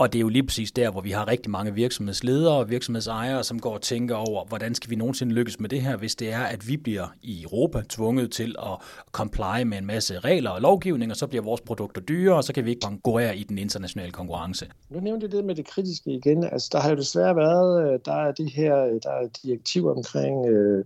Og 0.00 0.12
det 0.12 0.18
er 0.18 0.20
jo 0.20 0.28
lige 0.28 0.42
præcis 0.42 0.72
der, 0.72 0.90
hvor 0.90 1.00
vi 1.00 1.10
har 1.10 1.28
rigtig 1.28 1.50
mange 1.50 1.74
virksomhedsledere 1.74 2.54
og 2.54 2.70
virksomhedsejere, 2.70 3.44
som 3.44 3.60
går 3.60 3.74
og 3.74 3.82
tænker 3.82 4.16
over, 4.16 4.44
hvordan 4.44 4.74
skal 4.74 4.90
vi 4.90 4.96
nogensinde 4.96 5.34
lykkes 5.34 5.60
med 5.60 5.68
det 5.68 5.82
her, 5.82 5.96
hvis 5.96 6.14
det 6.14 6.32
er, 6.32 6.40
at 6.40 6.68
vi 6.68 6.76
bliver 6.76 7.06
i 7.22 7.42
Europa 7.42 7.82
tvunget 7.88 8.32
til 8.32 8.56
at 8.58 8.78
comply 9.12 9.62
med 9.62 9.78
en 9.78 9.86
masse 9.86 10.18
regler 10.18 10.50
og 10.50 10.60
lovgivning, 10.60 11.10
og 11.10 11.16
så 11.16 11.26
bliver 11.26 11.42
vores 11.42 11.60
produkter 11.60 12.00
dyre, 12.00 12.34
og 12.34 12.44
så 12.44 12.52
kan 12.52 12.64
vi 12.64 12.70
ikke 12.70 12.80
konkurrere 12.80 13.36
i 13.36 13.42
den 13.42 13.58
internationale 13.58 14.12
konkurrence. 14.12 14.66
Nu 14.90 15.00
nævnte 15.00 15.24
jeg 15.24 15.32
det 15.32 15.44
med 15.44 15.54
det 15.54 15.66
kritiske 15.66 16.10
igen. 16.10 16.44
Altså, 16.44 16.68
der 16.72 16.80
har 16.80 16.90
jo 16.90 16.96
desværre 16.96 17.36
været, 17.36 17.92
øh, 17.92 18.00
der 18.04 18.14
er 18.14 18.32
det 18.32 18.50
her, 18.50 18.84
øh, 18.84 19.00
der 19.02 19.10
er 19.10 19.28
direktiv 19.42 19.86
omkring 19.86 20.46
øh, 20.46 20.84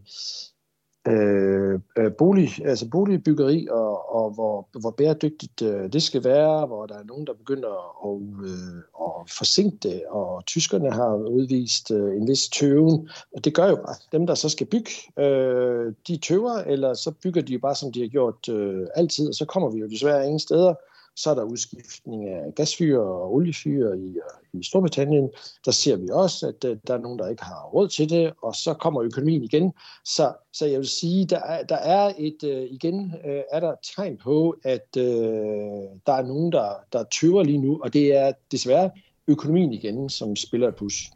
Øh, 1.08 1.80
øh, 1.98 2.12
bolig, 2.12 2.66
altså 2.66 2.88
boligbyggeri 2.90 3.68
og, 3.70 4.14
og 4.14 4.30
hvor, 4.30 4.68
hvor 4.80 4.90
bæredygtigt 4.90 5.62
øh, 5.62 5.92
det 5.92 6.02
skal 6.02 6.24
være, 6.24 6.66
hvor 6.66 6.86
der 6.86 6.94
er 6.94 7.04
nogen, 7.04 7.26
der 7.26 7.32
begynder 7.32 8.06
at, 8.06 8.22
øh, 8.44 8.76
at 9.00 9.30
forsinke 9.30 9.76
det, 9.82 10.02
og 10.08 10.46
tyskerne 10.46 10.92
har 10.92 11.14
udvist 11.14 11.90
øh, 11.90 12.16
en 12.16 12.28
vis 12.28 12.48
tøven, 12.48 13.08
og 13.36 13.44
det 13.44 13.54
gør 13.54 13.68
jo 13.68 13.76
bare, 13.76 13.94
dem 14.12 14.26
der 14.26 14.34
så 14.34 14.48
skal 14.48 14.66
bygge, 14.66 14.90
øh, 15.18 15.92
de 16.08 16.16
tøver, 16.16 16.54
eller 16.58 16.94
så 16.94 17.12
bygger 17.22 17.42
de 17.42 17.52
jo 17.52 17.58
bare, 17.58 17.74
som 17.74 17.92
de 17.92 18.00
har 18.00 18.08
gjort 18.08 18.48
øh, 18.48 18.86
altid, 18.94 19.28
og 19.28 19.34
så 19.34 19.44
kommer 19.44 19.70
vi 19.70 19.78
jo 19.78 19.88
desværre 19.88 20.24
ingen 20.24 20.40
steder, 20.40 20.74
så 21.16 21.30
er 21.30 21.34
der 21.34 21.42
udskiftning 21.42 22.28
af 22.28 22.54
gasfyr 22.54 22.98
og 22.98 23.34
oliefyr 23.34 23.92
i, 23.92 24.08
øh, 24.08 24.60
i 24.60 24.62
Storbritannien. 24.62 25.30
Der 25.64 25.70
ser 25.70 25.96
vi 25.96 26.08
også, 26.12 26.48
at 26.48 26.64
øh, 26.64 26.76
der 26.86 26.94
er 26.94 26.98
nogen, 26.98 27.18
der 27.18 27.28
ikke 27.28 27.44
har 27.44 27.70
råd 27.74 27.88
til 27.88 28.10
det, 28.10 28.32
og 28.42 28.54
så 28.54 28.74
kommer 28.74 29.02
økonomien 29.02 29.44
igen. 29.44 29.72
Så, 30.04 30.32
så 30.52 30.66
jeg 30.66 30.78
vil 30.78 30.88
sige, 30.88 31.26
der 31.26 31.40
er, 31.40 31.62
der 31.62 31.76
er 31.76 32.12
et, 32.18 32.44
øh, 32.44 32.62
igen 32.70 33.14
er 33.50 33.60
der 33.60 33.74
tegn 33.96 34.16
på, 34.16 34.56
at 34.64 34.94
der 34.94 36.12
er 36.12 36.22
nogen, 36.22 36.52
der, 36.52 36.68
der 36.92 37.04
tøver 37.20 37.42
lige 37.42 37.58
nu, 37.58 37.80
og 37.82 37.92
det 37.92 38.16
er 38.16 38.32
desværre 38.52 38.90
økonomien 39.28 39.72
igen, 39.72 40.08
som 40.08 40.36
spiller 40.36 40.68
et 40.68 40.76
pus. 40.76 41.10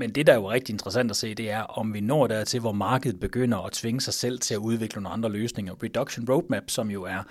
Men 0.00 0.10
det, 0.10 0.26
der 0.26 0.32
er 0.32 0.36
jo 0.36 0.50
rigtig 0.50 0.72
interessant 0.72 1.10
at 1.10 1.16
se, 1.16 1.34
det 1.34 1.50
er, 1.50 1.62
om 1.62 1.94
vi 1.94 2.00
når 2.00 2.26
dertil, 2.26 2.60
hvor 2.60 2.72
markedet 2.72 3.20
begynder 3.20 3.58
at 3.58 3.72
tvinge 3.72 4.00
sig 4.00 4.14
selv 4.14 4.38
til 4.38 4.54
at 4.54 4.58
udvikle 4.58 5.02
nogle 5.02 5.14
andre 5.14 5.30
løsninger. 5.30 5.74
Reduction 5.82 6.30
Roadmap, 6.30 6.62
som 6.68 6.90
jo 6.90 7.02
er 7.02 7.22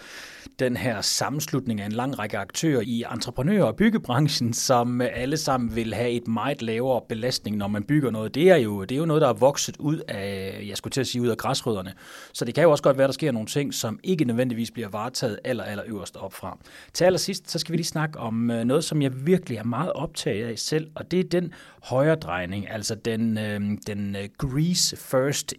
den 0.60 0.78
her 0.78 1.02
sammenslutning 1.02 1.82
af 1.82 1.86
en 1.86 1.92
lang 1.92 2.20
række 2.20 2.38
aktører 2.38 2.82
i 2.82 3.04
entreprenør- 3.12 3.64
og 3.64 3.76
byggebranchen, 3.76 4.54
som 4.54 5.02
alle 5.02 5.38
sammen 5.38 5.76
vil 5.76 5.94
have 5.94 6.10
et 6.10 6.28
meget 6.28 6.62
lavere 6.62 7.02
belastning, 7.10 7.58
når 7.58 7.68
man 7.68 7.84
bygger 7.84 8.12
noget. 8.12 8.36
Det 8.36 8.50
er 8.50 8.56
jo, 8.56 8.82
det 8.82 8.92
er 8.92 9.00
jo 9.00 9.06
noget, 9.06 9.22
der 9.22 9.30
er 9.30 9.34
vokset 9.34 9.78
ud 9.78 9.98
af, 10.08 10.64
jeg 10.68 10.78
skulle 10.78 10.92
til 10.92 11.02
at 11.02 11.08
sige, 11.08 11.22
ud 11.22 11.28
af 11.28 11.38
græsrødderne. 11.38 11.94
Så 12.34 12.46
det 12.46 12.56
kan 12.56 12.64
jo 12.64 12.72
også 12.72 12.84
godt 12.84 12.98
være, 12.98 13.06
at 13.06 13.10
der 13.10 13.14
sker 13.14 13.32
nogle 13.32 13.48
ting, 13.48 13.74
som 13.74 14.00
ikke 14.04 14.26
nødvendigvis 14.26 14.72
bliver 14.72 14.90
varetaget 14.90 15.40
aller, 15.44 15.64
aller 15.64 15.84
øverst 15.88 16.18
op 16.18 16.34
fra. 16.34 16.58
Til 16.94 17.06
allersidst, 17.06 17.52
så 17.52 17.60
skal 17.60 17.72
vi 17.72 17.78
lige 17.78 17.88
snakke 17.88 18.20
om 18.20 18.52
øh, 18.52 18.64
noget, 18.64 18.84
som 18.84 19.02
jeg 19.02 19.26
virkelig 19.28 19.58
er 19.58 19.64
meget 19.64 19.94
optaget 19.94 20.48
af 20.48 20.60
selv, 20.60 20.88
og 20.96 21.12
det 21.12 21.20
er 21.20 21.24
den 21.24 21.54
højre 21.84 22.16
drejning, 22.16 22.59
altså 22.68 22.96
den, 22.96 23.38
øh, 23.38 23.62
den 23.88 24.16
øh, 24.16 24.30
Greece 24.38 24.98
first, 24.98 25.54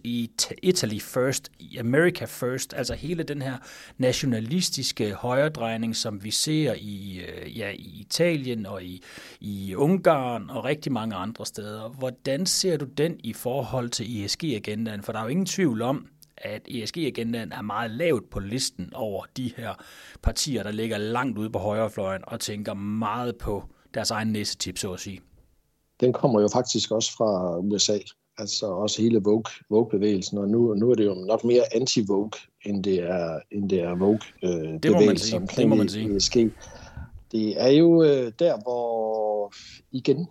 Italy 0.63 0.99
first, 0.99 1.51
America 1.79 2.25
first, 2.25 2.73
altså 2.73 2.93
hele 2.93 3.23
den 3.23 3.41
her 3.41 3.57
nationalistiske 3.97 5.13
højredrejning, 5.13 5.95
som 5.95 6.23
vi 6.23 6.31
ser 6.31 6.73
i, 6.77 7.21
øh, 7.27 7.57
ja, 7.57 7.69
i 7.69 7.97
Italien 7.99 8.65
og 8.65 8.83
i, 8.83 9.03
i 9.39 9.75
Ungarn 9.75 10.49
og 10.49 10.65
rigtig 10.65 10.91
mange 10.91 11.15
andre 11.15 11.45
steder. 11.45 11.89
Hvordan 11.89 12.45
ser 12.45 12.77
du 12.77 12.85
den 12.85 13.19
i 13.23 13.33
forhold 13.33 13.89
til 13.89 14.25
ESG-agendaen? 14.25 15.01
For 15.01 15.11
der 15.11 15.19
er 15.19 15.23
jo 15.23 15.29
ingen 15.29 15.45
tvivl 15.45 15.81
om, 15.81 16.07
at 16.37 16.67
ESG-agendaen 16.67 17.51
er 17.51 17.61
meget 17.61 17.91
lavt 17.91 18.29
på 18.29 18.39
listen 18.39 18.89
over 18.93 19.25
de 19.37 19.51
her 19.57 19.73
partier, 20.21 20.63
der 20.63 20.71
ligger 20.71 20.97
langt 20.97 21.37
ude 21.37 21.49
på 21.49 21.59
højrefløjen 21.59 22.21
og 22.27 22.39
tænker 22.39 22.73
meget 22.73 23.37
på 23.37 23.63
deres 23.93 24.11
egen 24.11 24.27
næsetip, 24.27 24.77
så 24.77 24.93
at 24.93 24.99
sige 24.99 25.21
den 26.01 26.13
kommer 26.13 26.41
jo 26.41 26.47
faktisk 26.47 26.91
også 26.91 27.11
fra 27.17 27.57
USA. 27.57 27.97
Altså 28.37 28.65
også 28.65 29.01
hele 29.01 29.21
Vogue, 29.23 29.43
Vogue-bevægelsen, 29.69 30.37
og 30.37 30.49
nu, 30.49 30.73
nu 30.73 30.91
er 30.91 30.95
det 30.95 31.05
jo 31.05 31.13
nok 31.13 31.43
mere 31.43 31.63
anti-Vogue, 31.75 32.47
end 32.65 32.83
det 32.83 32.99
er, 32.99 33.39
end 33.51 33.69
det 33.69 33.79
er 33.79 33.95
Vogue-bevægelsen 33.95 35.41
øh, 35.41 35.49
det 35.57 35.69
må 35.69 35.75
man 35.75 35.89
sige. 35.89 36.15
ESG. 36.15 36.35
Det 37.31 37.61
er 37.61 37.69
jo 37.69 38.03
øh, 38.03 38.31
der, 38.39 38.61
hvor 38.63 39.53
igen, 39.91 40.27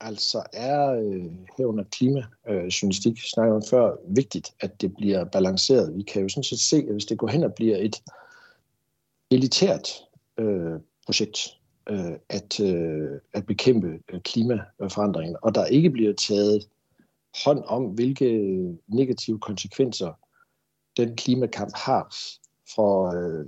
altså 0.00 0.42
er 0.52 0.92
øh, 0.92 1.24
herunder 1.58 1.84
klimajournalistik, 1.84 3.12
øh, 3.12 3.22
snakker 3.34 3.54
om 3.54 3.62
før, 3.70 3.96
vigtigt, 4.08 4.50
at 4.60 4.80
det 4.80 4.94
bliver 4.94 5.24
balanceret. 5.24 5.96
Vi 5.96 6.02
kan 6.02 6.22
jo 6.22 6.28
sådan 6.28 6.44
set 6.44 6.60
se, 6.60 6.76
at 6.76 6.92
hvis 6.92 7.04
det 7.04 7.18
går 7.18 7.28
hen 7.28 7.44
og 7.44 7.54
bliver 7.54 7.76
et 7.76 8.02
elitært 9.30 9.88
øh, 10.38 10.80
projekt, 11.06 11.38
øh, 11.88 12.18
at, 12.28 12.60
øh, 12.60 13.20
at 13.32 13.46
bekæmpe 13.46 13.98
øh, 14.12 14.20
klimaforandringen, 14.20 15.36
og 15.42 15.54
der 15.54 15.66
ikke 15.66 15.90
bliver 15.90 16.12
taget 16.12 16.68
hånd 17.44 17.62
om, 17.66 17.84
hvilke 17.84 18.28
negative 18.86 19.38
konsekvenser 19.38 20.12
den 20.96 21.16
klimakamp 21.16 21.72
har 21.74 22.14
for 22.74 23.14
øh, 23.16 23.46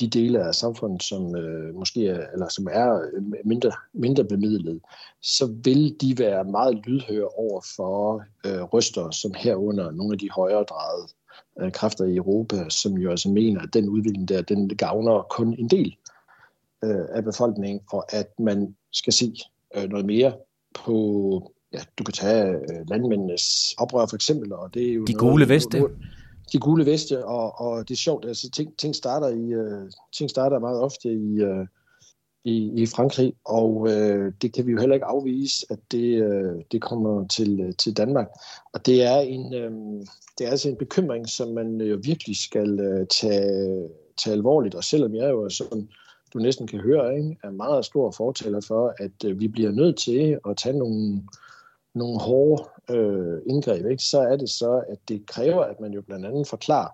de 0.00 0.08
dele 0.08 0.44
af 0.44 0.54
samfundet, 0.54 1.02
som 1.02 1.36
øh, 1.36 1.74
måske 1.74 2.08
er, 2.08 2.26
eller 2.32 2.48
som 2.48 2.68
er 2.70 3.00
øh, 3.12 3.22
mindre, 3.44 3.72
mindre 3.92 4.24
bemidlet, 4.24 4.80
så 5.22 5.46
vil 5.64 5.96
de 6.00 6.18
være 6.18 6.44
meget 6.44 6.86
lydhøre 6.86 7.28
over 7.28 7.60
for 7.76 8.24
øh, 8.46 8.62
ryster, 8.62 9.10
som 9.10 9.34
herunder 9.36 9.90
nogle 9.90 10.12
af 10.12 10.18
de 10.18 10.30
højere 10.30 10.62
drejede 10.62 11.08
øh, 11.60 11.72
kræfter 11.72 12.04
i 12.04 12.16
Europa, 12.16 12.68
som 12.68 12.92
jo 12.92 13.10
altså 13.10 13.28
mener, 13.28 13.60
at 13.60 13.74
den 13.74 13.88
udvikling 13.88 14.28
der, 14.28 14.42
den 14.42 14.68
gavner 14.68 15.26
kun 15.30 15.54
en 15.58 15.68
del 15.68 15.96
øh, 16.84 17.04
af 17.10 17.24
befolkningen, 17.24 17.80
og 17.92 18.14
at 18.14 18.28
man 18.38 18.76
skal 18.92 19.12
se 19.12 19.34
øh, 19.76 19.88
noget 19.88 20.06
mere 20.06 20.32
på, 20.74 21.52
ja, 21.72 21.78
du 21.98 22.04
kan 22.04 22.14
tage 22.14 22.48
øh, 22.48 22.88
landmændenes 22.88 23.74
oprør 23.78 24.06
for 24.06 24.16
eksempel, 24.16 24.52
og 24.52 24.74
det 24.74 24.88
er 24.88 24.94
jo 24.94 25.04
De 25.04 25.14
gule 25.14 25.48
veste. 25.48 25.84
De 26.52 26.58
gule 26.58 26.86
veste, 26.86 27.26
og, 27.26 27.60
og 27.60 27.88
det 27.88 27.94
er 27.94 27.98
sjovt, 27.98 28.24
altså 28.24 28.50
ting, 28.50 28.76
ting 28.76 28.94
starter 28.94 29.28
i, 29.28 29.52
øh, 29.52 29.90
ting 30.12 30.30
starter 30.30 30.58
meget 30.58 30.80
ofte 30.80 31.12
i, 31.12 31.40
øh, 31.40 31.66
i, 32.44 32.82
i 32.82 32.86
Frankrig, 32.86 33.34
og 33.44 33.88
øh, 33.90 34.32
det 34.42 34.52
kan 34.52 34.66
vi 34.66 34.72
jo 34.72 34.78
heller 34.78 34.94
ikke 34.94 35.06
afvise, 35.06 35.66
at 35.70 35.78
det, 35.90 36.22
øh, 36.22 36.62
det 36.72 36.82
kommer 36.82 37.26
til, 37.26 37.60
øh, 37.60 37.74
til 37.74 37.96
Danmark. 37.96 38.28
Og 38.72 38.86
det 38.86 39.02
er 39.02 39.18
en, 39.18 39.54
øh, 39.54 39.70
det 40.38 40.46
er 40.46 40.50
altså 40.50 40.68
en 40.68 40.76
bekymring, 40.76 41.28
som 41.28 41.48
man 41.48 41.80
jo 41.80 41.98
virkelig 42.02 42.36
skal 42.36 42.80
øh, 42.80 43.06
tage, 43.06 43.88
tage 44.24 44.34
alvorligt, 44.34 44.74
og 44.74 44.84
selvom 44.84 45.14
jeg 45.14 45.30
jo 45.30 45.44
er 45.44 45.48
sådan 45.48 45.88
du 46.32 46.38
næsten 46.38 46.66
kan 46.66 46.80
høre, 46.80 47.16
ikke, 47.16 47.36
er 47.42 47.50
meget 47.50 47.84
stor 47.84 48.10
fortæller 48.10 48.60
for, 48.60 48.94
at 48.98 49.24
øh, 49.24 49.40
vi 49.40 49.48
bliver 49.48 49.70
nødt 49.70 49.96
til 49.96 50.38
at 50.48 50.56
tage 50.56 50.78
nogle, 50.78 51.22
nogle 51.94 52.20
hårde 52.20 52.64
øh, 52.90 53.40
indgreb, 53.46 53.86
ikke? 53.86 54.02
så 54.02 54.20
er 54.20 54.36
det 54.36 54.50
så, 54.50 54.82
at 54.88 54.98
det 55.08 55.26
kræver, 55.26 55.64
at 55.64 55.80
man 55.80 55.92
jo 55.92 56.02
blandt 56.02 56.26
andet 56.26 56.46
forklarer, 56.46 56.90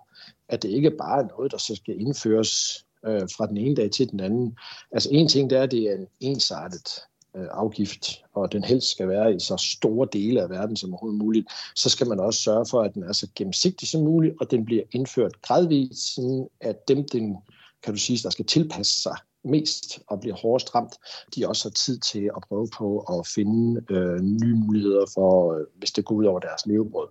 at 0.49 0.63
det 0.63 0.69
ikke 0.69 0.91
bare 0.91 1.23
er 1.23 1.27
noget, 1.37 1.51
der 1.51 1.57
så 1.57 1.75
skal 1.75 2.01
indføres 2.01 2.85
øh, 3.05 3.21
fra 3.37 3.47
den 3.47 3.57
ene 3.57 3.75
dag 3.75 3.91
til 3.91 4.11
den 4.11 4.19
anden. 4.19 4.57
Altså 4.91 5.09
en 5.11 5.27
ting, 5.27 5.49
det 5.49 5.57
er, 5.57 5.63
at 5.63 5.71
det 5.71 5.83
er 5.83 5.95
en 5.95 6.07
ensartet 6.19 6.89
øh, 7.35 7.47
afgift, 7.51 8.23
og 8.33 8.51
den 8.51 8.63
helst 8.63 8.91
skal 8.91 9.07
være 9.07 9.35
i 9.35 9.39
så 9.39 9.57
store 9.57 10.07
dele 10.13 10.41
af 10.41 10.49
verden 10.49 10.75
som 10.75 10.93
overhovedet 10.93 11.19
muligt, 11.19 11.47
så 11.75 11.89
skal 11.89 12.07
man 12.07 12.19
også 12.19 12.39
sørge 12.39 12.65
for, 12.65 12.81
at 12.81 12.93
den 12.93 13.03
er 13.03 13.13
så 13.13 13.27
gennemsigtig 13.35 13.87
som 13.87 14.01
muligt, 14.01 14.35
og 14.41 14.51
den 14.51 14.65
bliver 14.65 14.83
indført 14.91 15.41
gradvist, 15.41 16.15
sådan 16.15 16.47
at 16.61 16.87
dem, 16.87 17.07
den 17.07 17.37
kan 17.85 17.93
du 17.93 17.99
sige, 17.99 18.19
der 18.23 18.29
skal 18.29 18.45
tilpasse 18.45 19.01
sig 19.01 19.15
mest 19.43 19.99
og 20.07 20.19
bliver 20.19 20.35
hårdest 20.35 20.75
ramt, 20.75 20.93
de 21.35 21.47
også 21.47 21.69
har 21.69 21.73
tid 21.73 21.99
til 21.99 22.31
at 22.35 22.43
prøve 22.49 22.67
på 22.77 22.99
at 22.99 23.27
finde 23.27 23.81
øh, 23.89 24.19
nye 24.21 24.55
muligheder 24.55 25.05
for, 25.13 25.53
øh, 25.53 25.65
hvis 25.75 25.91
det 25.91 26.05
går 26.05 26.15
ud 26.15 26.25
over 26.25 26.39
deres 26.39 26.65
levebrød. 26.65 27.07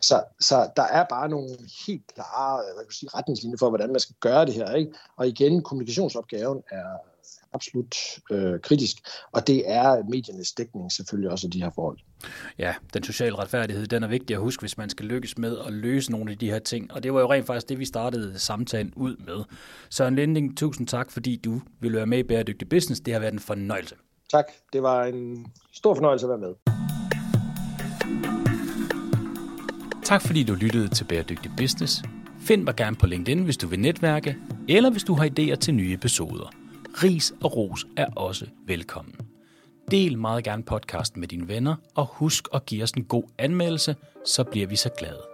Så, 0.00 0.22
så 0.40 0.70
der 0.76 0.82
er 0.82 1.04
bare 1.10 1.28
nogle 1.28 1.48
helt 1.86 2.06
klare 2.14 2.58
øh, 2.58 2.74
hvad 2.74 2.84
kan 2.84 2.92
sige, 2.92 3.10
retningslinjer 3.14 3.58
for, 3.58 3.68
hvordan 3.68 3.90
man 3.90 4.00
skal 4.00 4.16
gøre 4.20 4.46
det 4.46 4.54
her. 4.54 4.74
Ikke? 4.74 4.92
Og 5.16 5.28
igen, 5.28 5.62
kommunikationsopgaven 5.62 6.62
er 6.70 7.13
absolut 7.54 7.96
øh, 8.30 8.60
kritisk, 8.60 8.96
og 9.32 9.46
det 9.46 9.62
er 9.66 10.04
mediernes 10.10 10.52
dækning 10.52 10.92
selvfølgelig 10.92 11.30
også 11.30 11.46
af 11.46 11.50
de 11.50 11.62
her 11.62 11.70
forhold. 11.74 11.98
Ja, 12.58 12.74
den 12.94 13.02
sociale 13.02 13.38
retfærdighed, 13.38 13.86
den 13.86 14.02
er 14.02 14.08
vigtig 14.08 14.34
at 14.34 14.40
huske, 14.40 14.60
hvis 14.60 14.78
man 14.78 14.90
skal 14.90 15.06
lykkes 15.06 15.38
med 15.38 15.58
at 15.66 15.72
løse 15.72 16.10
nogle 16.12 16.30
af 16.30 16.38
de 16.38 16.50
her 16.50 16.58
ting, 16.58 16.92
og 16.92 17.02
det 17.02 17.14
var 17.14 17.20
jo 17.20 17.32
rent 17.32 17.46
faktisk 17.46 17.68
det, 17.68 17.78
vi 17.78 17.84
startede 17.84 18.38
samtalen 18.38 18.92
ud 18.96 19.16
med. 19.16 19.44
Søren 19.90 20.16
Linding, 20.16 20.56
tusind 20.56 20.86
tak, 20.86 21.10
fordi 21.10 21.36
du 21.36 21.60
ville 21.80 21.96
være 21.96 22.06
med 22.06 22.18
i 22.18 22.22
Bæredygtig 22.22 22.68
Business. 22.68 23.00
Det 23.00 23.12
har 23.12 23.20
været 23.20 23.32
en 23.32 23.38
fornøjelse. 23.38 23.94
Tak, 24.30 24.44
det 24.72 24.82
var 24.82 25.04
en 25.04 25.46
stor 25.72 25.94
fornøjelse 25.94 26.26
at 26.26 26.30
være 26.30 26.38
med. 26.38 26.54
Tak 30.04 30.22
fordi 30.22 30.42
du 30.42 30.54
lyttede 30.54 30.88
til 30.88 31.04
Bæredygtig 31.04 31.50
Business. 31.56 32.02
Find 32.40 32.62
mig 32.62 32.76
gerne 32.76 32.96
på 32.96 33.06
LinkedIn, 33.06 33.44
hvis 33.44 33.56
du 33.56 33.66
vil 33.66 33.80
netværke, 33.80 34.36
eller 34.68 34.90
hvis 34.90 35.04
du 35.04 35.14
har 35.14 35.28
idéer 35.28 35.54
til 35.54 35.74
nye 35.74 35.94
episoder. 35.94 36.63
Ris 37.02 37.32
og 37.42 37.56
ros 37.56 37.86
er 37.96 38.06
også 38.16 38.46
velkommen. 38.66 39.14
Del 39.90 40.18
meget 40.18 40.44
gerne 40.44 40.62
podcasten 40.62 41.20
med 41.20 41.28
dine 41.28 41.48
venner, 41.48 41.76
og 41.94 42.06
husk 42.06 42.48
at 42.54 42.66
give 42.66 42.82
os 42.82 42.90
en 42.90 43.04
god 43.04 43.24
anmeldelse, 43.38 43.96
så 44.24 44.44
bliver 44.44 44.66
vi 44.66 44.76
så 44.76 44.90
glade. 44.98 45.33